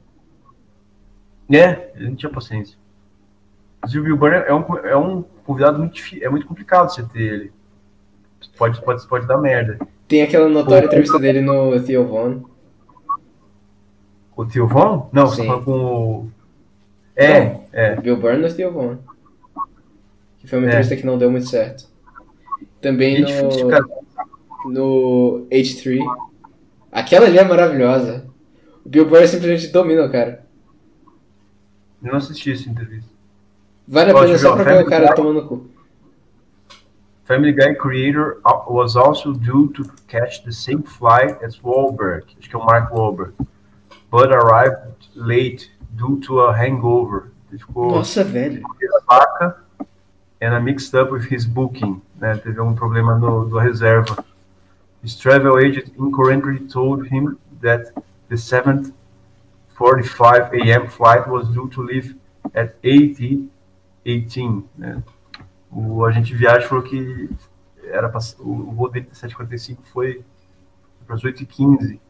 [1.52, 2.78] É, ele não tinha paciência.
[3.82, 6.26] Mas o Bill Burr é um, é um convidado muito difícil.
[6.26, 7.59] É muito complicado você ter ele.
[8.56, 9.78] Pode, pode, pode dar merda.
[10.08, 12.42] Tem aquela notória entrevista dele no Theo Von.
[14.36, 15.08] O Tio Von?
[15.12, 15.48] Não, você Sim.
[15.48, 16.30] tá falando com o.
[17.14, 17.64] É, Não.
[17.72, 17.96] é.
[17.96, 18.96] Bill Burr no Theo Von.
[20.38, 20.68] Que foi uma É.
[20.68, 21.84] entrevista que não deu muito certo.
[22.80, 23.24] Também E
[23.68, 23.86] cara.
[24.64, 25.98] no, no H3.
[26.90, 28.26] Aquela ali é maravilhosa.
[28.84, 30.44] O Bill Burr simplesmente domina o cara.
[32.02, 33.10] Eu não assisti essa entrevista.
[33.86, 35.69] Vale a pena só pra ver o cara tomando cu.
[37.30, 42.24] Family Guy creator was also due to catch the same flight as Wahlberg.
[42.36, 43.34] Acho que é o Mark Wahlberg.
[44.10, 47.30] But arrived late due to a hangover.
[47.48, 48.64] Ele ficou Nossa, velho.
[49.08, 49.62] vaca
[50.40, 52.02] and a mixed up with his booking.
[52.18, 52.36] Né?
[52.36, 54.24] Teve um problema no, da reserva.
[55.00, 57.92] His travel agent incorrectly told him that
[58.28, 60.88] the 7:45 a.m.
[60.88, 62.16] flight was due to leave
[62.56, 64.64] at 8:18.
[64.76, 65.00] Né?
[65.70, 67.30] O agente viagem falou que
[67.84, 70.24] era pra, o, o voo dele de 7h45 foi
[71.06, 72.00] para as 8h15.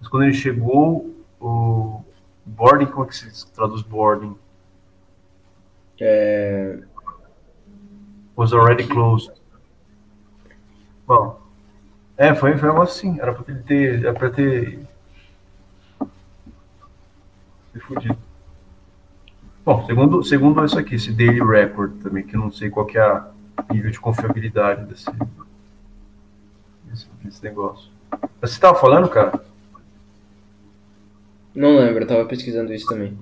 [0.00, 2.04] Mas quando ele chegou, o
[2.44, 4.36] boarding, como é que se traduz boarding?
[6.00, 6.78] É...
[8.36, 9.32] was already closed.
[11.06, 11.40] Bom,
[12.16, 14.86] é, foi, foi negócio assim, era pra ele ter, era pra ter
[17.72, 18.18] se fudido.
[19.66, 22.96] Bom, segundo, segundo isso aqui, esse Daily Record também, que eu não sei qual que
[22.96, 23.04] é
[23.68, 25.10] o nível de confiabilidade desse,
[27.20, 27.90] desse, negócio.
[28.40, 29.44] Mas você tava falando, cara?
[31.52, 33.18] Não lembro, eu tava pesquisando isso também.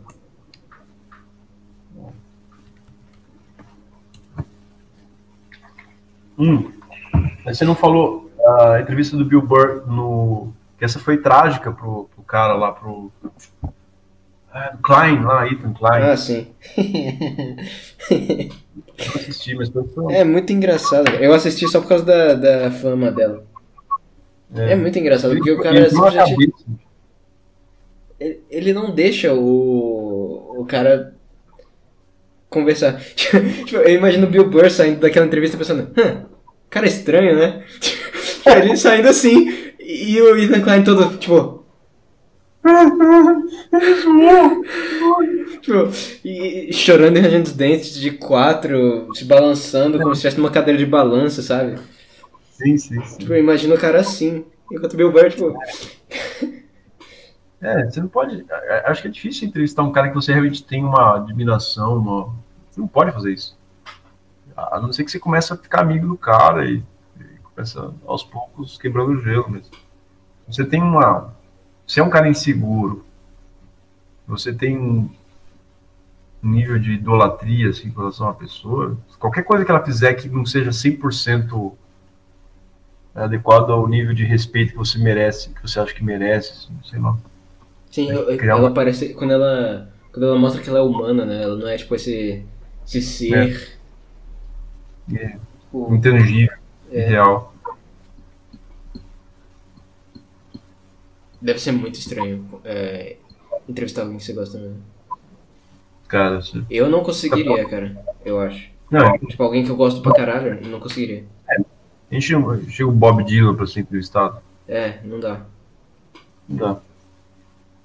[6.38, 6.70] Hum,
[7.42, 8.30] mas você não falou
[8.60, 10.52] a entrevista do Bill Burr no.
[10.76, 13.10] Que essa foi trágica pro, pro cara lá, pro.
[14.56, 16.02] Ah, Klein, lá, Ethan Klein.
[16.05, 16.47] Ah, sim.
[18.09, 20.14] Eu não assisti, mas foi.
[20.14, 21.09] é muito engraçado.
[21.16, 23.44] Eu assisti só por causa da, da fama dela.
[24.55, 26.55] É, muito engraçado, porque o cara Ele entrou na simplesmente.
[28.20, 31.14] ele- Ele não deixa o, o cara
[32.48, 33.01] conversar.
[33.16, 36.26] Tipo, eu imagino o Bill Burr saindo daquela entrevista pensando, hã,
[36.70, 37.64] cara estranho, né?
[38.47, 41.63] Ele saindo assim, e o Ethan Klein todo, tipo,
[45.60, 45.90] tipo
[46.24, 50.78] e, chorando e rangendo os dentes de quatro, se balançando como se estivesse numa cadeira
[50.78, 51.78] de balanço, sabe?
[52.52, 53.18] Sim, sim, sim.
[53.18, 54.44] Tipo, eu imagino o cara assim.
[54.72, 55.54] Enquanto o Bill Burr, tipo.
[57.60, 58.44] É, você não pode.
[58.84, 61.98] Acho que é difícil entrevistar um cara que você realmente tem uma admiração.
[61.98, 62.34] Uma...
[62.70, 63.58] Você não pode fazer isso.
[64.56, 66.76] A não ser que você comece a ficar amigo do cara e,
[67.18, 69.70] e começa aos poucos quebrando o gelo mesmo.
[70.46, 71.34] Você tem uma.
[71.86, 73.05] Você é um cara inseguro.
[74.27, 75.11] Você tem um
[76.43, 78.98] nível de idolatria assim, com relação à pessoa.
[79.19, 81.73] Qualquer coisa que ela fizer que não seja 100%
[83.15, 86.98] adequado ao nível de respeito que você merece, que você acha que merece, assim, sei
[86.98, 87.16] lá.
[87.90, 88.74] Sim, ela uma...
[88.74, 89.15] parece.
[89.15, 89.89] Quando ela.
[90.12, 91.43] Quando ela mostra que ela é humana, né?
[91.43, 92.44] Ela não é tipo esse.
[92.85, 93.78] esse ser.
[95.12, 95.16] É.
[95.16, 95.39] É.
[95.73, 95.94] O...
[95.94, 96.56] Intangível,
[96.90, 97.06] é.
[97.06, 97.53] ideal.
[101.44, 103.16] Deve ser muito estranho é,
[103.68, 104.82] entrevistar alguém que você gosta mesmo.
[106.08, 106.62] Cara, você...
[106.70, 108.70] Eu não conseguiria, cara, eu acho.
[108.90, 109.18] Não.
[109.18, 111.26] Tipo, alguém que eu gosto pra caralho, não conseguiria.
[111.50, 111.60] É.
[112.10, 112.26] A gente
[112.70, 114.38] chega o Bob Dylan pra ser entrevistado.
[114.66, 115.44] É, não dá.
[116.48, 116.80] Não dá.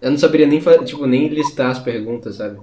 [0.02, 2.60] Eu não saberia nem, tipo, nem listar as perguntas, sabe?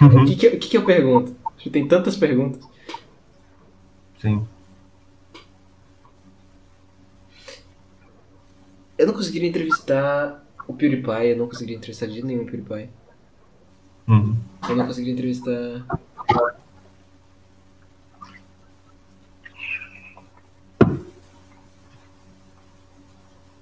[0.00, 1.32] o que, que, que, que eu pergunto?
[1.70, 2.60] Tem tantas perguntas.
[4.20, 4.44] Sim.
[9.02, 12.88] Eu não conseguiria entrevistar o PewDiePie, eu não conseguiria entrevistar de nenhum PewDiePie.
[14.06, 14.36] Uhum.
[14.68, 15.84] Eu não conseguiria entrevistar.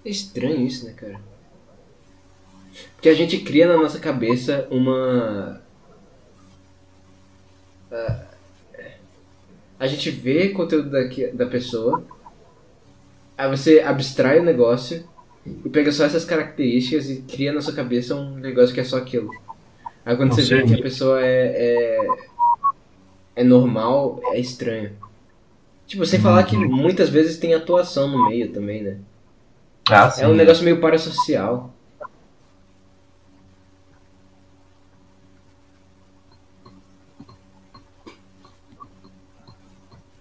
[0.04, 1.18] É estranho isso, né, cara?
[2.96, 5.62] Porque a gente cria na nossa cabeça uma.
[7.90, 8.26] Uh,
[9.78, 12.04] a gente vê conteúdo daqui, da pessoa,
[13.38, 15.08] aí você abstrai o negócio
[15.46, 18.98] e pega só essas características e cria na sua cabeça um negócio que é só
[18.98, 19.30] aquilo.
[20.04, 22.08] Aí quando Não você vê que a pessoa é, é,
[23.36, 24.92] é normal, é estranho.
[25.86, 26.70] Tipo, sem falar que uhum.
[26.70, 28.98] muitas vezes tem atuação no meio também, né?
[29.90, 31.74] Ah, é um negócio meio parasocial.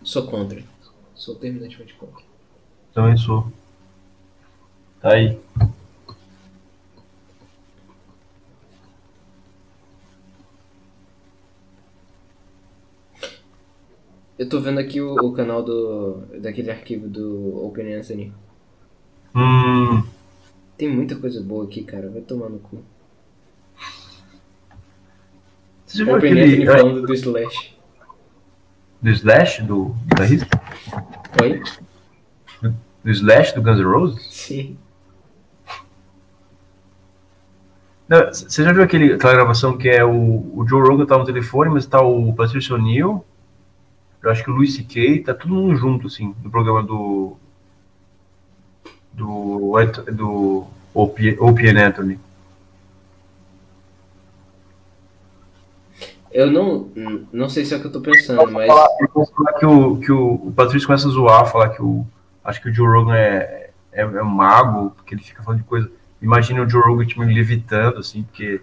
[0.03, 0.63] Sou contra.
[1.13, 2.23] Sou terminantemente contra.
[2.91, 3.45] Também sou.
[5.01, 5.39] Tá aí.
[14.38, 18.34] Eu tô vendo aqui o, o, canal do daquele arquivo do Open Anthony.
[19.35, 20.03] Hum.
[20.77, 22.09] Tem muita coisa boa aqui, cara.
[22.09, 22.81] Vai tomar no cu.
[25.85, 26.41] Você já Open aquele...
[26.41, 27.80] Anthony falando do Slash
[29.01, 30.61] do Slash, do guitarrista?
[31.41, 31.61] Oi?
[32.61, 34.26] Do, do Slash, do Guns N' Roses?
[34.30, 34.77] Sim.
[38.10, 41.26] Não, você já viu aquele, aquela gravação que é o, o Joe Rogan tá no
[41.26, 43.23] telefone, mas tá o Patricio O'Neill,
[44.23, 47.38] eu acho que o Luis C.K., tá todo mundo junto, assim, no programa do
[49.14, 49.73] do,
[50.11, 51.38] do Opie
[51.77, 52.19] Anthony.
[56.31, 56.90] Eu não,
[57.31, 58.69] não sei se é o que eu tô pensando, mas.
[58.99, 62.06] eu posso falar que o, que o, o Patrício começa a zoar, falar que o.
[62.44, 65.65] Acho que o Joe Rogan é, é, é um mago, porque ele fica falando de
[65.65, 65.91] coisa.
[66.21, 68.61] Imagina o Joe Rogan tipo, levitando, assim, porque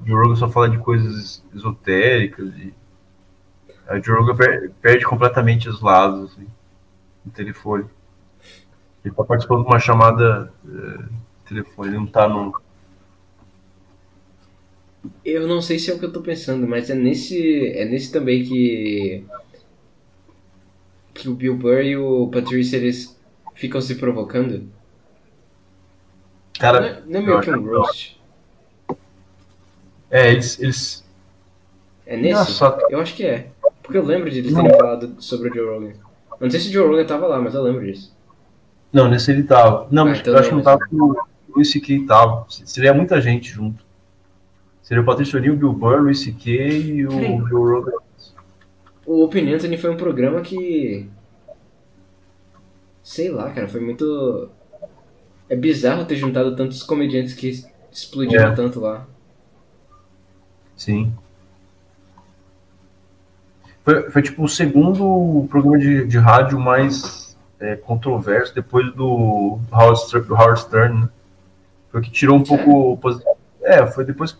[0.00, 2.74] o Joe Rogan só fala de coisas esotéricas e.
[3.88, 6.46] O Joe Rogan perde, perde completamente os lados, assim,
[7.24, 7.84] no telefone.
[9.04, 11.04] Ele tá participando de uma chamada é,
[11.48, 12.52] telefone, ele não tá num
[15.24, 17.68] eu não sei se é o que eu tô pensando, mas é nesse.
[17.68, 19.24] É nesse também que.
[21.14, 23.18] Que o Bill Burr e o Patrice eles
[23.54, 24.68] ficam se provocando.
[26.58, 28.20] Cara, não é, não é meio que um roast.
[30.10, 30.60] É, eles.
[30.60, 31.04] eles...
[32.06, 32.34] É nesse?
[32.34, 32.78] Nossa.
[32.88, 33.48] Eu acho que é.
[33.82, 35.88] Porque eu lembro de eles terem falado sobre o Joe Rogan.
[35.88, 35.96] Eu
[36.40, 38.14] não sei se o Joe Rogan tava lá, mas eu lembro disso.
[38.92, 39.86] Não, nesse ele tava.
[39.90, 41.16] Não, ah, então eu acho que não tava com o
[41.54, 42.06] Luis C.K.
[42.06, 42.46] tava.
[42.48, 43.84] Seria muita gente junto.
[44.82, 46.52] Seria o Patrício O'Neill, Bill Burr, Luis C.K.
[46.52, 47.10] e o
[47.48, 47.92] Joe Rogan.
[49.04, 51.08] O Open Anthony foi um programa que...
[53.02, 54.48] Sei lá, cara, foi muito...
[55.48, 58.54] É bizarro ter juntado tantos comediantes que explodiram é.
[58.54, 59.06] tanto lá.
[60.76, 61.12] Sim.
[63.84, 70.26] Foi, foi tipo o segundo programa de, de rádio mais é, controverso depois do, Howard,
[70.26, 71.08] do Howard Stern, né?
[71.90, 73.00] Foi que tirou um pouco.
[73.62, 74.36] É, foi depois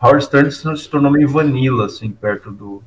[0.00, 2.82] Howard Stern se tornou meio vanilla, assim, perto do,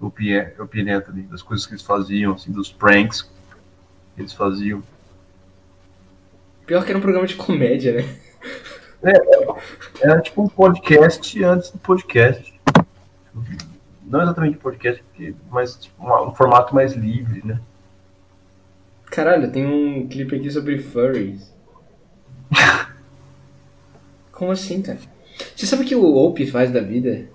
[0.00, 3.22] do Pianeta, das coisas que eles faziam, assim, dos pranks
[4.14, 4.82] que eles faziam.
[6.66, 8.16] Pior que era um programa de comédia, né?
[9.02, 9.46] É, é,
[10.00, 12.54] era tipo um podcast antes do podcast.
[14.06, 15.04] Não exatamente podcast,
[15.50, 17.60] mas tipo, um, formato mais livre, né?
[19.06, 21.52] Caralho, tem um clipe aqui sobre furries.
[24.32, 24.98] Como assim, cara?
[25.54, 27.28] Você sabe o que o Ope faz da vida?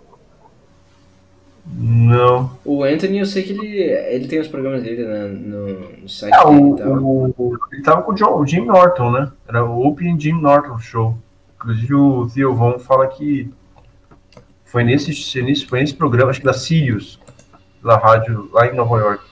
[1.71, 2.57] Não.
[2.65, 6.33] O Anthony, eu sei que ele, ele tem os programas dele na, no, no site
[6.33, 9.31] É, o, o- ele tava com o, John- o Jim Norton, né?
[9.47, 11.15] Era o Open Jim Norton Show.
[11.55, 13.51] Inclusive o Theo Von fala que
[14.65, 15.09] foi nesse,
[15.41, 17.19] nesse, foi nesse programa, acho que da Sirius,
[17.83, 19.23] da rádio lá em Nova York.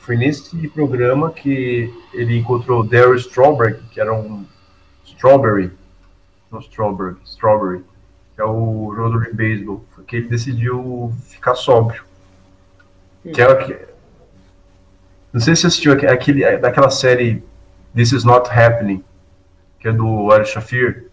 [0.00, 4.44] Foi nesse programa que ele encontrou o Daryl Strawberry, que era um
[5.04, 5.70] Strawberry,
[6.50, 7.82] não Strawberry, Strawberry,
[8.34, 12.04] que é o jogador de beisebol, que ele decidiu ficar sóbrio.
[13.32, 13.88] Que é o que,
[15.32, 17.42] não sei se você assistiu aqu- aquele, é, daquela série
[17.94, 19.02] This Is Not Happening,
[19.78, 21.08] que é do Ari Shafir.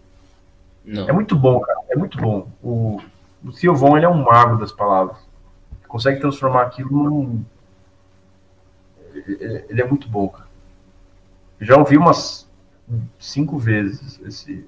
[0.84, 1.08] Não.
[1.08, 1.78] É muito bom, cara.
[1.88, 2.48] É muito bom.
[2.62, 3.00] O,
[3.44, 5.16] o Theo Von, ele é um mago das palavras.
[5.88, 7.44] Consegue transformar aquilo num...
[9.14, 10.48] Ele, ele é muito bom, cara.
[11.58, 12.48] Eu já ouvi umas
[13.18, 14.66] cinco vezes esse...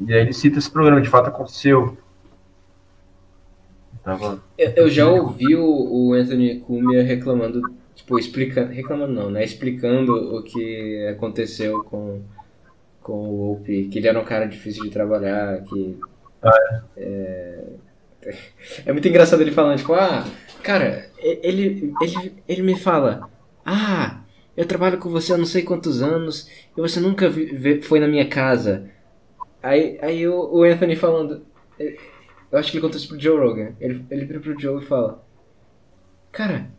[0.00, 1.96] E aí ele cita esse programa, de fato aconteceu.
[4.04, 4.42] Tava...
[4.58, 7.62] Eu, eu já ouvi o, o Anthony Cumia reclamando,
[7.94, 9.42] tipo, explicando, reclamando não, né?
[9.44, 12.20] Explicando o que aconteceu com,
[13.02, 15.98] com o Opie, que ele era um cara difícil de trabalhar, que...
[16.96, 17.64] É,
[18.86, 20.24] é muito engraçado ele falando, tipo, ah,
[20.62, 23.28] cara, ele, ele, ele me fala,
[23.64, 24.20] ah,
[24.56, 28.08] eu trabalho com você há não sei quantos anos e você nunca vi- foi na
[28.08, 28.88] minha casa.
[29.62, 31.44] Aí, aí o, o Anthony falando,
[32.54, 33.72] eu acho que ele contou isso pro Joe Rogan.
[33.80, 35.20] Ele, ele vira pro Joe e fala:
[36.30, 36.70] Cara,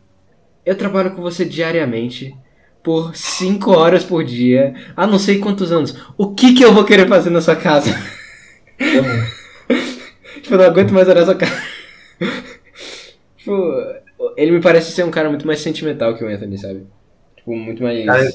[0.64, 2.34] eu trabalho com você diariamente
[2.82, 5.94] por 5 horas por dia, há não sei quantos anos.
[6.16, 7.90] O que que eu vou querer fazer na sua casa?
[10.40, 11.62] tipo, eu não aguento mais olhar sua casa.
[13.36, 13.52] tipo,
[14.34, 16.86] ele me parece ser um cara muito mais sentimental que o Anthony, sabe?
[17.36, 18.06] Tipo, muito mais.
[18.06, 18.32] Cara,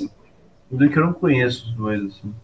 [0.70, 2.36] Do que eu não conheço os dois, assim.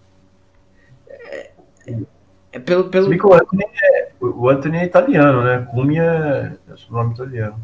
[2.51, 2.85] É pelo.
[2.85, 3.09] Se pelo...
[3.09, 5.65] bem que o Anthony é, o Anthony é italiano, né?
[5.72, 7.60] Cumia é sobrenome italiano.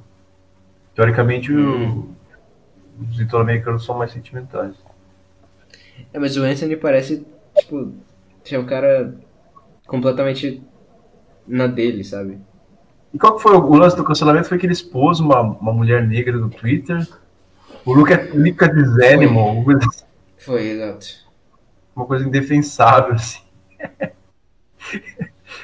[0.95, 2.09] Teoricamente, o-
[3.09, 4.75] os italo-americanos são mais sentimentais.
[6.11, 7.25] É, mas o Anthony parece,
[7.55, 7.93] tipo,
[8.43, 9.13] ser um cara
[9.87, 10.61] completamente
[11.47, 12.39] na dele, sabe?
[13.13, 14.49] E qual que foi o, o lance do cancelamento?
[14.49, 17.07] Foi que ele expôs uma, uma mulher negra no Twitter.
[17.85, 18.67] O Luca, Luca
[19.13, 19.81] Animal, uma coisa,
[20.37, 21.23] Foi, exato.
[21.95, 23.41] uma coisa indefensável, assim.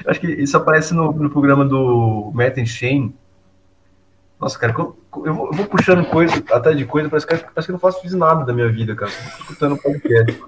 [0.06, 3.14] Acho que isso aparece no, no programa do Matt and Shane.
[4.40, 4.96] Nossa, cara, eu,
[5.26, 7.78] eu vou, eu vou puxando coisa, até de coisa, parece que, parece que eu não
[7.78, 9.10] faço fiz nada da minha vida, cara.
[9.10, 10.42] Tô escutando o podcast.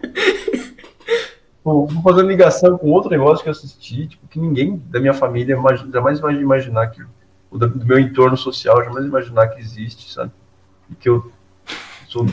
[1.62, 5.12] Pô, vou fazendo ligação com outro negócio que eu assisti, tipo, que ninguém da minha
[5.12, 7.02] família imagi- jamais vai imaginar que.
[7.50, 10.32] O da- do meu entorno social, jamais imaginar que existe, sabe?
[10.90, 11.30] E que eu
[12.08, 12.24] sou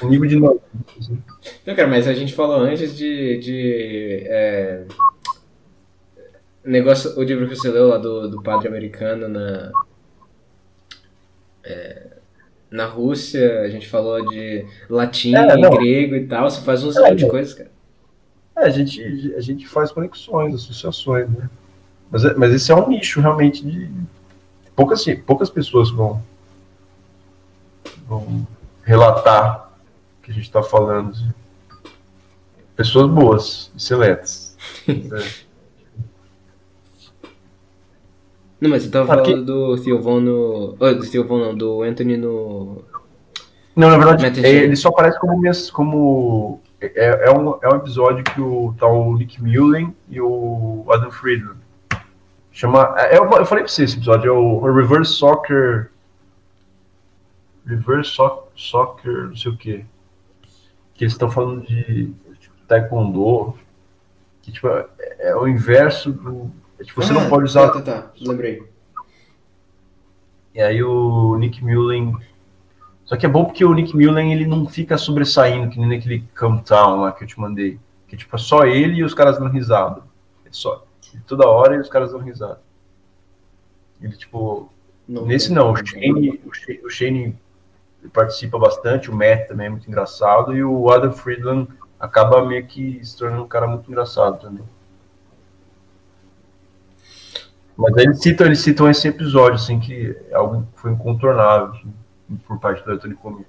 [0.00, 0.62] um nível de novo.
[0.96, 1.20] Assim.
[1.66, 3.38] Não, cara, mas a gente falou antes de.
[3.38, 4.84] de é,
[6.70, 9.72] negócio, o livro que você leu lá do, do padre americano na.
[11.64, 12.06] é,
[12.70, 15.70] na Rússia, a gente falou de latim, É, não.
[15.70, 17.30] grego e tal, você faz um É, zilhão de não.
[17.30, 17.70] coisas, cara.
[18.56, 21.48] É, a gente, a gente faz conexões, associações, né?
[22.10, 23.90] Mas, é- mas esse é um nicho realmente de.
[24.76, 26.22] Poucas, poucas pessoas vão,
[28.06, 28.46] vão
[28.84, 29.70] relatar
[30.18, 31.12] o que a gente está falando.
[32.76, 34.56] Pessoas boas e seletas.
[34.88, 35.48] É.
[38.60, 40.76] Não, mas você tava Aqui- falando do Von no.
[40.78, 42.84] Oh, do Von não, do Anthony no.
[43.76, 45.40] Não, na verdade, é, ele só aparece como.
[45.72, 50.84] como é, é, um, é um episódio que o, tá o Nick Mullen e o
[50.90, 51.58] Adam Friedland.
[52.50, 52.94] Chama.
[52.96, 55.90] É, eu, eu falei pra você esse episódio, é o Reverse Soccer.
[57.64, 59.84] Reverse so, Soccer, não sei o quê.
[60.94, 63.54] Que eles estão falando de tipo, Taekwondo.
[64.42, 64.86] Que tipo, é,
[65.20, 66.50] é o inverso do.
[66.78, 67.68] É, tipo, você não Ah, pode usar.
[67.68, 68.62] Tá, tá, tá, lembrei.
[70.54, 72.16] E aí o Nick Mullen.
[73.04, 76.24] Só que é bom porque o Nick Mullen ele não fica sobressaindo, que nem naquele
[76.38, 77.78] Countdown lá que eu te mandei.
[78.06, 80.02] Que tipo, é só ele e os caras dando risada.
[80.44, 80.84] É só.
[81.26, 82.60] Toda hora e os caras dando risada.
[84.00, 84.70] Ele, tipo.
[85.06, 87.38] Não nesse não, o Shane, o Shane, o Shane
[88.12, 91.66] participa bastante, o Matt também é muito engraçado, e o Adam Friedland
[91.98, 94.64] acaba meio que se tornando um cara muito engraçado também.
[97.78, 101.68] Mas aí eles citam, eles citam esse episódio, assim, que é algo que foi incontornável
[101.68, 101.94] assim,
[102.44, 103.46] por parte do Anthony Comey.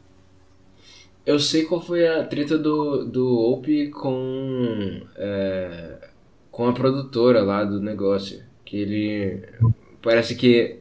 [1.26, 6.10] Eu sei qual foi a treta do, do Opie com, é,
[6.52, 8.44] com a produtora lá do negócio.
[8.64, 9.44] Que ele
[10.00, 10.78] parece que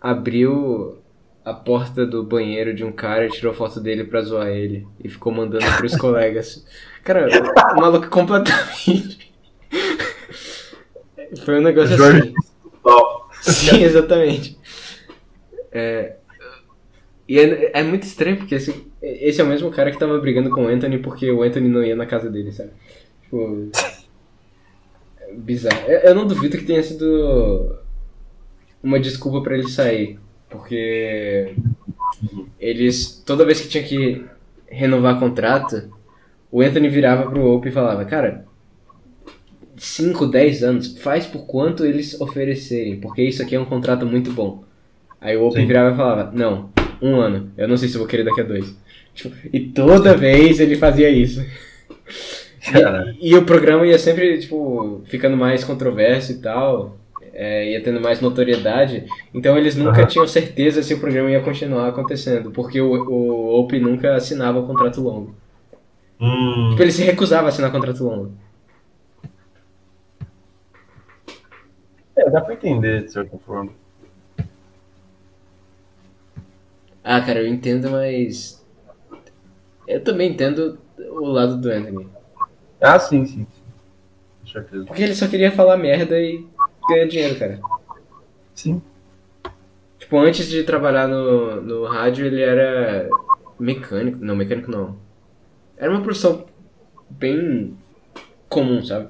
[0.00, 0.98] abriu
[1.44, 4.88] a porta do banheiro de um cara e tirou foto dele pra zoar ele.
[5.02, 6.66] E ficou mandando pros colegas.
[7.04, 7.28] Cara,
[7.76, 9.32] o maluco completamente.
[11.44, 13.52] Foi um negócio Jorge assim.
[13.52, 14.58] Sim, exatamente.
[15.72, 16.16] É,
[17.30, 20.50] e é, é, muito estranho, porque esse, esse é o mesmo cara que tava brigando
[20.50, 22.70] com o Anthony porque o Anthony não ia na casa dele, sabe?
[23.22, 23.70] Tipo.
[25.20, 25.80] É bizarro.
[25.86, 27.78] Eu, eu não duvido que tenha sido
[28.82, 30.18] uma desculpa para ele sair.
[30.48, 31.54] Porque
[32.58, 34.26] eles, toda vez que tinha que
[34.66, 35.88] renovar contrato,
[36.50, 38.44] o Anthony virava pro Ope e falava, cara,
[39.80, 44.30] 5, 10 anos, faz por quanto eles oferecerem, porque isso aqui é um contrato muito
[44.30, 44.62] bom.
[45.20, 46.70] Aí o Ope virava e falava, não,
[47.00, 48.74] um ano, eu não sei se eu vou querer daqui a dois.
[49.14, 51.44] Tipo, e toda vez ele fazia isso.
[53.20, 57.00] E, e, o programa ia sempre, tipo, ficando mais controverso e tal
[57.32, 59.04] é, ia tendo mais notoriedade.
[59.32, 60.06] Então eles nunca uhum.
[60.06, 64.66] tinham certeza se o programa ia continuar acontecendo, porque o, o Opie nunca assinava o
[64.66, 65.34] contrato longo.
[66.20, 66.68] Hum.
[66.70, 68.32] Tipo, ele se recusava a assinar contrato longo.
[72.20, 73.72] É, dá pra entender, de certa forma.
[77.02, 78.62] Ah, cara, eu entendo, mas.
[79.88, 82.06] Eu também entendo o lado do Anthony.
[82.78, 83.46] Ah, sim, sim.
[84.40, 84.84] Com certeza.
[84.84, 86.46] Porque ele só queria falar merda e
[86.86, 87.58] ganha dinheiro, cara.
[88.54, 88.82] Sim.
[89.98, 93.08] Tipo, antes de trabalhar no, no rádio, ele era
[93.58, 94.18] mecânico.
[94.22, 94.98] Não, mecânico não.
[95.76, 96.46] Era uma profissão
[97.08, 97.76] bem
[98.46, 99.08] comum, sabe?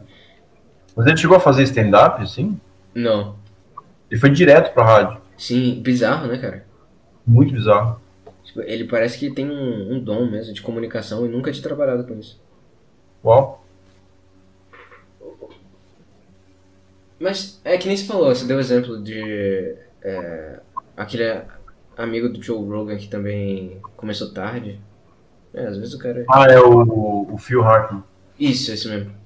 [0.94, 2.58] Mas ele chegou a fazer stand-up, sim?
[2.94, 3.36] Não.
[4.10, 5.20] Ele foi direto pra rádio.
[5.36, 6.66] Sim, bizarro, né, cara?
[7.26, 8.00] Muito bizarro.
[8.42, 12.04] Tipo, ele parece que tem um, um dom mesmo de comunicação e nunca tinha trabalhado
[12.04, 12.40] com isso.
[13.24, 13.64] Uau.
[17.18, 20.58] Mas é que nem você falou, você deu exemplo de é,
[20.96, 21.42] aquele
[21.96, 24.80] amigo do Joe Rogan que também começou tarde.
[25.52, 26.24] É, às vezes o cara.
[26.30, 28.02] Ah, é o, o Phil Hartman.
[28.38, 29.19] Isso, esse mesmo.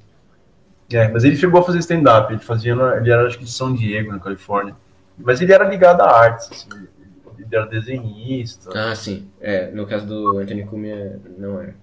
[0.93, 3.53] É, mas ele chegou a fazer stand-up, ele fazia, na, ele era acho que de
[3.53, 4.75] São Diego, na Califórnia.
[5.19, 6.87] Mas ele era ligado a artes, assim,
[7.39, 8.71] ele era desenhista.
[8.75, 9.29] Ah, sim.
[9.41, 11.75] É, no caso do Anthony Cumia, não era.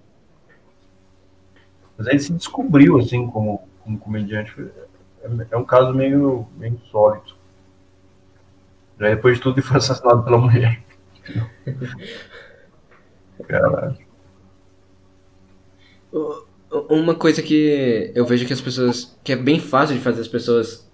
[1.97, 4.53] Mas aí ele se descobriu, assim, como, como comediante
[5.51, 7.35] é um caso meio, meio insólito.
[8.99, 10.81] Já depois de tudo ele foi assassinado pela mulher.
[13.47, 13.97] Caralho.
[16.89, 19.15] Uma coisa que eu vejo que as pessoas.
[19.23, 20.89] que é bem fácil de fazer as pessoas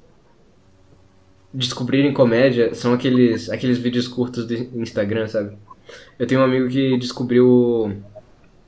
[1.54, 5.58] descobrirem comédia são aqueles, aqueles vídeos curtos do Instagram, sabe?
[6.18, 7.95] Eu tenho um amigo que descobriu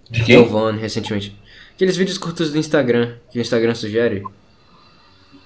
[0.10, 0.48] de quem?
[0.80, 1.36] recentemente.
[1.76, 4.24] Aqueles vídeos curtos do Instagram, que o Instagram sugere.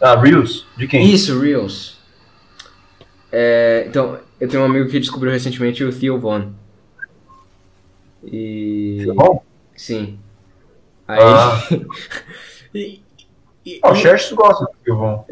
[0.01, 0.65] Ah, Reels?
[0.77, 1.13] De quem?
[1.13, 1.97] Isso, Reels.
[3.31, 6.51] É, então, eu tenho um amigo que descobriu recentemente o Theo Von.
[8.25, 9.01] E.
[9.03, 9.41] Theo Von?
[9.75, 10.19] Sim.
[11.07, 11.19] Aí.
[11.21, 11.67] Ah.
[12.73, 13.01] e,
[13.65, 15.25] e, oh, o Xerxes gosta do Theo Von.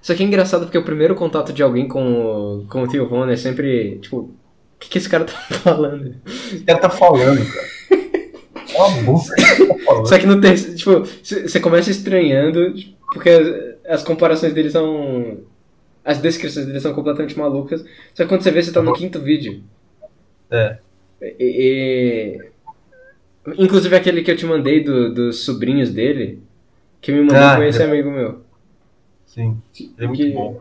[0.00, 3.28] Só que é engraçado porque o primeiro contato de alguém com, com o Theo Von
[3.28, 4.34] é sempre, tipo, o
[4.78, 6.14] que, que esse cara tá falando?
[6.26, 7.68] Esse cara tá falando, cara.
[8.72, 9.34] Cala a boca.
[9.36, 12.74] Tá Só que no terceiro, tipo, você começa estranhando,
[13.12, 15.38] porque as, as, comparações dele são.
[16.04, 17.84] As descrições dele são completamente malucas.
[18.14, 19.62] Só que quando você vê, você tá no quinto vídeo.
[20.50, 20.78] É.
[21.20, 22.50] E, e,
[23.56, 26.42] inclusive aquele que eu te mandei do, dos sobrinhos dele,
[27.00, 27.84] que me mandou ah, com esse é...
[27.84, 28.42] amigo meu.
[29.26, 30.32] Sim, ele é muito que...
[30.32, 30.60] bom.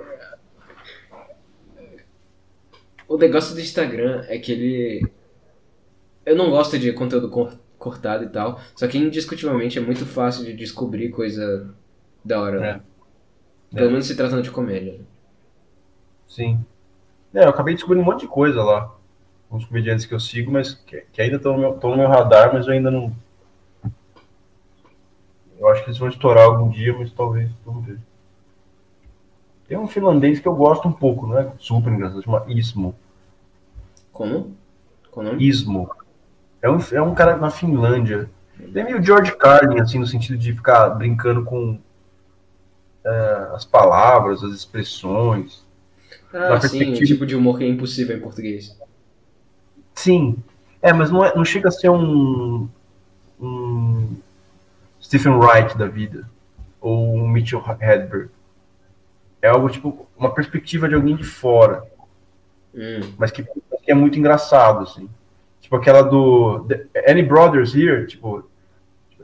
[3.07, 5.07] O negócio do Instagram é que ele.
[6.26, 7.30] Eu não gosto de conteúdo
[7.77, 8.59] cortado e tal.
[8.76, 11.73] Só que indiscutivelmente é muito fácil de descobrir coisa
[12.23, 12.59] da hora.
[12.59, 12.81] Né?
[13.72, 13.76] É.
[13.76, 13.91] Pelo é.
[13.91, 14.93] menos se tratando de comédia.
[14.93, 14.99] Né?
[16.27, 16.65] Sim.
[17.34, 18.96] É, eu acabei descobrindo um monte de coisa lá.
[19.49, 22.53] Uns comediantes que eu sigo, mas que, que ainda estão no, meu, no meu radar,
[22.53, 23.15] mas eu ainda não.
[25.57, 27.97] Eu acho que eles vão estourar algum dia, mas talvez, vamos ver.
[29.67, 32.95] Tem um finlandês que eu gosto um pouco, não é super engraçado, chama Ismo.
[34.11, 34.55] Como?
[35.11, 35.89] Qual Ismo.
[36.61, 38.29] É um, é um cara na Finlândia.
[38.59, 41.79] Ele é meio George Carlin, assim, no sentido de ficar brincando com
[43.05, 45.65] é, as palavras, as expressões.
[46.33, 48.75] Ah, sim, o tipo de humor que é impossível em português.
[50.07, 50.38] Sim.
[50.81, 52.69] É, mas não, é, não chega a ser um,
[53.38, 54.15] um
[55.01, 56.29] Stephen Wright da vida.
[56.79, 58.29] Ou um Mitchell Hedberg.
[59.41, 61.84] É algo tipo uma perspectiva de alguém de fora.
[62.73, 63.01] Hum.
[63.17, 65.09] Mas que, que é muito engraçado, assim.
[65.59, 66.65] Tipo aquela do
[67.05, 68.49] Any Brothers Here, tipo,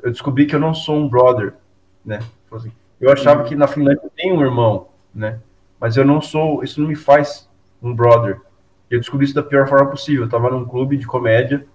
[0.01, 1.53] eu descobri que eu não sou um brother,
[2.03, 2.19] né?
[2.43, 5.39] Tipo assim, eu achava que na Finlândia tem um irmão, né?
[5.80, 7.49] Mas eu não sou, isso não me faz
[7.81, 8.41] um brother.
[8.94, 10.24] Eu descobri isso da pior forma possível.
[10.24, 11.65] Eu tava num clube de comédia,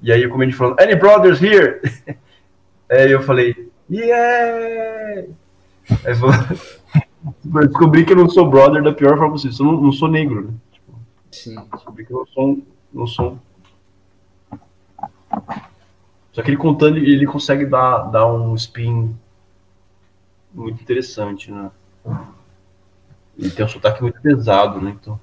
[0.00, 1.80] e aí o comediante falando, Any brothers here?
[2.90, 5.26] aí eu falei, yeah!
[6.04, 6.14] Aí
[7.54, 9.66] eu descobri que eu não sou brother da pior forma possível.
[9.66, 10.54] Eu não, não sou negro, né?
[10.72, 10.98] Tipo,
[11.30, 11.56] Sim.
[11.72, 13.38] Descobri que eu não sou, não sou.
[16.32, 19.16] Só que ele contando, ele consegue dar, dar um spin
[20.54, 21.70] muito interessante, né?
[23.36, 24.96] Ele tem um sotaque muito pesado, né?
[25.00, 25.18] Então.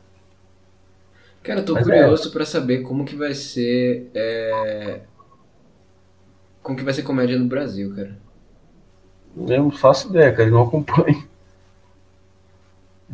[1.46, 2.32] Cara, eu tô Mas curioso é.
[2.32, 4.10] para saber como que vai ser.
[4.16, 5.02] É...
[6.64, 8.18] Como que vai ser comédia no Brasil, cara.
[9.38, 11.24] Eu não faço ideia, cara, eu não acompanho.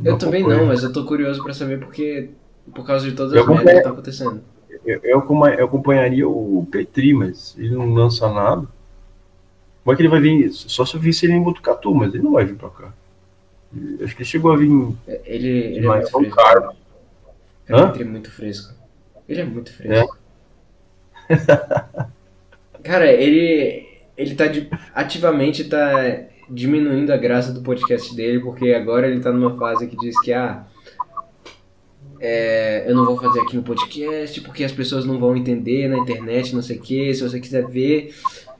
[0.01, 2.29] eu também não, mas eu tô curioso para saber porque.
[2.73, 4.41] Por causa de todas as coisas que estão acontecendo.
[4.85, 5.23] Eu, eu,
[5.57, 8.65] eu, acompanharia o Petri, mas ele não lança nada.
[9.83, 10.53] Como é que ele vai vir?
[10.53, 12.93] Só se eu visse ele em Botucatu, mas ele não vai vir pra cá.
[14.01, 14.69] Acho que ele chegou a vir.
[15.25, 16.80] Ele, ele é muito fresco.
[17.71, 17.95] Carlos.
[17.95, 18.73] Ele é muito fresco.
[19.27, 20.17] Ele é muito fresco.
[21.29, 21.37] É.
[22.83, 23.89] Cara, ele.
[24.17, 29.31] Ele tá de, ativamente tá diminuindo a graça do podcast dele, porque agora ele tá
[29.31, 30.65] numa fase que diz que ah,
[32.19, 35.97] é, eu não vou fazer aqui no podcast porque as pessoas não vão entender na
[35.97, 37.13] internet, não sei o que.
[37.15, 38.13] Se você quiser ver,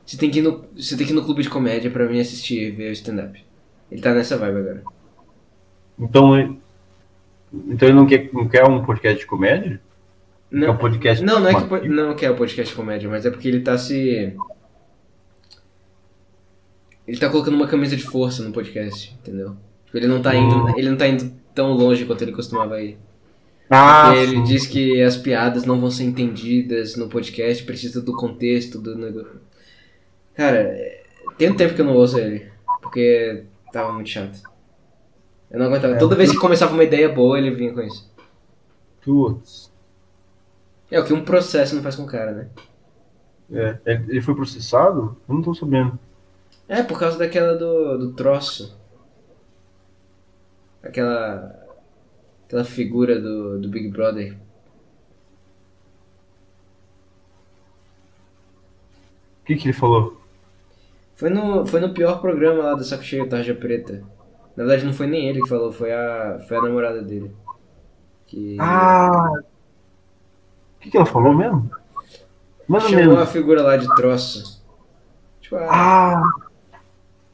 [0.04, 2.72] você tem que ir no, você tem que no clube de comédia pra mim assistir,
[2.72, 3.44] ver o stand-up.
[3.92, 4.84] Ele tá nessa vibe agora.
[6.00, 6.58] Então,
[7.54, 9.82] então ele não quer, não quer um podcast de comédia?
[10.50, 13.10] Não, é um podcast não, não é que não quer o um podcast de comédia,
[13.10, 14.36] mas é porque ele tá se.
[17.08, 19.56] Ele tá colocando uma camisa de força no podcast, entendeu?
[19.86, 20.74] Tipo, ele não tá indo, hum.
[20.78, 22.98] ele não tá indo tão longe quanto ele costumava ir.
[23.70, 28.78] Ah, ele diz que as piadas não vão ser entendidas no podcast, precisa do contexto
[28.78, 29.40] do negócio.
[30.36, 30.76] Cara,
[31.38, 32.50] tem um tempo que eu não ouço ele,
[32.82, 34.51] porque tava muito chato.
[35.52, 35.96] Eu não aguentava.
[35.96, 38.10] É, Toda vez que começava uma ideia boa, ele vinha com isso.
[39.04, 39.72] Putz.
[40.90, 42.50] É o que um processo não faz com o cara, né?
[43.86, 45.18] É, ele foi processado?
[45.28, 46.00] Eu não tô sabendo.
[46.70, 48.78] É, por causa daquela do, do troço.
[50.82, 51.60] Aquela.
[52.46, 54.38] Aquela figura do, do Big Brother.
[59.42, 60.22] O que, que ele falou?
[61.16, 64.04] Foi no, foi no pior programa lá do Saco Cheio Tarja Preta.
[64.62, 67.32] Na verdade, não foi nem ele que falou, foi a, foi a namorada dele.
[68.28, 68.58] Que...
[68.60, 69.32] Ah!
[69.34, 71.72] O que, que ela falou mesmo?
[72.68, 73.18] Mais Chamou menos.
[73.18, 74.64] a figura lá de troço.
[75.42, 75.66] Tipo, a...
[75.68, 76.24] Ah!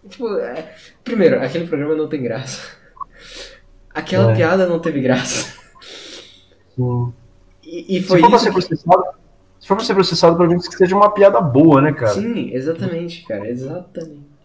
[0.08, 0.74] Tipo, é...
[1.04, 2.62] primeiro, aquele programa não tem graça.
[3.94, 4.36] Aquela é.
[4.36, 5.54] piada não teve graça.
[6.78, 7.14] Sim.
[7.62, 8.30] E, e foi se for isso.
[8.30, 9.04] Pra ser processado,
[9.60, 12.14] se for pra ser processado, pelo menos que seja uma piada boa, né, cara?
[12.14, 14.37] Sim, exatamente, cara, exatamente.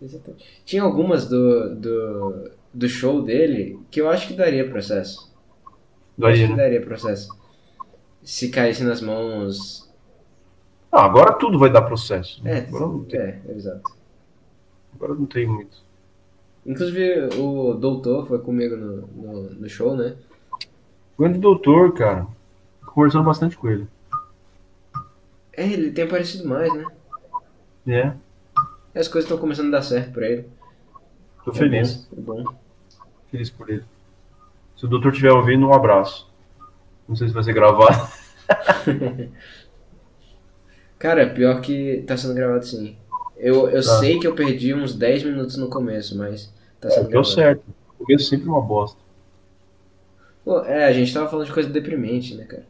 [0.00, 0.44] Exatamente.
[0.64, 5.32] Tinha algumas do, do, do show dele que eu acho que daria processo.
[6.16, 6.62] Daria, acho que né?
[6.62, 7.36] daria processo.
[8.22, 9.90] Se caísse nas mãos.
[10.90, 12.40] Ah, agora tudo vai dar processo.
[12.46, 13.20] É, agora não tem.
[13.20, 13.96] é, exato.
[14.94, 15.84] Agora não tem muito.
[16.64, 20.16] Inclusive o doutor foi comigo no, no, no show, né?
[21.18, 22.26] Grande doutor, cara.
[22.84, 23.86] Conversando bastante com ele.
[25.52, 26.86] É, ele tem aparecido mais, né?
[27.86, 28.12] É.
[28.96, 30.46] As coisas estão começando a dar certo pra ele.
[31.44, 32.08] Tô é feliz.
[32.10, 32.54] Bom, é bom.
[33.30, 33.84] Feliz por ele.
[34.74, 36.32] Se o doutor estiver ouvindo, um abraço.
[37.06, 38.10] Não sei se vai ser gravado.
[40.98, 42.96] Cara, pior que tá sendo gravado sim.
[43.36, 43.98] Eu, eu tá.
[43.98, 46.50] sei que eu perdi uns 10 minutos no começo, mas
[46.80, 47.10] tá sendo é.
[47.10, 47.64] Deu certo.
[47.98, 48.98] O começo é sempre uma bosta.
[50.42, 52.66] Pô, é, a gente tava falando de coisa deprimente, né, cara?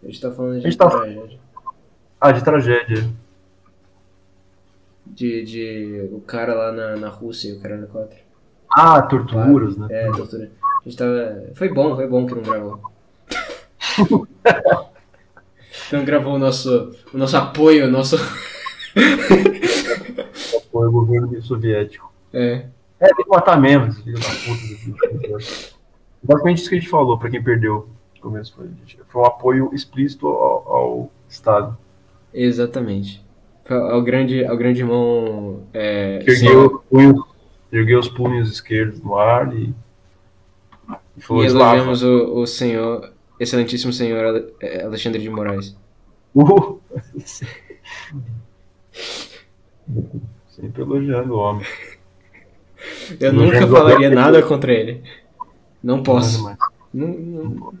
[0.00, 1.40] A gente tava falando de, de tragédia.
[2.20, 3.23] Ah, de tragédia
[5.06, 8.18] de, de o cara lá na, na Rússia e o cara na quatro.
[8.70, 9.86] Ah, torturas, né?
[9.90, 10.50] É, tortura.
[10.80, 11.44] A gente tava...
[11.54, 12.80] Foi bom, foi bom que não gravou.
[15.86, 18.16] então gravou o nosso, o nosso apoio, o nosso.
[20.56, 22.12] apoio ao governo soviético.
[22.32, 22.66] É.
[22.98, 25.38] É, tem que matar mesmo, filho da puta.
[26.22, 28.54] Basicamente isso que a gente falou, pra quem perdeu no começo.
[28.54, 28.68] Foi,
[29.06, 31.76] foi um apoio explícito ao, ao Estado.
[32.32, 33.23] Exatamente.
[33.68, 35.62] Ao grande, ao grande irmão.
[35.72, 37.24] É, ergueu, punho,
[37.72, 39.74] ergueu os punhos esquerdos no ar e.
[41.16, 45.76] E, falou, e elogiamos o, o senhor, excelentíssimo senhor Alexandre de Moraes.
[46.34, 46.80] Uh!
[50.48, 51.66] Sempre elogiando o homem.
[53.18, 55.02] Eu nunca falaria nada contra ele.
[55.82, 56.44] Não posso.
[56.92, 57.44] Não, não...
[57.44, 57.74] não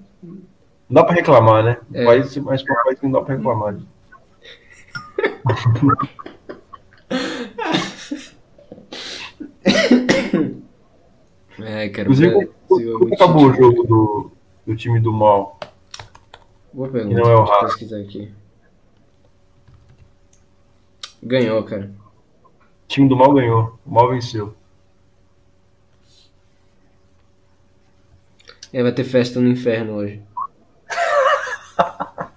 [0.90, 1.78] dá pra reclamar, né?
[1.92, 2.04] É.
[2.04, 3.76] País, mas para país não dá pra reclamar.
[11.58, 12.02] É, cara.
[12.02, 14.30] Inclusive, como, acabou o jogo do,
[14.66, 15.58] do time do mal?
[16.72, 17.20] Boa pergunta.
[17.20, 18.32] não é o pesquisar aqui.
[21.22, 21.90] Ganhou, cara.
[22.44, 23.78] O time do mal ganhou.
[23.86, 24.54] O mal venceu.
[28.72, 30.22] É, vai ter festa no inferno hoje.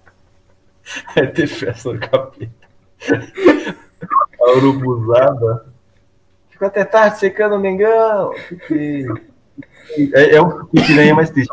[1.15, 2.66] É ter festa no capeta.
[4.41, 5.65] A urubuzada.
[6.49, 8.33] Ficou até tarde secando o Mengão.
[8.47, 9.05] Fiquei.
[10.13, 11.51] É, é o que piranha mais triste.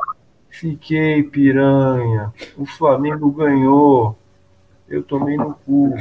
[0.50, 2.32] Fiquei, piranha.
[2.56, 4.16] O Flamengo ganhou.
[4.88, 5.94] Eu tomei no cu.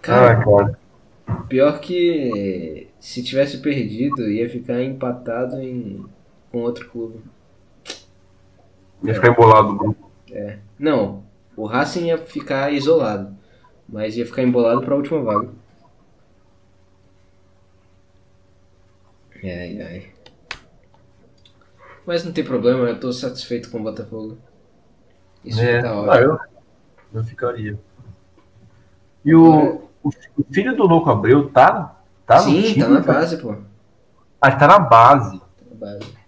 [0.00, 0.78] Cara, Ah, cara.
[1.48, 6.04] pior que se tivesse perdido, ia ficar empatado em
[6.50, 7.20] com outro clube.
[9.04, 10.07] Ia ficar embolado do grupo.
[10.78, 11.24] Não,
[11.56, 13.36] o Racing ia ficar isolado,
[13.88, 15.50] mas ia ficar embolado pra última vaga.
[19.42, 20.12] Ai, ai.
[22.04, 24.36] Mas não tem problema, eu tô satisfeito com o Botafogo.
[25.44, 25.64] Isso É.
[25.66, 26.20] já tá Ah, ótimo.
[26.20, 26.38] eu,
[27.14, 27.78] eu ficaria.
[29.24, 30.10] E o, o
[30.52, 31.96] filho do Louco Abreu tá,
[32.26, 33.18] tá no Sim, time, tá na cara?
[33.20, 33.54] base, pô.
[33.54, 33.62] Tá
[34.40, 35.40] Ah, tá na base.
[35.70, 36.18] na base.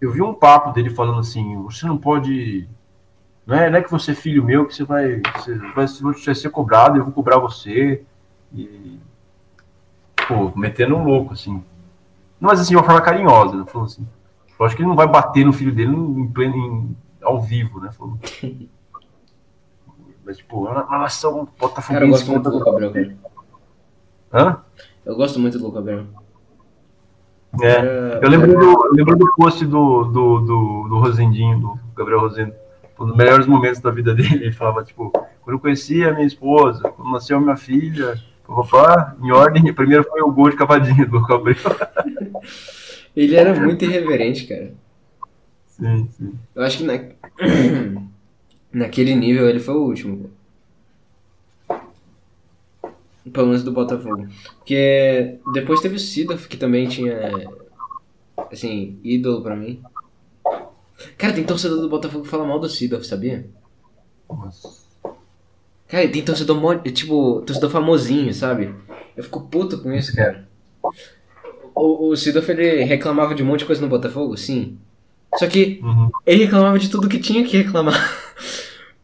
[0.00, 2.68] Eu vi um papo dele falando assim, você não pode.
[3.46, 6.02] Não é, não é que você é filho meu que você vai, você vai, você
[6.02, 8.02] vai ser cobrado, eu vou cobrar você.
[8.52, 8.98] E.
[10.26, 11.62] Pô, metendo um louco, assim.
[12.40, 13.64] Não, mas assim, de uma forma carinhosa, né?
[13.66, 14.06] Falando assim.
[14.58, 17.78] Eu acho que ele não vai bater no filho dele em pleno, em- ao vivo,
[17.78, 17.90] né?
[17.92, 18.18] Falando.
[20.24, 23.16] Mas, tipo, é uma nação botafoguense Cara, eu gosto muito do Abreu, cara.
[24.32, 24.60] Hã?
[25.04, 26.06] Eu gosto muito do Louco Abreu.
[27.62, 28.18] É.
[28.20, 32.52] Eu lembro do, eu lembro do post do, do, do, do Rosendinho, do Gabriel Rosendo.
[32.98, 34.36] Um dos melhores momentos da vida dele.
[34.36, 38.14] Ele falava, tipo, quando eu conheci a minha esposa, quando nasceu a minha filha,
[38.46, 41.58] papá, em ordem, primeiro foi o gol de cavadinha do Gabriel.
[43.16, 44.74] Ele era muito irreverente, cara.
[45.66, 46.32] Sim, sim.
[46.54, 47.00] Eu acho que na...
[48.72, 50.30] naquele nível ele foi o último.
[53.32, 54.28] Pelo menos do Botafogo.
[54.58, 57.16] Porque depois teve o Sidorf, que também tinha,
[58.52, 59.82] assim, ídolo pra mim.
[61.18, 63.46] Cara, tem torcedor do Botafogo que fala mal do Sidorf, sabia?
[64.28, 64.86] Nossa.
[65.88, 68.74] Cara, tem torcedor, tipo, torcedor famosinho, sabe?
[69.16, 70.48] Eu fico puto com isso, cara.
[71.74, 74.78] O, o Sidorf, ele reclamava de um monte de coisa no Botafogo, sim.
[75.38, 76.10] Só que Uhum.
[76.24, 77.94] ele reclamava de tudo que tinha que reclamar.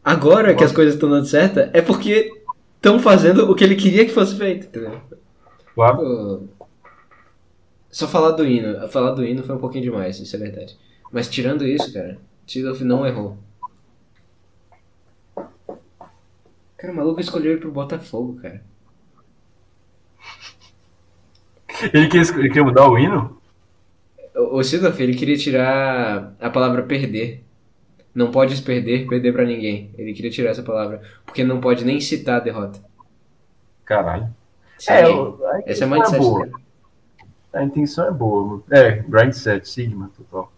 [0.03, 2.31] Agora que as coisas estão dando certo, é porque
[2.75, 4.99] estão fazendo o que ele queria que fosse feito, entendeu?
[5.75, 6.49] Claro.
[7.89, 8.87] Só falar do hino.
[8.89, 10.75] Falar do hino foi um pouquinho demais, isso é verdade.
[11.13, 13.37] Mas tirando isso, cara, Tidorf não errou.
[16.75, 18.63] Cara, o maluco escolheu ir pro Botafogo, cara.
[21.93, 23.39] Ele quer, ele quer mudar o hino?
[24.35, 27.43] O, o Sidorf, ele queria tirar a palavra perder.
[28.15, 29.91] Não podes perder, perder pra ninguém.
[29.95, 30.99] Ele queria tirar essa palavra.
[31.25, 32.79] Porque não pode nem citar a derrota.
[33.85, 34.33] Caralho.
[34.79, 34.93] Sim.
[34.93, 36.45] É, a Essa é a intenção mindset boa.
[36.45, 36.55] dele.
[37.53, 38.63] A intenção é boa.
[38.71, 40.51] É, grind set, Sigma, total.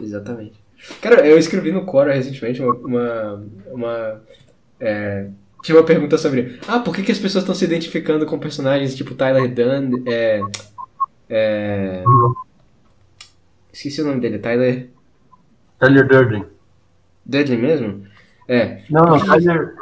[0.00, 0.62] Exatamente.
[1.00, 2.74] Cara, eu escrevi no Quora recentemente uma.
[2.74, 4.22] uma, uma,
[4.80, 5.28] é,
[5.62, 6.58] tinha uma pergunta sobre.
[6.68, 10.02] Ah, por que, que as pessoas estão se identificando com personagens tipo Tyler Dunn?
[10.06, 10.40] É,
[11.30, 12.04] é,
[13.72, 14.90] esqueci o nome dele, Tyler
[15.78, 16.44] Tyler Durden.
[17.24, 18.04] Dudley mesmo?
[18.46, 19.74] É, Não, não, Tyler.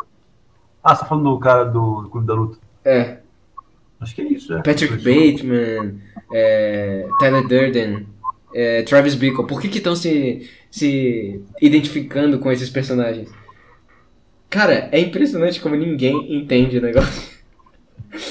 [0.84, 2.58] Ah, você tá falando do cara do, do Clube da Luta.
[2.84, 3.18] é.
[4.00, 4.56] Acho que é isso, é.
[4.56, 6.00] Patrick Bateman,
[6.32, 8.08] é, Tyler Durden,
[8.54, 9.46] é, Travis Bickle.
[9.46, 13.30] Por que estão se, se identificando com esses personagens?
[14.48, 17.32] Cara, é impressionante como ninguém entende o negócio.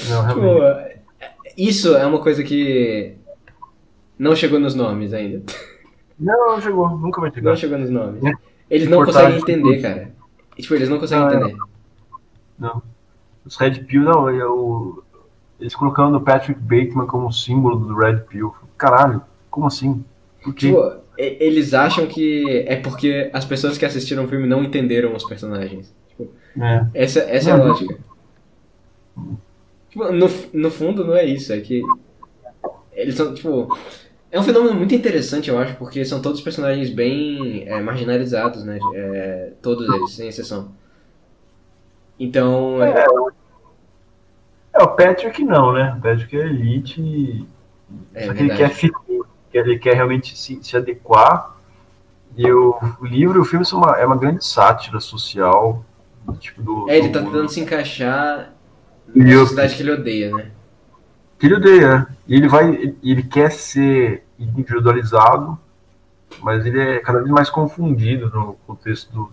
[0.08, 1.02] Não, Tipo,
[1.56, 3.14] isso é uma coisa que
[4.18, 5.42] não chegou nos nomes ainda.
[6.18, 7.50] Não, não chegou, nunca vai chegar.
[7.50, 8.24] Não chegou nos nomes.
[8.24, 8.32] É.
[8.70, 10.12] Eles não conseguem entender, cara.
[10.56, 11.36] Tipo, eles não conseguem Não, é.
[11.36, 11.58] entender.
[12.58, 12.82] Não.
[13.44, 15.02] Os Red Pill, não, é o...
[15.58, 18.54] eles colocando o Patrick Bateman como símbolo do Red Pill.
[18.78, 20.04] Caralho, como assim?
[20.42, 20.68] Por quê?
[20.68, 25.14] Tipo, e- eles acham que é porque as pessoas que assistiram o filme não entenderam
[25.14, 25.94] os personagens.
[26.60, 26.86] É.
[26.94, 27.98] Essa, essa é a lógica.
[29.90, 31.82] Tipo, no, no fundo não é isso, é que
[32.92, 33.76] eles são, tipo...
[34.30, 38.78] É um fenômeno muito interessante, eu acho, porque são todos personagens bem é, marginalizados, né?
[38.94, 40.72] É, todos eles, sem exceção.
[42.18, 43.04] Então, é,
[44.74, 45.94] É, o Patrick não, né?
[45.98, 47.46] O Patrick é elite
[48.14, 48.70] é Só que ele quer,
[49.58, 51.56] ele quer realmente se, se adequar.
[52.36, 55.84] E o, o livro e o filme são uma, é uma grande sátira social.
[56.38, 58.52] Tipo, do, É, ele do- tá tentando se encaixar
[59.14, 60.50] E na eu- sociedade que ele odeia, né?
[61.38, 62.06] que ele odeia.
[62.28, 65.58] E ele vai, ele quer ser individualizado
[66.40, 69.32] mas ele é cada vez mais confundido no contexto do.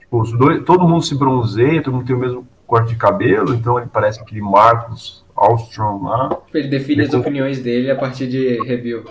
[0.00, 3.78] Tipo, dois, todo mundo se bronzeia, todo mundo tem o mesmo corte de cabelo, então
[3.78, 6.38] ele parece aquele Marcos Alstrom lá.
[6.52, 9.04] Ele define ele as opiniões dele a partir de review.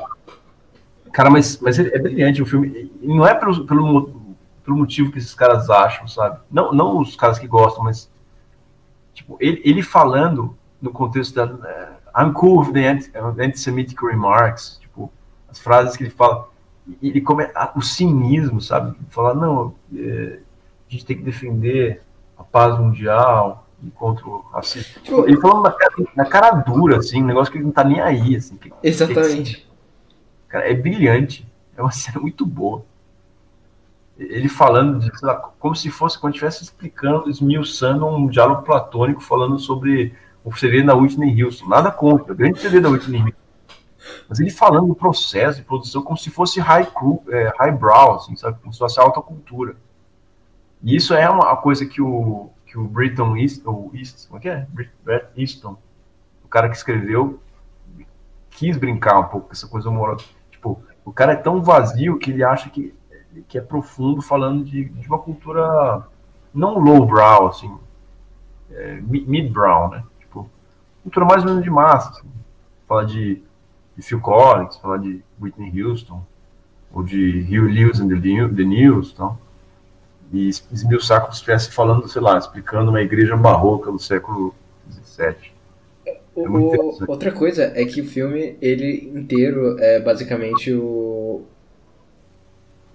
[1.12, 2.92] Cara, mas, mas é brilhante o filme.
[3.02, 6.40] E não é pelo, pelo, pelo motivo que esses caras acham, sabe?
[6.50, 8.12] Não, não os caras que gostam, mas.
[9.14, 11.46] Tipo, ele, ele falando no contexto da.
[11.46, 14.80] Uh, I'm cool with the anti-Semitic remarks.
[14.82, 15.12] Tipo,
[15.50, 16.50] as frases que ele fala.
[17.02, 18.98] Ele come, o cinismo, sabe?
[19.10, 20.40] Falar, não, é,
[20.88, 22.02] a gente tem que defender
[22.38, 25.02] a paz mundial contra o racismo.
[25.02, 27.84] Tipo, ele falando na cara, na cara, dura, assim, um negócio que ele não tá
[27.84, 28.58] nem aí, assim.
[28.58, 29.58] Que, Exatamente.
[29.58, 29.66] Que,
[30.48, 31.48] cara, é brilhante.
[31.76, 32.86] É uma cena muito boa.
[34.18, 39.58] Ele falando, de, lá, como se fosse, quando estivesse explicando, esmiuçando um diálogo platônico falando
[39.58, 41.68] sobre o segredo da Whitney Houston.
[41.68, 43.44] Nada contra, o grande segredo da Whitney Houston.
[44.28, 46.88] Mas ele falando do processo de produção como se fosse high,
[47.30, 48.60] é, highbrow, assim, sabe?
[48.62, 49.76] Como se fosse alta cultura.
[50.82, 54.50] E isso é uma coisa que o, que o Britton Easton, East, como é que
[54.50, 54.68] é?
[55.04, 55.78] Brett Easton,
[56.44, 57.40] o cara que escreveu,
[58.50, 60.26] quis brincar um pouco com essa coisa humorosa.
[60.50, 62.92] Tipo, o cara é tão vazio que ele acha que,
[63.48, 66.08] que é profundo falando de, de uma cultura
[66.52, 67.78] não lowbrow, assim,
[68.72, 70.04] é, mid-brow, né?
[70.22, 70.50] Tipo,
[71.04, 72.28] cultura mais ou menos de massa, assim.
[72.88, 73.44] Fala de,
[73.96, 76.26] de Phil Collins, fala de Whitney Houston,
[76.92, 79.38] ou de Hugh Lewis and the, News, então
[80.34, 84.54] e esmiuçar como se estivesse falando, sei lá, explicando uma igreja barroca do século
[84.92, 85.54] XVII.
[86.08, 91.44] É o, outra coisa é que o filme, ele inteiro é basicamente o.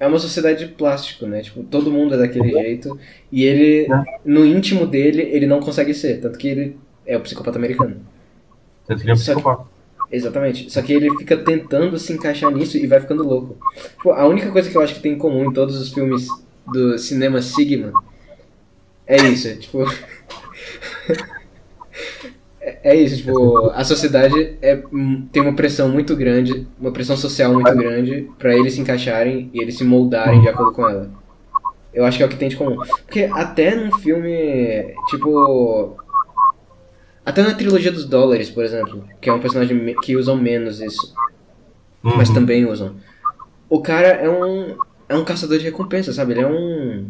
[0.00, 1.40] É uma sociedade de plástico, né?
[1.42, 2.60] Tipo, todo mundo é daquele uhum.
[2.62, 3.00] jeito.
[3.30, 4.04] E ele, é.
[4.24, 6.20] no íntimo dele, ele não consegue ser.
[6.20, 7.96] Tanto que ele é o psicopata americano.
[8.86, 9.64] Tanto que ele é um psicopata.
[10.08, 10.70] Que, exatamente.
[10.70, 13.56] Só que ele fica tentando se encaixar nisso e vai ficando louco.
[13.96, 16.28] Tipo, a única coisa que eu acho que tem em comum em todos os filmes
[16.72, 17.92] do cinema Sigma.
[19.06, 19.84] É isso, tipo.
[22.60, 24.82] é isso, tipo, a sociedade é,
[25.32, 29.60] tem uma pressão muito grande, uma pressão social muito grande para eles se encaixarem e
[29.60, 31.10] eles se moldarem de acordo com ela.
[31.92, 32.76] Eu acho que é o que tem de comum.
[32.76, 35.96] Porque até num filme, tipo.
[37.24, 41.14] Até na trilogia dos dólares, por exemplo, que é um personagem que usam menos isso,
[42.02, 42.16] uhum.
[42.16, 42.94] mas também usam.
[43.68, 44.78] O cara é um
[45.08, 46.32] é um caçador de recompensa, sabe?
[46.32, 47.08] Ele é um.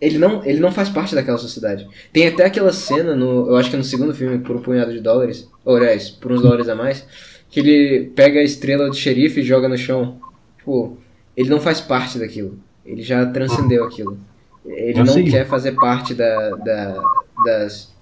[0.00, 1.88] Ele não, ele não faz parte daquela sociedade.
[2.12, 4.92] Tem até aquela cena, no, eu acho que é no segundo filme, por um punhado
[4.92, 7.04] de dólares, ou aliás, por uns dólares a mais,
[7.50, 10.20] que ele pega a estrela do xerife e joga no chão.
[10.56, 10.96] Tipo,
[11.36, 12.58] ele não faz parte daquilo.
[12.86, 14.18] Ele já transcendeu aquilo.
[14.64, 17.02] Ele não quer fazer parte da, da,
[17.44, 17.92] das,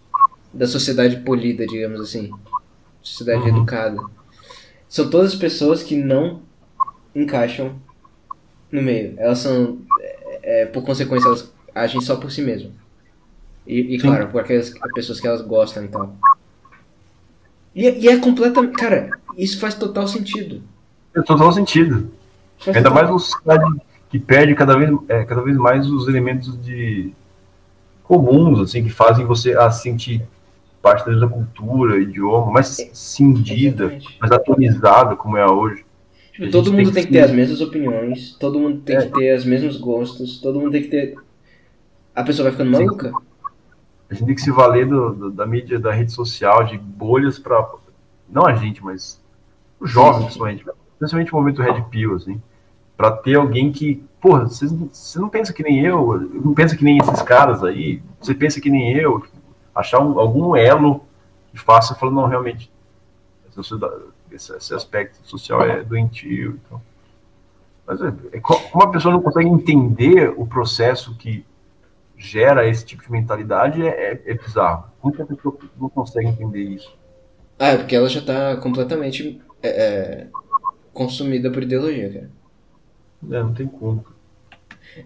[0.52, 2.30] da sociedade polida, digamos assim.
[3.02, 3.56] Sociedade uhum.
[3.56, 4.00] educada.
[4.88, 6.42] São todas pessoas que não
[7.22, 7.74] encaixam
[8.70, 9.14] no meio.
[9.16, 12.72] Elas são, é, é, por consequência, elas agem só por si mesmas.
[13.66, 16.14] E, e claro, por aquelas pessoas que elas gostam e tal.
[17.74, 18.74] E, e é completamente.
[18.74, 20.62] Cara, isso faz total sentido.
[21.12, 22.10] Faz total sentido.
[22.58, 22.94] Faz Ainda total...
[22.94, 27.12] mais uma sociedade que perde cada vez, é, cada vez mais os elementos de
[28.04, 30.22] comuns, assim, que fazem você a sentir
[30.80, 35.85] parte da cultura, idioma, mais é, cindida, mais atualizada como é hoje.
[36.36, 39.06] Tipo, todo mundo tem que, ter as mesmas opiniões, todo mundo tem é.
[39.06, 41.16] que ter os mesmos gostos, todo mundo tem que ter.
[42.14, 43.10] A pessoa vai ficando maluca.
[44.10, 47.38] A gente tem que se valer do, do, da mídia, da rede social, de bolhas
[47.38, 47.66] para
[48.28, 49.18] Não a gente, mas
[49.80, 50.64] os jovens, principalmente.
[50.98, 52.40] Principalmente no momento Red Pill, assim.
[52.98, 54.04] Pra ter alguém que.
[54.20, 58.02] Porra, você, você não pensa que nem eu, não pensa que nem esses caras aí,
[58.20, 59.24] você pensa que nem eu.
[59.74, 61.00] Achar um, algum elo
[61.50, 62.70] que faça falando, não, realmente.
[64.36, 66.60] Esse, esse aspecto social é doentio.
[66.64, 66.80] Então.
[67.86, 71.44] Mas é, é, como a pessoa não consegue entender o processo que
[72.16, 74.90] gera esse tipo de mentalidade, é, é, é bizarro.
[75.00, 76.96] Como que a pessoa não consegue entender isso?
[77.58, 80.26] Ah, é porque ela já está completamente é, é,
[80.92, 82.30] consumida por ideologia, cara.
[83.30, 84.04] É, não tem como.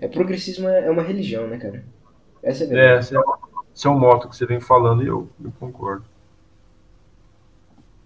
[0.00, 1.84] É, progressismo é uma religião, né, cara?
[2.42, 2.88] Essa é a verdade.
[2.88, 3.20] É, esse é,
[3.74, 6.04] esse é o moto que você vem falando e eu, eu concordo.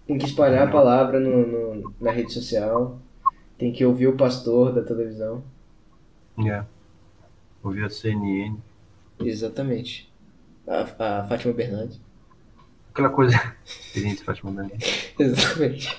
[0.07, 2.99] Tem que espalhar a palavra no, no, na rede social.
[3.57, 5.43] Tem que ouvir o pastor da televisão.
[6.45, 6.63] É.
[7.63, 8.57] Ouvir a CNN.
[9.19, 10.11] Exatamente.
[10.67, 11.99] A, a Fátima Bernardes.
[12.91, 13.35] Aquela coisa.
[13.65, 15.13] Experiência Fátima Bernardes.
[15.17, 15.97] Exatamente.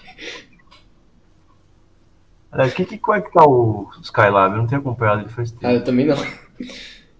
[2.52, 4.54] Aliás, que, que, como é que tá o Skylab?
[4.54, 5.66] Eu não tenho acompanhado ele faz tempo.
[5.66, 6.16] Ah, eu também não.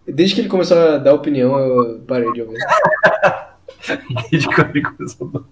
[0.07, 2.59] Desde que ele começou a dar opinião, eu parei de ouvir.
[4.31, 5.45] Desde que ele começou a dar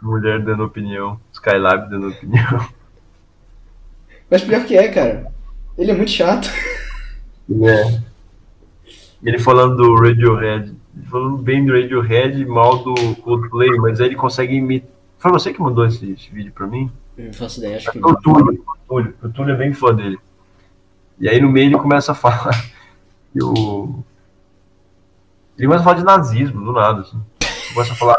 [0.00, 1.20] Mulher dando opinião.
[1.32, 2.68] Skylab dando opinião.
[4.30, 5.32] Mas pior que é, cara.
[5.76, 6.48] Ele é muito chato.
[7.64, 8.00] É.
[9.22, 10.74] Ele falando do Radiohead.
[11.08, 14.90] Falando bem do Radiohead e mal do Coldplay, mas aí ele consegue imitar.
[15.18, 16.90] Foi você que mandou esse, esse vídeo pra mim?
[17.16, 17.98] Não faço ideia, acho que.
[17.98, 18.64] O Túlio.
[18.88, 20.18] O Túlio é bem fã dele.
[21.18, 22.50] E aí no meio ele começa a falar
[23.32, 24.02] que o.
[25.56, 27.20] Ele começa a falar de nazismo, do nada, assim.
[27.72, 28.16] Começa a falar,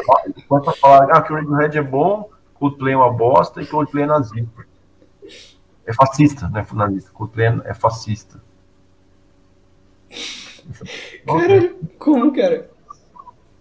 [0.47, 4.03] começa a falar ah, que o Radiohead é bom, Coldplay é uma bosta e Coldplay
[4.03, 4.65] é nazista.
[5.85, 6.65] É fascista, né?
[6.73, 7.11] Nazista.
[7.11, 8.41] Coldplay é fascista.
[11.25, 12.69] Cara, como, cara?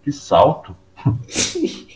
[0.03, 0.77] Que salto.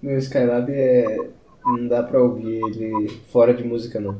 [0.00, 1.30] Meu Skylab é.
[1.64, 4.18] Não dá pra ouvir ele fora de música, não.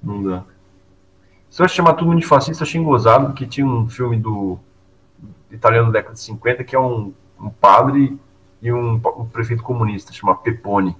[0.00, 0.44] Não dá.
[1.48, 4.58] Se eu chamar todo mundo de fascista, eu achei gozado, porque tinha um filme do
[5.50, 8.18] italiano da década de 50 que é um, um padre
[8.62, 10.96] e um, um prefeito comunista, chama Pepone.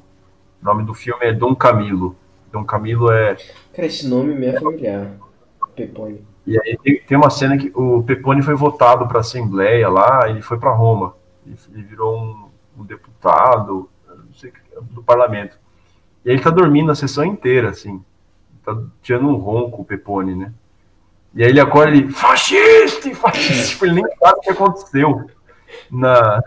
[0.63, 2.17] O nome do filme é Dom Camilo.
[2.51, 3.37] Dom Camilo é.
[3.73, 5.13] Cara, esse nome me é familiar.
[5.75, 6.25] Pepone.
[6.47, 10.29] E aí tem, tem uma cena que o Pepone foi votado para a Assembleia lá,
[10.29, 11.15] ele foi para Roma.
[11.47, 12.49] Ele virou um,
[12.79, 13.89] um deputado
[14.35, 14.53] sei,
[14.91, 15.59] do parlamento.
[16.25, 18.03] E aí ele tá dormindo a sessão inteira, assim.
[18.65, 20.53] Tá tirando um ronco o Pepone, né?
[21.35, 23.69] E aí ele acorda e fascista, fascista.
[23.69, 25.27] Tipo, ele nem sabe o que aconteceu
[25.91, 26.43] na,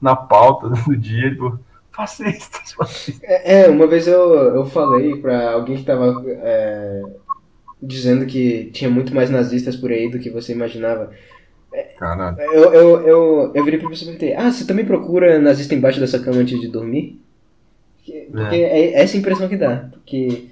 [0.00, 1.26] na pauta do dia.
[1.26, 1.60] Ele falou,
[1.92, 3.26] fascista, fascista.
[3.26, 7.02] É, é, uma vez eu, eu falei pra alguém que tava é,
[7.80, 11.10] dizendo que tinha muito mais nazistas por aí do que você imaginava.
[11.98, 12.40] Caralho.
[12.40, 16.00] Eu, eu, eu, eu virei pra pessoa e perguntei, ah, você também procura nazista embaixo
[16.00, 17.20] dessa cama antes de dormir?
[18.30, 18.80] Porque é.
[18.80, 19.88] é essa impressão que dá.
[19.92, 20.48] Porque,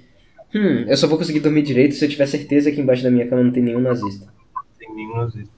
[0.55, 3.27] hum, eu só vou conseguir dormir direito se eu tiver certeza que embaixo da minha
[3.27, 4.27] cama não tem nenhum nazista.
[4.79, 5.53] Tem nenhum nazista.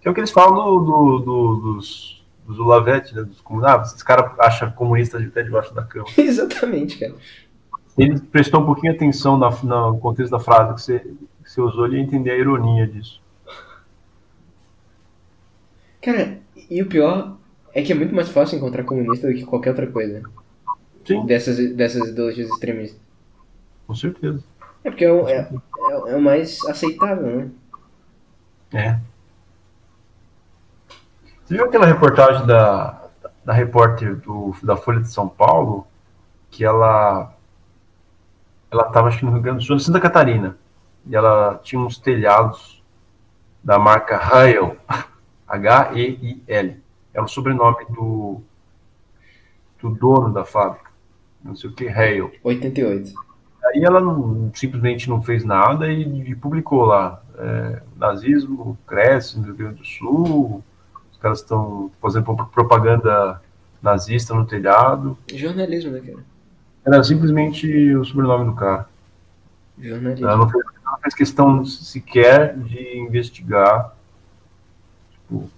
[0.00, 3.22] Que é o que eles falam do, do, do dos, dos Ulavete, né?
[3.22, 3.92] Dos comunistas.
[3.92, 6.06] Ah, esse cara acha comunista até debaixo da cama.
[6.18, 7.14] Exatamente, cara.
[7.96, 11.86] Ele prestou um pouquinho atenção na, no contexto da frase que você, que você usou,
[11.86, 13.20] ele ia entender a ironia disso.
[16.00, 17.36] Cara, e o pior
[17.74, 20.22] é que é muito mais fácil encontrar comunista do que qualquer outra coisa.
[21.04, 21.24] Sim.
[21.26, 23.01] Dessas, dessas ideologias extremistas.
[23.86, 24.42] Com certeza.
[24.84, 25.48] É porque é o, é,
[26.08, 27.50] é, o mais aceitável, né?
[28.72, 28.98] É.
[31.44, 33.08] Você viu aquela reportagem da,
[33.44, 35.86] da repórter do, da Folha de São Paulo?
[36.50, 37.34] Que ela
[38.72, 40.56] ela estava acho que no Rio Grande do Sul, em Santa Catarina.
[41.06, 42.82] E ela tinha uns telhados
[43.62, 44.76] da marca Heil,
[45.46, 46.82] H-E-I-L.
[47.14, 48.40] É o sobrenome do,
[49.78, 50.90] do dono da fábrica.
[51.44, 52.40] Não sei o que, Hale.
[52.42, 53.12] 88.
[53.64, 57.22] Aí ela não, simplesmente não fez nada e, e publicou lá.
[57.38, 60.62] É, nazismo cresce no Rio Grande do Sul,
[61.10, 63.40] os caras estão fazendo propaganda
[63.80, 65.16] nazista no telhado.
[65.32, 66.24] Jornalismo, né, cara?
[66.84, 68.88] Era simplesmente o sobrenome do cara.
[69.78, 70.26] Jornalismo.
[70.26, 73.92] Ela não fez, não fez questão sequer de investigar
[75.32, 75.50] Tipo,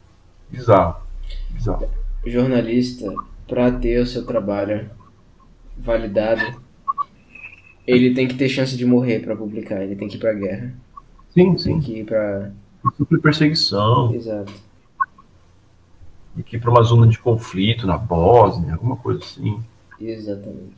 [0.48, 1.02] bizarro.
[1.50, 1.90] Bizarro.
[2.24, 3.12] Jornalista,
[3.48, 4.88] para ter o seu trabalho
[5.76, 6.62] validado,
[7.86, 10.72] ele tem que ter chance de morrer para publicar, ele tem que ir pra guerra.
[11.30, 11.72] Sim, sim.
[11.72, 12.50] Tem que ir pra.
[12.96, 14.14] Super perseguição.
[14.14, 14.52] Exato.
[16.34, 19.62] Tem que ir pra uma zona de conflito na Bósnia, alguma coisa assim.
[20.00, 20.76] Exatamente.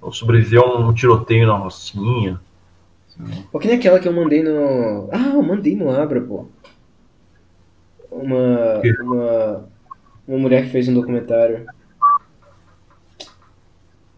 [0.00, 2.40] Ou sobreviver a um tiroteio na Rocinha.
[3.52, 5.08] Ou que nem aquela que eu mandei no.
[5.10, 6.46] Ah, eu mandei no Abra, pô
[8.10, 9.68] uma, uma,
[10.26, 11.66] uma mulher que fez um documentário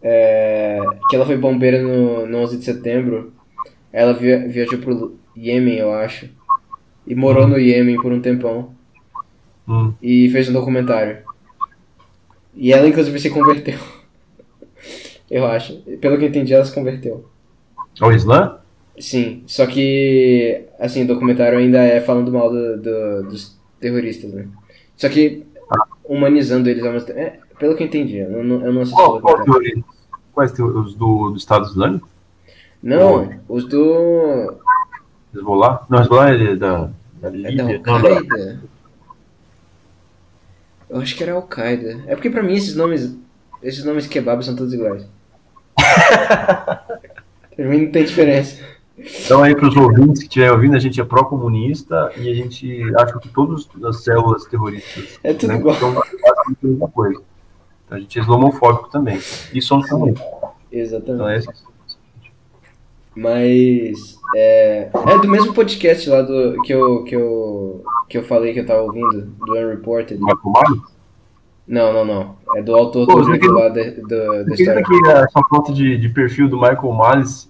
[0.01, 0.79] é,
[1.09, 3.33] que ela foi bombeira no, no 11 de setembro.
[3.91, 6.29] Ela via, viajou pro Iêmen, eu acho.
[7.05, 8.73] E morou no Iêmen por um tempão.
[9.67, 9.93] Hum.
[10.01, 11.19] E fez um documentário.
[12.55, 13.77] E ela, inclusive, se converteu.
[15.29, 15.77] eu acho.
[15.99, 17.29] Pelo que eu entendi, ela se converteu.
[17.99, 18.59] Ao Islã?
[18.99, 19.43] Sim.
[19.45, 24.47] Só que, assim, o documentário ainda é falando mal do, do dos terroristas, né?
[24.95, 25.43] Só que
[26.03, 26.83] humanizando eles.
[27.09, 28.99] É, pelo que eu entendi, eu não, eu não assisti.
[28.99, 29.37] Qual, qual
[30.33, 32.09] Quais os do, do Estado Islâmico?
[32.81, 34.57] Não, os do.
[35.35, 35.85] Hezbollah?
[35.87, 36.89] Não, Hezbollah é da,
[37.21, 37.75] da Líbia.
[37.75, 38.61] É da Al-Qaeda.
[40.89, 42.03] Eu acho que era Al-Qaeda.
[42.07, 43.15] É porque pra mim esses nomes.
[43.61, 45.05] Esses nomes kebab são todos iguais.
[45.77, 48.59] pra mim não tem diferença.
[48.97, 52.81] Então, aí, para os ouvintes que estiverem ouvindo, a gente é pró-comunista e a gente
[52.97, 55.75] acha que todas as células terroristas é tudo né, igual.
[55.75, 56.05] são a
[56.63, 57.21] mesma coisa.
[57.91, 59.19] Então, a gente é islamofóbico também.
[59.53, 60.25] E somos comunistas.
[60.71, 61.11] Exatamente.
[61.11, 61.71] Então, é isso.
[63.13, 68.53] Mas é, é do mesmo podcast lá do, que, eu, que, eu, que eu falei
[68.53, 70.21] que eu tava ouvindo, do Unreported.
[70.21, 70.29] Não,
[71.67, 72.37] Não, não, não.
[72.55, 74.79] É do autor Pô, do livro lá da, da história.
[74.79, 77.49] aqui essa foto de, de perfil do Michael Malice.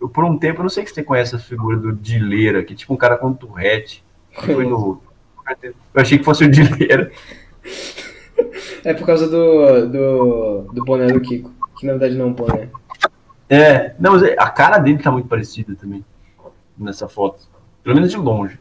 [0.00, 2.72] Eu, por um tempo, eu não sei se você conhece a figura do Dileira, que
[2.72, 4.04] é tipo um cara com Tourette.
[4.32, 5.02] Foi no...
[5.62, 7.10] Eu achei que fosse o Dileira.
[8.84, 11.50] É por causa do, do, do boné do Kiko.
[11.78, 12.68] Que na verdade não é um boné.
[13.48, 16.04] É, não, mas a cara dele tá muito parecida também.
[16.78, 17.48] Nessa foto.
[17.82, 18.58] Pelo menos de longe.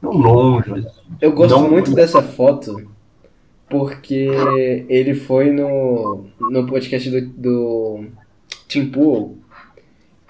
[0.00, 0.86] Não longe, mas.
[1.20, 2.88] Eu gosto muito dessa foto
[3.68, 4.30] porque
[4.88, 8.04] ele foi no, no podcast do, do
[8.66, 9.38] Tim Pool.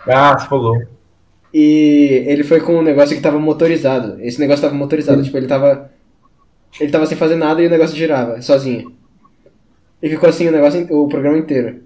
[0.07, 0.83] Ah, você falou.
[1.53, 4.21] E ele foi com um negócio que tava motorizado.
[4.21, 5.23] Esse negócio tava motorizado.
[5.23, 5.91] Tipo, ele tava.
[6.81, 8.93] Ele tava sem fazer nada e o negócio girava, sozinho.
[10.03, 11.81] E ficou assim o negócio, o programa inteiro.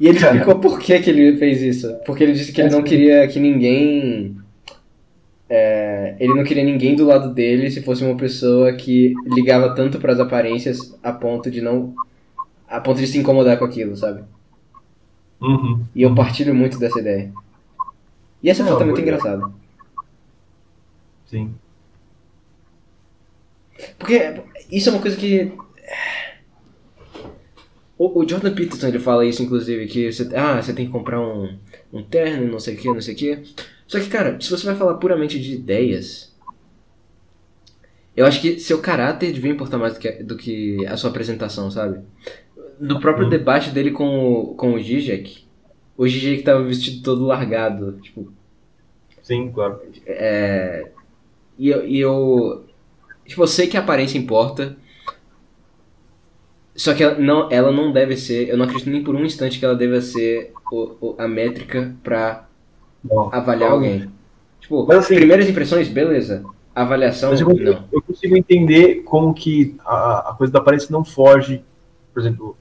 [0.00, 1.94] E ele explicou por que, que ele fez isso.
[2.04, 4.36] Porque ele disse que ele não queria que ninguém
[5.48, 9.98] é, ele não queria ninguém do lado dele se fosse uma pessoa que ligava tanto
[9.98, 11.94] para as aparências a ponto de não
[12.68, 14.22] a ponto de se incomodar com aquilo, sabe?
[15.40, 15.84] Uhum.
[15.94, 17.32] E eu partilho muito dessa ideia.
[18.42, 19.50] E essa foto é muito engraçada.
[21.26, 21.54] Sim.
[23.98, 25.52] Porque isso é uma coisa que
[27.96, 31.20] o, o Jordan Peterson ele fala isso inclusive que você, ah, você tem que comprar
[31.20, 31.58] um,
[31.92, 33.42] um terno, não sei o que, não sei o que.
[33.86, 36.36] Só que, cara, se você vai falar puramente de ideias,
[38.14, 41.70] eu acho que seu caráter devia importar mais do que, do que a sua apresentação,
[41.70, 42.00] sabe?
[42.78, 43.30] Do próprio uhum.
[43.30, 45.48] debate dele com, o, com o Zizek,
[45.96, 48.32] o Zizek tava vestido todo largado, tipo...
[49.22, 49.80] Sim, claro.
[50.06, 50.90] É...
[51.58, 52.67] E eu, e eu...
[53.28, 54.74] Tipo, eu sei que a aparência importa,
[56.74, 59.58] só que ela não, ela não deve ser, eu não acredito nem por um instante
[59.58, 62.46] que ela deva ser o, o, a métrica pra
[63.04, 63.76] não, avaliar não.
[63.76, 64.10] alguém.
[64.58, 66.42] Tipo, mas, assim, primeiras impressões, beleza.
[66.74, 67.84] Avaliação, eu consigo, não.
[67.92, 71.62] Eu consigo entender como que a, a coisa da aparência não foge.
[72.14, 72.56] Por exemplo,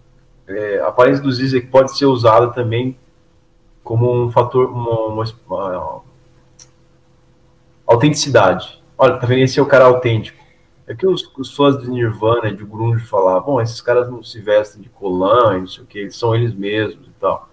[0.48, 2.98] é, a aparência do Zizek pode ser usada também
[3.84, 6.02] como um fator, uma, uma, uma
[7.86, 8.84] autenticidade.
[8.98, 9.44] Olha, tá vendo?
[9.44, 10.37] Esse é o cara autêntico.
[10.88, 14.40] É que os, os fãs de Nirvana, de Grunge, falavam, bom, esses caras não se
[14.40, 17.50] vestem de colã, não sei o que, eles são eles mesmos e tal.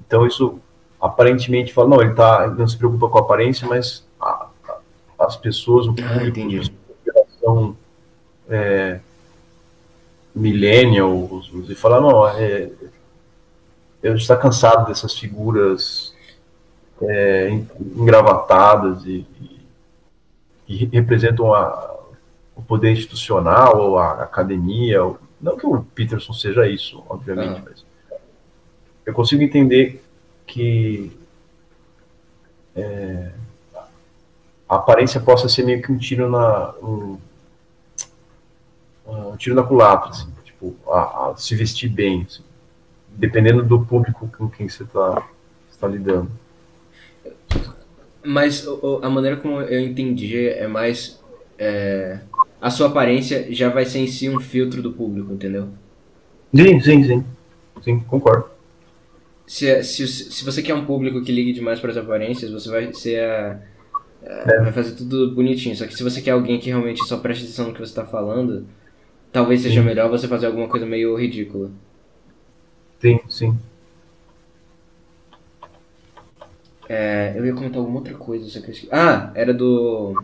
[0.00, 0.58] Então isso
[0.98, 4.78] aparentemente fala, não, ele tá, não se preocupa com a aparência, mas a, a,
[5.26, 7.76] as pessoas, o ah, público, a geração
[8.48, 9.00] é,
[10.34, 12.70] millennials, e falar, não, é,
[14.02, 16.14] eu está cansado dessas figuras
[17.02, 17.50] é,
[17.94, 19.60] engravatadas e, e,
[20.66, 21.93] e representam a,
[22.56, 27.62] o poder institucional ou a academia, ou, não que o Peterson seja isso, obviamente, ah.
[27.64, 27.84] mas
[29.04, 30.02] eu consigo entender
[30.46, 31.12] que
[32.74, 33.30] é,
[34.68, 37.18] a aparência possa ser meio que um tiro na um,
[39.06, 42.42] um tiro na culatra, assim, tipo, a, a se vestir bem, assim,
[43.08, 45.26] dependendo do público com quem você está
[45.78, 46.30] tá lidando.
[48.24, 48.66] Mas
[49.02, 51.20] a maneira como eu entendi é mais
[51.58, 52.20] é,
[52.64, 55.68] a sua aparência já vai ser em si um filtro do público, entendeu?
[56.54, 57.24] Sim, sim, sim,
[57.82, 58.54] sim, concordo
[59.46, 62.92] se, se, se você quer um público que ligue demais para as aparências, você vai
[62.94, 63.60] ser a,
[64.24, 64.60] a, é.
[64.62, 65.76] vai fazer tudo bonitinho.
[65.76, 68.06] Só que se você quer alguém que realmente só preste atenção no que você está
[68.06, 68.66] falando,
[69.30, 69.86] talvez seja sim.
[69.86, 71.70] melhor você fazer alguma coisa meio ridícula.
[73.00, 73.58] Sim, sim.
[76.88, 80.14] É, eu ia comentar alguma outra coisa, só que eu Ah, era do.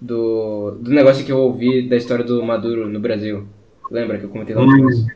[0.00, 3.46] Do, do negócio que eu ouvi da história do Maduro no Brasil.
[3.90, 5.06] Lembra que eu comentei lá no hum.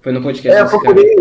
[0.00, 0.58] Foi no podcast.
[0.58, 1.16] É, eu procurei,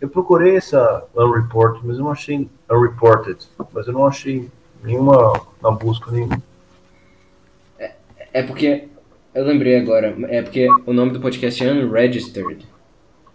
[0.00, 3.38] eu procurei essa unreported, mas eu não achei unreported,
[3.72, 4.48] mas eu não achei
[4.82, 6.42] nenhuma na busca nenhuma.
[7.78, 7.92] É,
[8.32, 8.88] é porque
[9.34, 12.64] eu lembrei agora, é porque o nome do podcast é Unregistered.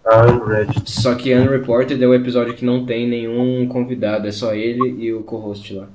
[0.05, 0.89] Unregistered.
[0.89, 5.13] Só que Unreported é o episódio que não tem nenhum convidado, é só ele e
[5.13, 5.89] o co-host lá.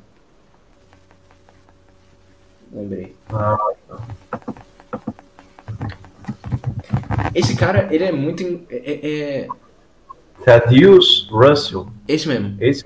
[2.75, 3.15] Lembrei.
[3.31, 3.57] Ah,
[3.89, 4.03] tá.
[7.33, 8.63] Esse cara, ele é muito.
[8.69, 9.49] É, é,
[10.45, 11.89] Thaddeus Russell.
[12.09, 12.57] Esse mesmo.
[12.61, 12.85] Esse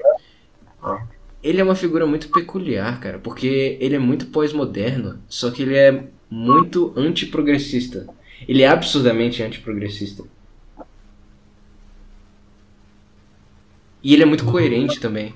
[0.83, 1.07] ah.
[1.43, 5.77] Ele é uma figura muito peculiar, cara, porque ele é muito pós-moderno, só que ele
[5.77, 8.07] é muito antiprogressista.
[8.47, 10.25] Ele é absurdamente antiprogressista.
[14.03, 15.35] E ele é muito coerente também.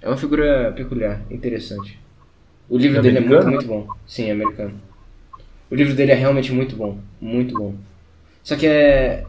[0.00, 1.98] É uma figura peculiar, interessante.
[2.68, 3.42] O livro é dele americano?
[3.42, 3.96] é muito, muito bom.
[4.06, 4.80] Sim, é americano.
[5.70, 6.98] O livro dele é realmente muito bom.
[7.20, 7.74] Muito bom.
[8.42, 9.26] Só que é.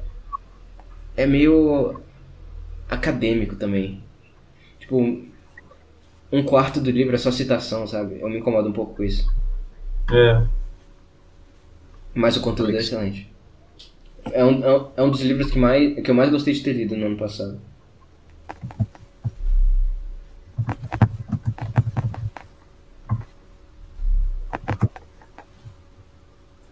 [1.16, 2.00] É meio
[2.90, 4.02] acadêmico também.
[4.80, 4.98] Tipo,
[6.32, 8.20] um quarto do livro é só citação, sabe?
[8.20, 9.32] Eu me incomodo um pouco com isso.
[10.12, 10.44] É.
[12.14, 13.32] Mas o conteúdo é excelente.
[14.32, 16.74] É um, é, é um dos livros que, mais, que eu mais gostei de ter
[16.74, 17.60] lido no ano passado.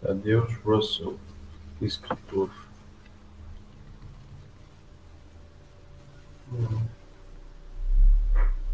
[0.08, 1.18] Adeus, Russell,
[1.82, 2.52] escritor.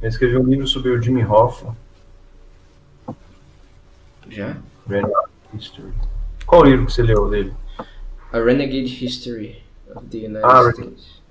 [0.02, 1.76] Eu escrevi um livro sobre o Jimmy Hoffa.
[4.30, 4.58] Já?
[4.88, 5.94] Renegade History.
[6.46, 7.54] Qual livro que você leu dele?
[8.32, 9.64] A Renegade History
[9.96, 11.22] of the United ah, States.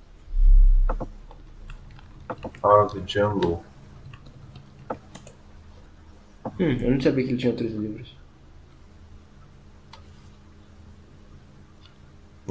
[2.63, 3.63] Out of the Jungle.
[6.59, 8.20] Hum, eu não sabia que ele tinha outros livros.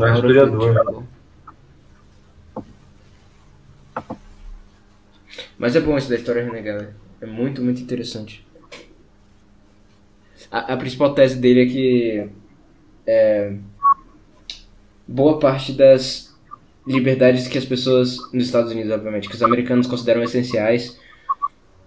[0.01, 1.05] Não é historiador.
[5.59, 6.97] Mas é bom esse da história renegada.
[7.21, 8.47] É muito, muito interessante.
[10.51, 12.29] A, a principal tese dele é que
[13.07, 13.57] é,
[15.07, 16.35] boa parte das
[16.87, 20.99] liberdades que as pessoas nos Estados Unidos, obviamente, que os americanos consideram essenciais,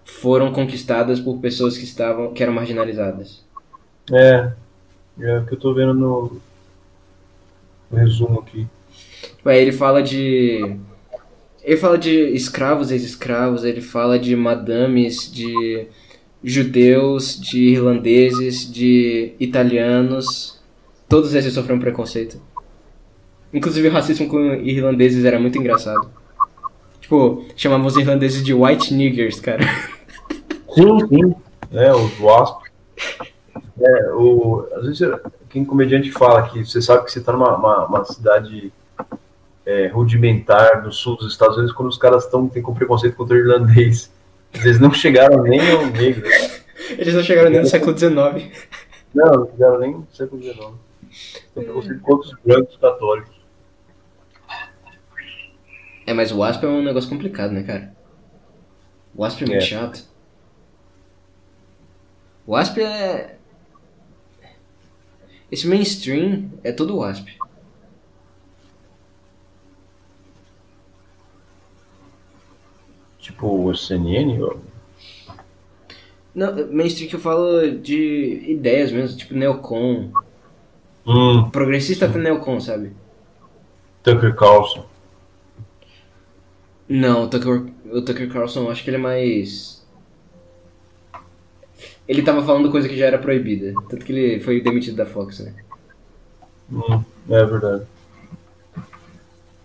[0.04, 3.44] foram conquistadas por pessoas que estavam que eram marginalizadas.
[4.12, 4.52] É,
[5.18, 6.40] é o que eu tô vendo no,
[7.94, 8.66] resumo aqui.
[9.44, 10.78] Aí ele fala de
[11.62, 15.86] ele fala de escravos, ex-escravos, ele fala de madames, de
[16.42, 20.60] judeus, de irlandeses, de italianos.
[21.08, 22.38] Todos esses sofreram preconceito.
[23.52, 26.10] Inclusive o racismo com irlandeses era muito engraçado.
[27.00, 29.64] Tipo, chamavam os irlandeses de white niggers, cara.
[30.74, 31.34] Sim, sim.
[31.72, 32.62] É, os wasp.
[33.80, 35.00] É, o, às vezes,
[35.54, 38.72] quem comediante fala que você sabe que você tá numa uma, uma cidade
[39.64, 43.36] é, rudimentar no sul dos Estados Unidos quando os caras estão tem com preconceito contra
[43.36, 44.12] o irlandês.
[44.52, 46.28] Eles não chegaram nem ao negro.
[46.90, 48.12] Eles não chegaram nem no século XIX.
[49.14, 50.72] Não, não chegaram nem no século XIX.
[51.54, 53.34] Tem preconceito contra os brancos católicos.
[56.04, 57.94] É, mas o Wasp é um negócio complicado, né, cara?
[59.14, 59.66] O Wasp é muito é.
[59.66, 60.04] chato.
[62.44, 63.36] O Wasp é.
[65.54, 67.28] Esse mainstream é todo Wasp.
[73.20, 74.42] Tipo o CNN?
[74.42, 74.60] Ou...
[76.34, 80.10] Não, mainstream que eu falo de ideias mesmo, tipo neocon.
[81.06, 81.48] Hum.
[81.50, 82.90] Progressista até neocon, sabe?
[84.02, 84.84] Tucker Carlson.
[86.88, 89.73] Não, o Tucker, o Tucker Carlson, acho que ele é mais.
[92.06, 93.72] Ele tava falando coisa que já era proibida.
[93.88, 95.54] Tanto que ele foi demitido da Fox, né?
[96.70, 97.84] Hum, é verdade.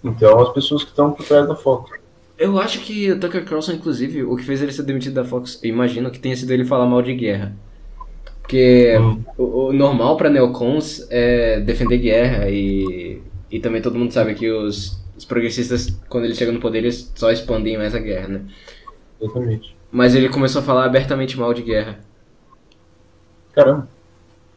[0.03, 1.91] Então, as pessoas que estão por trás da Fox.
[2.38, 5.60] Eu acho que o Tucker Carlson, inclusive, o que fez ele ser demitido da Fox,
[5.61, 7.53] eu imagino que tenha sido ele falar mal de guerra.
[8.41, 9.22] Porque hum.
[9.38, 13.22] o, o, normal para neocons é defender guerra e,
[13.52, 17.11] e também todo mundo sabe que os, os progressistas, quando eles chegam no poder, eles
[17.14, 18.41] só expandem mais a guerra, né?
[19.22, 19.76] Exatamente.
[19.91, 21.99] Mas ele começou a falar abertamente mal de guerra.
[23.60, 23.90] Caramba.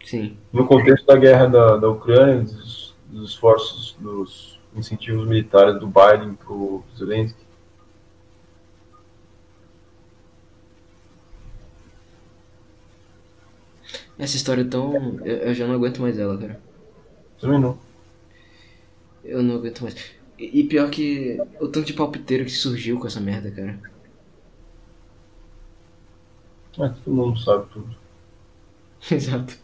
[0.04, 0.36] Sim.
[0.52, 6.34] No contexto da guerra da, da Ucrânia, dos, dos esforços, dos incentivos militares do Biden
[6.34, 7.42] pro Zelensky,
[14.18, 15.18] Essa história é tão.
[15.24, 16.60] Eu, eu, já não aguento mais ela, cara.
[17.40, 17.76] Também não.
[19.24, 19.96] Eu não aguento mais.
[20.38, 23.80] E, e, pior que o tanto de palpiteiro que surgiu com essa merda, cara.
[26.78, 28.01] É, todo mundo sabe tudo.
[29.10, 29.54] Exato.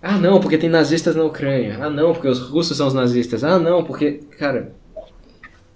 [0.00, 1.78] Ah não, porque tem nazistas na Ucrânia.
[1.80, 3.42] Ah não, porque os russos são os nazistas.
[3.42, 4.20] Ah não, porque.
[4.38, 4.72] Cara.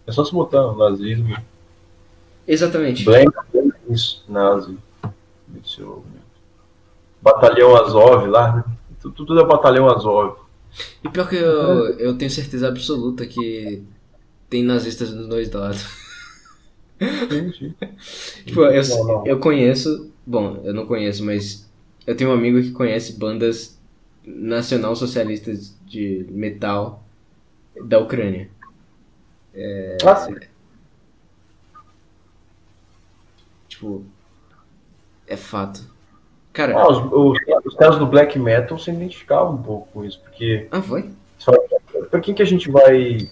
[0.06, 1.36] É só se botar nazismo.
[2.46, 3.04] Exatamente.
[3.04, 3.30] Black
[4.28, 4.76] nazi.
[7.20, 8.64] Batalhão Azov lá, né?
[9.00, 10.36] Tudo, tudo é Batalhão Azov.
[11.04, 13.82] E pior que eu, eu tenho certeza absoluta que
[14.48, 15.86] tem nazistas dos dois lados.
[16.98, 17.74] Sim, sim.
[18.46, 18.82] tipo, eu,
[19.26, 20.11] eu conheço.
[20.26, 21.70] Bom, eu não conheço, mas
[22.06, 23.78] eu tenho um amigo que conhece bandas
[24.24, 27.02] nacional-socialistas de metal
[27.84, 28.48] da Ucrânia.
[29.54, 30.36] É, sim.
[33.68, 34.04] Tipo,
[35.26, 35.90] é fato.
[36.52, 36.78] Cara.
[36.78, 40.68] Ah, os, os, os, caras do black metal se identificavam um pouco com isso, porque.
[40.70, 41.10] Ah, foi?
[42.10, 43.30] Pra quem que a gente vai.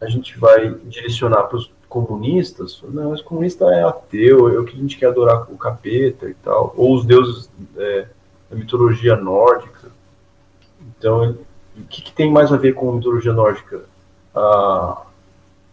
[0.00, 2.82] A gente vai direcionar para os comunistas?
[2.82, 6.34] Não, esse comunista é ateu, é o que a gente quer adorar o capeta e
[6.34, 6.74] tal.
[6.76, 8.08] Ou os deuses é,
[8.50, 9.90] da mitologia nórdica.
[10.80, 11.36] Então,
[11.76, 13.84] o que, que, tem mais a ver com a mitologia nórdica?
[14.34, 15.02] A,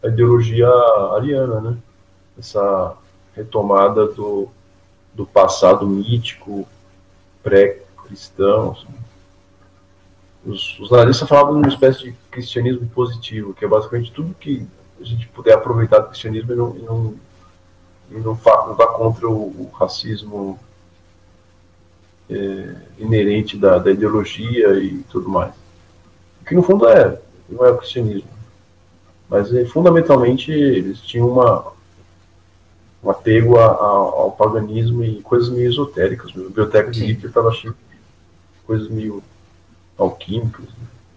[0.04, 0.70] a ideologia
[1.16, 1.78] ariana, né?
[2.38, 2.96] Essa
[3.36, 4.50] retomada do,
[5.14, 6.68] do passado mítico
[7.44, 8.72] pré-cristão.
[8.72, 8.88] Assim.
[10.46, 14.66] os, os analistas falavam de uma espécie de cristianismo positivo, que é basicamente tudo que
[15.00, 17.16] a gente puder aproveitar do cristianismo e não, e não,
[18.12, 20.60] e não, não dá contra o, o racismo
[22.30, 25.54] é, inerente da, da, ideologia e tudo mais.
[26.46, 27.20] Que no fundo é,
[27.50, 28.30] não é o cristianismo.
[29.30, 31.72] Mas é, fundamentalmente eles tinham uma,
[33.04, 36.32] um apego a, a, ao paganismo e coisas meio esotéricas.
[36.36, 39.24] A biblioteca de Hitler estava cheia de coisas meio
[39.98, 40.66] alquímicas,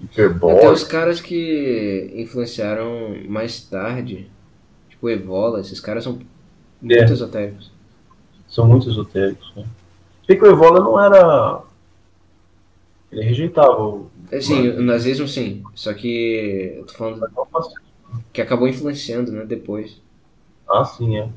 [0.03, 4.31] Até os caras que influenciaram mais tarde,
[4.89, 6.21] tipo Evola, esses caras são
[6.81, 7.05] muito é.
[7.05, 7.73] esotéricos.
[8.49, 9.65] São muito esotéricos, né?
[10.27, 11.63] que o Evola não era.
[13.11, 14.11] Ele rejeitava o.
[14.31, 15.63] É, sim, o nazismo sim.
[15.75, 16.75] Só que.
[16.77, 17.27] Eu tô falando.
[18.33, 19.45] Que acabou influenciando, né?
[19.45, 20.01] Depois.
[20.69, 21.29] Ah, sim, é.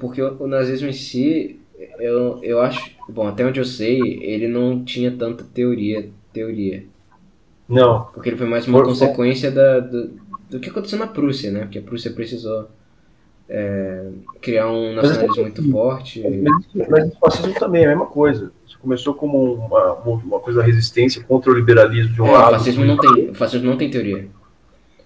[0.00, 1.60] Porque o, nazismo em si,
[1.98, 2.90] eu, eu acho.
[3.08, 6.10] Bom, até onde eu sei, ele não tinha tanta teoria.
[6.32, 6.86] Teoria.
[7.68, 8.04] Não.
[8.12, 10.10] Porque ele foi mais uma Por, consequência da, do,
[10.50, 11.60] do que aconteceu na Prússia, né?
[11.60, 12.68] Porque a Prússia precisou
[13.48, 14.10] é,
[14.40, 16.22] criar um nacionalismo muito forte.
[16.42, 18.52] Mas, mas o fascismo também é a mesma coisa.
[18.66, 22.54] Isso começou como uma, uma coisa da resistência contra o liberalismo de um é, lado.
[22.54, 24.28] O fascismo, não tem, o fascismo não tem teoria.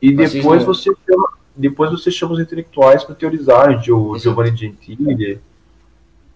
[0.00, 5.40] E depois você chama, depois você chama os intelectuais para teorizar, o Giovanni Gentili.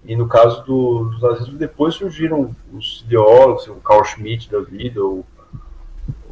[0.04, 5.00] E no caso do, dos nazismos, depois surgiram os ideólogos, o Carl Schmitt da vida,
[5.00, 5.24] o,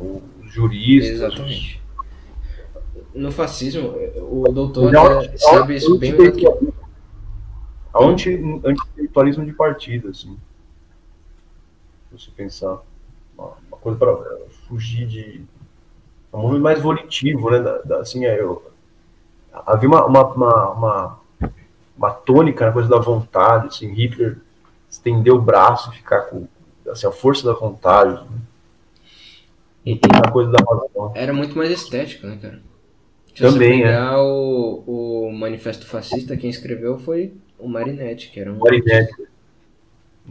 [0.00, 1.80] os juristas, Exatamente
[3.14, 6.74] no fascismo, o doutor é, sabe isso bem melhor que eu.
[7.92, 10.38] Anti-intelectualismo de partido, assim.
[12.08, 12.78] Se você pensar.
[13.36, 14.16] Uma, coisa para
[14.68, 15.44] fugir de.
[16.32, 17.58] É um movimento mais volitivo, né?
[17.58, 18.62] Da, da, assim, é, eu,
[19.66, 21.20] havia uma, uma, uma, uma,
[21.96, 24.38] uma tônica na coisa da vontade, assim, Hitler
[24.88, 26.46] estender o braço e ficar com
[26.88, 28.12] assim, a força da vontade.
[28.12, 28.38] Né?
[29.84, 31.12] E, a coisa da razão.
[31.14, 32.60] Era muito mais estético, né, cara?
[33.34, 33.98] Se Também, é.
[34.16, 34.84] O,
[35.26, 38.58] o Manifesto Fascista, quem escreveu foi o Marinetti, que era um.
[38.58, 39.28] Marinetti.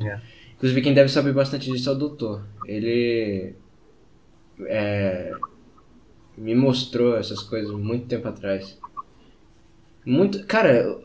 [0.01, 0.19] É.
[0.55, 2.43] Inclusive, quem deve saber bastante disso é o doutor.
[2.65, 3.55] Ele.
[4.65, 5.31] É,
[6.37, 8.77] me mostrou essas coisas muito tempo atrás.
[10.05, 10.45] Muito.
[10.45, 10.97] Cara,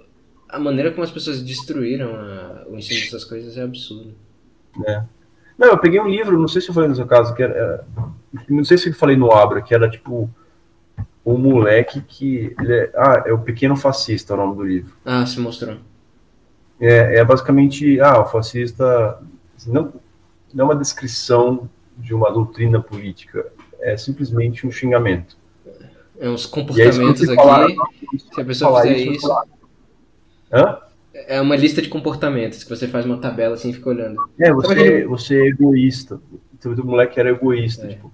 [0.49, 4.15] a maneira como as pessoas destruíram a, o ensino dessas coisas é absurdo.
[4.87, 5.03] É.
[5.57, 7.87] Não, eu peguei um livro, não sei se eu falei no seu caso, que era.
[8.49, 10.31] Não sei se eu falei no Abra, que era tipo
[11.25, 12.55] um moleque que.
[12.67, 14.97] É, ah, é o Pequeno Fascista, é o nome do livro.
[15.05, 15.77] Ah, se mostrou.
[16.81, 18.01] É, é basicamente.
[18.01, 19.19] Ah, o fascista.
[19.67, 19.93] Não,
[20.53, 23.47] não é uma descrição de uma doutrina política,
[23.81, 25.37] é simplesmente um xingamento.
[26.19, 27.35] É uns comportamentos aqui.
[27.35, 29.13] Falar, se a pessoa fizer isso.
[29.13, 29.45] isso
[30.53, 30.79] Hã?
[31.13, 34.17] É uma lista de comportamentos que você faz uma tabela assim e fica olhando.
[34.39, 36.21] É, você, você é egoísta.
[36.53, 37.87] Então, o moleque era egoísta.
[37.87, 37.91] É.
[37.91, 38.13] Tipo,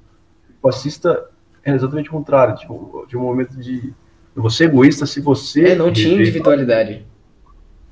[0.63, 1.29] fascista
[1.65, 3.93] é exatamente o contrário, tipo, de um momento de
[4.35, 5.71] você egoísta se você.
[5.71, 7.05] É, não tinha individualidade.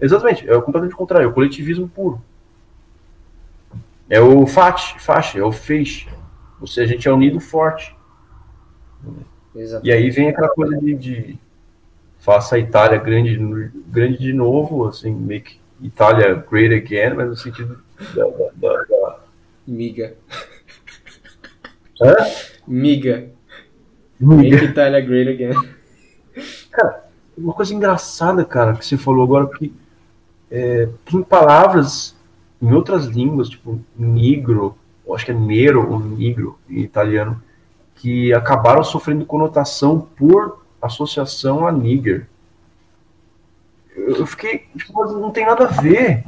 [0.01, 2.23] Exatamente, é o completamente contrário, é o coletivismo puro.
[4.09, 6.09] É o FAT, FAT, é o feixe.
[6.61, 7.95] Você, a gente é unido forte.
[9.55, 9.89] Exatamente.
[9.89, 11.39] E aí vem aquela coisa de, de
[12.19, 13.36] faça a Itália grande,
[13.89, 17.82] grande de novo, assim, make Itália great again, mas no sentido
[18.15, 18.24] da.
[18.24, 19.19] da, da, da...
[19.66, 20.15] Miga.
[22.01, 22.15] Hã?
[22.69, 23.31] Miga.
[24.20, 25.69] Make Italia Great Again.
[26.70, 27.05] Cara,
[27.36, 29.73] uma coisa engraçada, cara, que você falou agora, que
[30.51, 32.15] é, tem palavras
[32.61, 34.77] em outras línguas, tipo negro,
[35.15, 37.40] acho que é nero ou negro em italiano,
[37.95, 42.28] que acabaram sofrendo conotação por associação a nigger.
[43.97, 46.24] Eu fiquei, tipo, não tem nada a ver.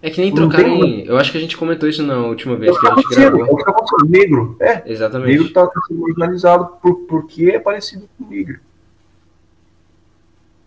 [0.00, 0.80] É que nem trocarem.
[0.80, 1.06] Tem...
[1.06, 3.40] Eu acho que a gente comentou isso na última vez que a gente gravou.
[3.40, 4.10] É o que acontecendo.
[4.10, 4.56] Negro.
[4.60, 4.82] É.
[4.86, 5.30] Exatamente.
[5.30, 8.60] Negro tá sendo marginalizado por, porque é parecido com negro.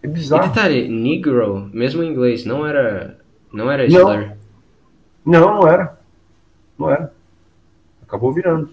[0.03, 0.45] É bizarro.
[0.45, 3.19] E detalhe, negro, mesmo em inglês, não era.
[3.53, 4.33] Não era slur.
[5.25, 5.99] Não, não, não era.
[6.77, 7.13] Não era.
[8.01, 8.69] Acabou virando.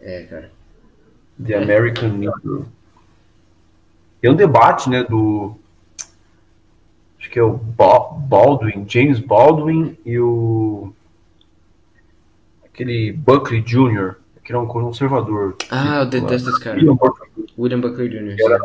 [0.00, 0.50] É, cara.
[1.44, 2.68] The American Negro.
[4.20, 5.56] Tem um debate, né, do
[7.20, 10.92] acho que é o Baldwin, James Baldwin e o
[12.80, 15.56] aquele Buckley Jr., que era um conservador.
[15.70, 16.76] Ah, eu detesto esse cara.
[16.76, 18.36] William Buckley, William Buckley Jr.
[18.36, 18.60] Que era,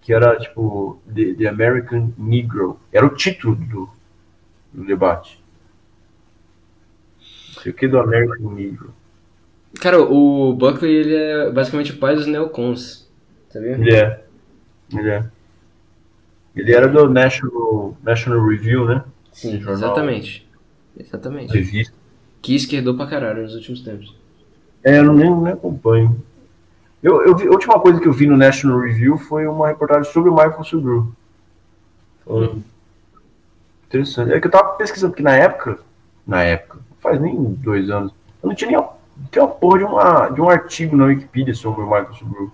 [0.00, 2.78] que era tipo The, The, American Negro.
[2.92, 3.90] Era o título do,
[4.72, 5.42] do debate.
[7.56, 8.94] Não sei o que do American Negro.
[9.80, 13.10] Cara, o Buckley ele é basicamente o pai dos neocons,
[13.50, 13.72] sabia?
[13.72, 14.24] Ele é.
[14.94, 15.30] Ele é.
[16.56, 19.04] Ele era do National, National Review, né?
[19.30, 20.48] Sim, exatamente.
[20.98, 21.52] Exatamente.
[21.52, 21.94] Revista.
[22.40, 24.16] Que esquerdou pra caralho nos últimos tempos.
[24.82, 26.16] É, eu não nem, nem acompanho.
[27.02, 30.10] Eu, eu vi, a última coisa que eu vi no National Review foi uma reportagem
[30.10, 31.14] sobre o Michael Subru.
[32.26, 32.62] Hum.
[33.86, 34.32] Interessante.
[34.32, 35.78] É que eu tava pesquisando, porque na época,
[36.26, 38.12] na época, faz nem dois anos,
[38.42, 38.80] eu não tinha nem
[39.30, 42.52] tem uma porra de, uma, de um artigo na Wikipedia sobre o Michael Subru.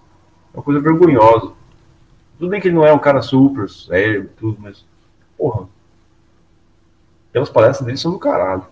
[0.52, 1.52] É uma coisa vergonhosa.
[2.43, 4.85] Tudo bem que ele não é um cara super sério, tudo, mas.
[5.39, 5.69] Porra.
[7.31, 8.66] Aquelas palestras dele são do caralho.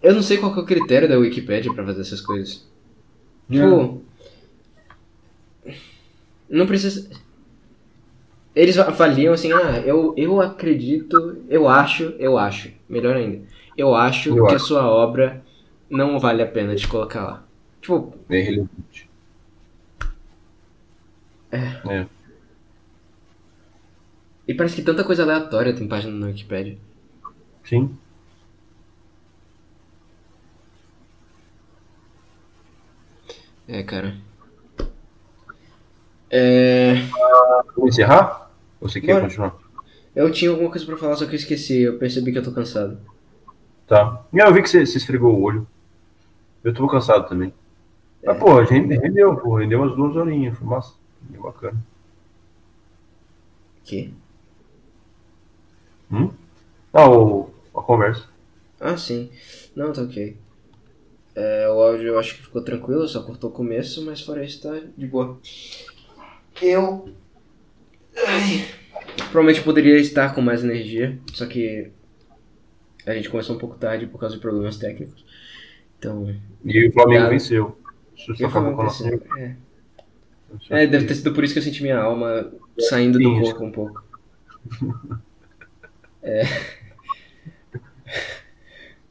[0.00, 2.64] Eu não sei qual é o critério da Wikipedia pra fazer essas coisas.
[3.50, 4.00] Tipo.
[6.48, 7.10] Não precisa.
[8.54, 12.70] Eles avaliam assim, ah, eu, eu acredito, eu acho, eu acho.
[12.88, 13.44] Melhor ainda.
[13.76, 14.64] Eu acho eu que acho.
[14.64, 15.44] a sua obra
[15.90, 17.44] não vale a pena de colocar lá.
[17.80, 18.14] Tipo.
[18.28, 19.09] É relevante.
[21.52, 22.00] É.
[22.00, 22.06] é.
[24.46, 26.76] E parece que tanta coisa aleatória tem página na Wikipedia.
[27.64, 27.96] Sim.
[33.68, 34.16] É, cara.
[36.28, 36.94] É...
[37.76, 38.50] Vamos encerrar?
[38.80, 39.26] Ou você quer Bora.
[39.26, 39.56] continuar?
[40.14, 41.82] Eu tinha alguma coisa pra falar, só que eu esqueci.
[41.82, 42.98] Eu percebi que eu tô cansado.
[43.86, 44.24] Tá.
[44.32, 45.66] Eu vi que você, você esfregou o olho.
[46.64, 47.54] Eu tô cansado também.
[48.22, 48.26] É.
[48.26, 49.56] Mas, pô, a gente rendeu, pô.
[49.56, 50.58] Rendeu umas duas horinhas.
[50.58, 50.99] Foi massa.
[51.28, 51.86] Foi bacana.
[53.84, 54.12] Que?
[56.10, 56.32] Hum?
[56.92, 58.28] Ah, o, a conversa.
[58.78, 59.30] Ah, sim.
[59.76, 60.36] Não, tá ok.
[61.34, 64.62] É, o áudio eu acho que ficou tranquilo, só cortou o começo, mas fora isso
[64.62, 65.38] tá de boa.
[66.60, 67.08] Eu.
[68.16, 68.68] Ai.
[69.30, 71.90] Provavelmente poderia estar com mais energia, só que
[73.06, 75.24] a gente começou um pouco tarde por causa de problemas técnicos.
[75.98, 76.34] Então.
[76.64, 77.78] E o Flamengo venceu.
[78.38, 79.22] E o Flamengo venceu.
[79.38, 79.54] É.
[80.68, 83.72] é, deve ter sido por isso que eu senti minha alma saindo do corpo um
[83.72, 84.04] pouco.
[86.22, 86.42] É.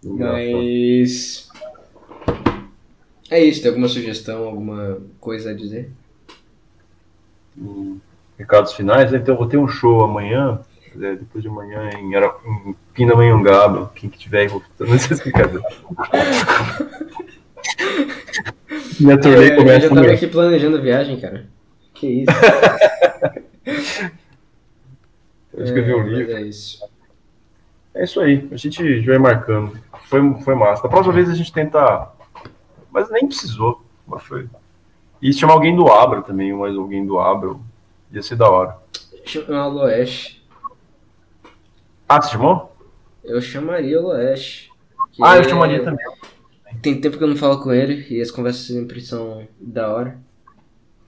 [0.03, 1.49] Mas.
[3.31, 5.91] É isso, tem alguma sugestão, alguma coisa a dizer?
[7.57, 7.99] Hum,
[8.37, 10.61] recados finais, então vou ter um show amanhã,
[10.95, 12.33] é, depois de amanhã em, Ara...
[12.45, 14.49] em Pindamonhangaba, quem que tiver
[14.79, 15.63] não sei se brincadeira.
[18.99, 21.47] Minha turnê é, começa Eu já tava aqui planejando a viagem, cara.
[21.93, 22.31] Que isso.
[25.53, 26.33] eu escrevi é, um livro.
[26.33, 26.87] É isso.
[27.93, 29.77] É isso aí, a gente vai marcando.
[30.03, 30.83] Foi, foi massa.
[30.83, 32.09] Da próxima vez a gente tenta
[32.91, 33.83] mas nem precisou.
[34.07, 34.47] Mas foi.
[35.21, 37.55] E chamar alguém do Abra também, mais alguém do Abra.
[38.11, 38.77] Ia ser da hora.
[39.25, 40.43] Chamar o Loeste.
[42.07, 42.75] Ah, você chamou?
[43.23, 44.71] Eu chamaria o Loeste.
[45.21, 46.05] Ah, eu chamaria também.
[46.81, 50.17] Tem tempo que eu não falo com ele e as conversas sempre são da hora.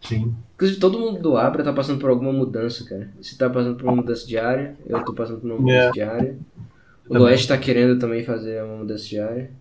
[0.01, 0.35] Sim.
[0.55, 3.09] Inclusive, todo mundo do Abra tá passando por alguma mudança, cara.
[3.21, 6.17] Você tá passando por uma mudança diária, eu tô passando por uma mudança yeah.
[6.17, 6.37] diária.
[7.07, 9.51] O Loeste tá querendo também fazer uma mudança diária.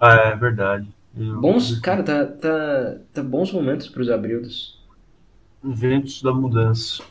[0.00, 0.88] Ah, é verdade.
[1.14, 4.78] Bons, cara, tá, tá, tá bons momentos para os abrildos.
[5.62, 7.02] Ventos da mudança.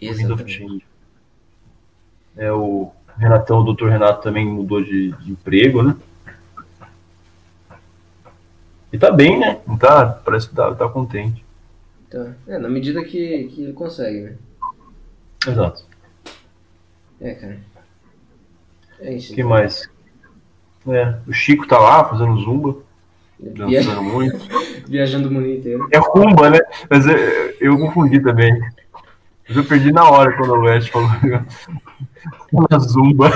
[0.00, 0.84] Exatamente.
[2.36, 5.96] É, o Renatão, o doutor Renato também mudou de, de, emprego, né?
[8.92, 9.60] E tá bem, né?
[9.78, 11.44] Tá, parece que tá, tá contente.
[12.10, 12.32] Tá.
[12.46, 14.36] É, na medida que, que ele consegue, né?
[15.46, 15.84] Exato.
[17.20, 17.58] É, cara.
[19.00, 19.32] É isso.
[19.32, 19.50] O que então.
[19.50, 19.88] mais?
[20.88, 22.76] É, o Chico tá lá fazendo zumba.
[23.38, 24.38] Dançando muito.
[24.88, 25.88] Viajando o mundo inteiro.
[25.92, 26.58] É rumba, né?
[26.88, 27.16] Mas eu,
[27.60, 28.58] eu confundi também.
[29.46, 31.08] Mas eu perdi na hora quando o West falou
[32.70, 33.30] na zumba.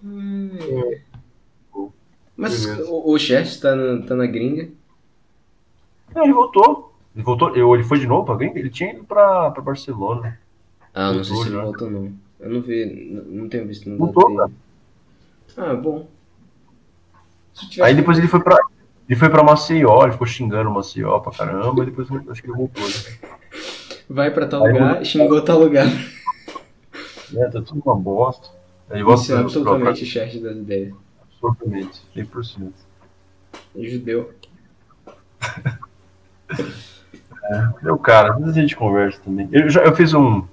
[2.38, 4.68] Mas o, o Chess tá na, tá na gringa?
[6.14, 6.94] Não, ele voltou.
[7.16, 7.74] Ele voltou.
[7.74, 8.60] Ele foi de novo pra gringa?
[8.60, 10.38] Ele tinha ido pra, pra Barcelona.
[10.94, 12.12] Ah, não sei se ele voltou não.
[12.38, 13.90] Eu não vi, não, não tenho visto.
[13.90, 14.50] Não voltou, cara.
[15.56, 16.06] Ah, bom.
[17.82, 18.56] Aí depois ele foi pra.
[19.08, 22.56] Ele foi pra Maceió, ele ficou xingando Maceió pra caramba, e depois acho que ele
[22.56, 22.84] voltou.
[22.84, 23.18] Né?
[24.08, 25.04] Vai pra tal Aí lugar, ele...
[25.04, 25.86] xingou tal lugar.
[27.34, 28.48] É, tá tudo uma bosta.
[28.88, 30.08] Aí Isso é absolutamente pra...
[30.08, 30.94] chat das ideias.
[31.42, 32.72] Absolutamente, 100%.
[33.76, 34.34] É judeu.
[37.44, 39.48] é, meu cara, às vezes a gente conversa também.
[39.52, 40.44] Eu, já, eu fiz um.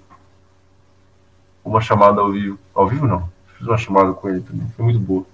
[1.63, 2.59] Uma chamada ao vivo.
[2.73, 3.29] Ao vivo não.
[3.57, 4.67] Fiz uma chamada com ele também.
[4.75, 5.25] Foi muito boa.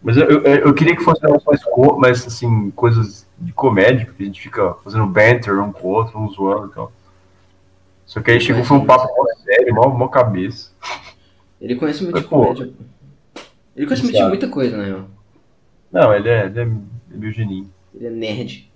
[0.00, 1.62] Mas eu, eu, eu, queria que fosse mais,
[1.98, 6.18] mais assim, coisas de comédia, porque a gente fica fazendo banter um com o outro,
[6.18, 6.92] um zoando e tal.
[8.04, 10.70] Só que aí chegou, foi um papo mó sério, mó, mó cabeça.
[11.60, 12.72] Ele conhece muito Mas, de comédia.
[13.74, 15.08] Ele de muita coisa, real.
[15.90, 16.66] Não, ele é, ele é, é
[17.16, 17.72] meu geninho.
[17.94, 18.70] Ele é nerd.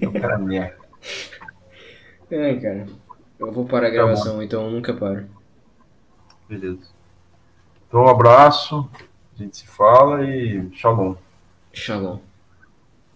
[0.00, 0.74] É um cara nerd.
[2.30, 2.86] É, cara.
[3.38, 5.26] Eu vou parar a tá gravação, tá então eu nunca paro.
[6.48, 6.80] Beleza.
[7.86, 8.88] Então, um abraço.
[9.34, 11.14] A gente se fala e shalom.
[11.74, 12.20] Shalom.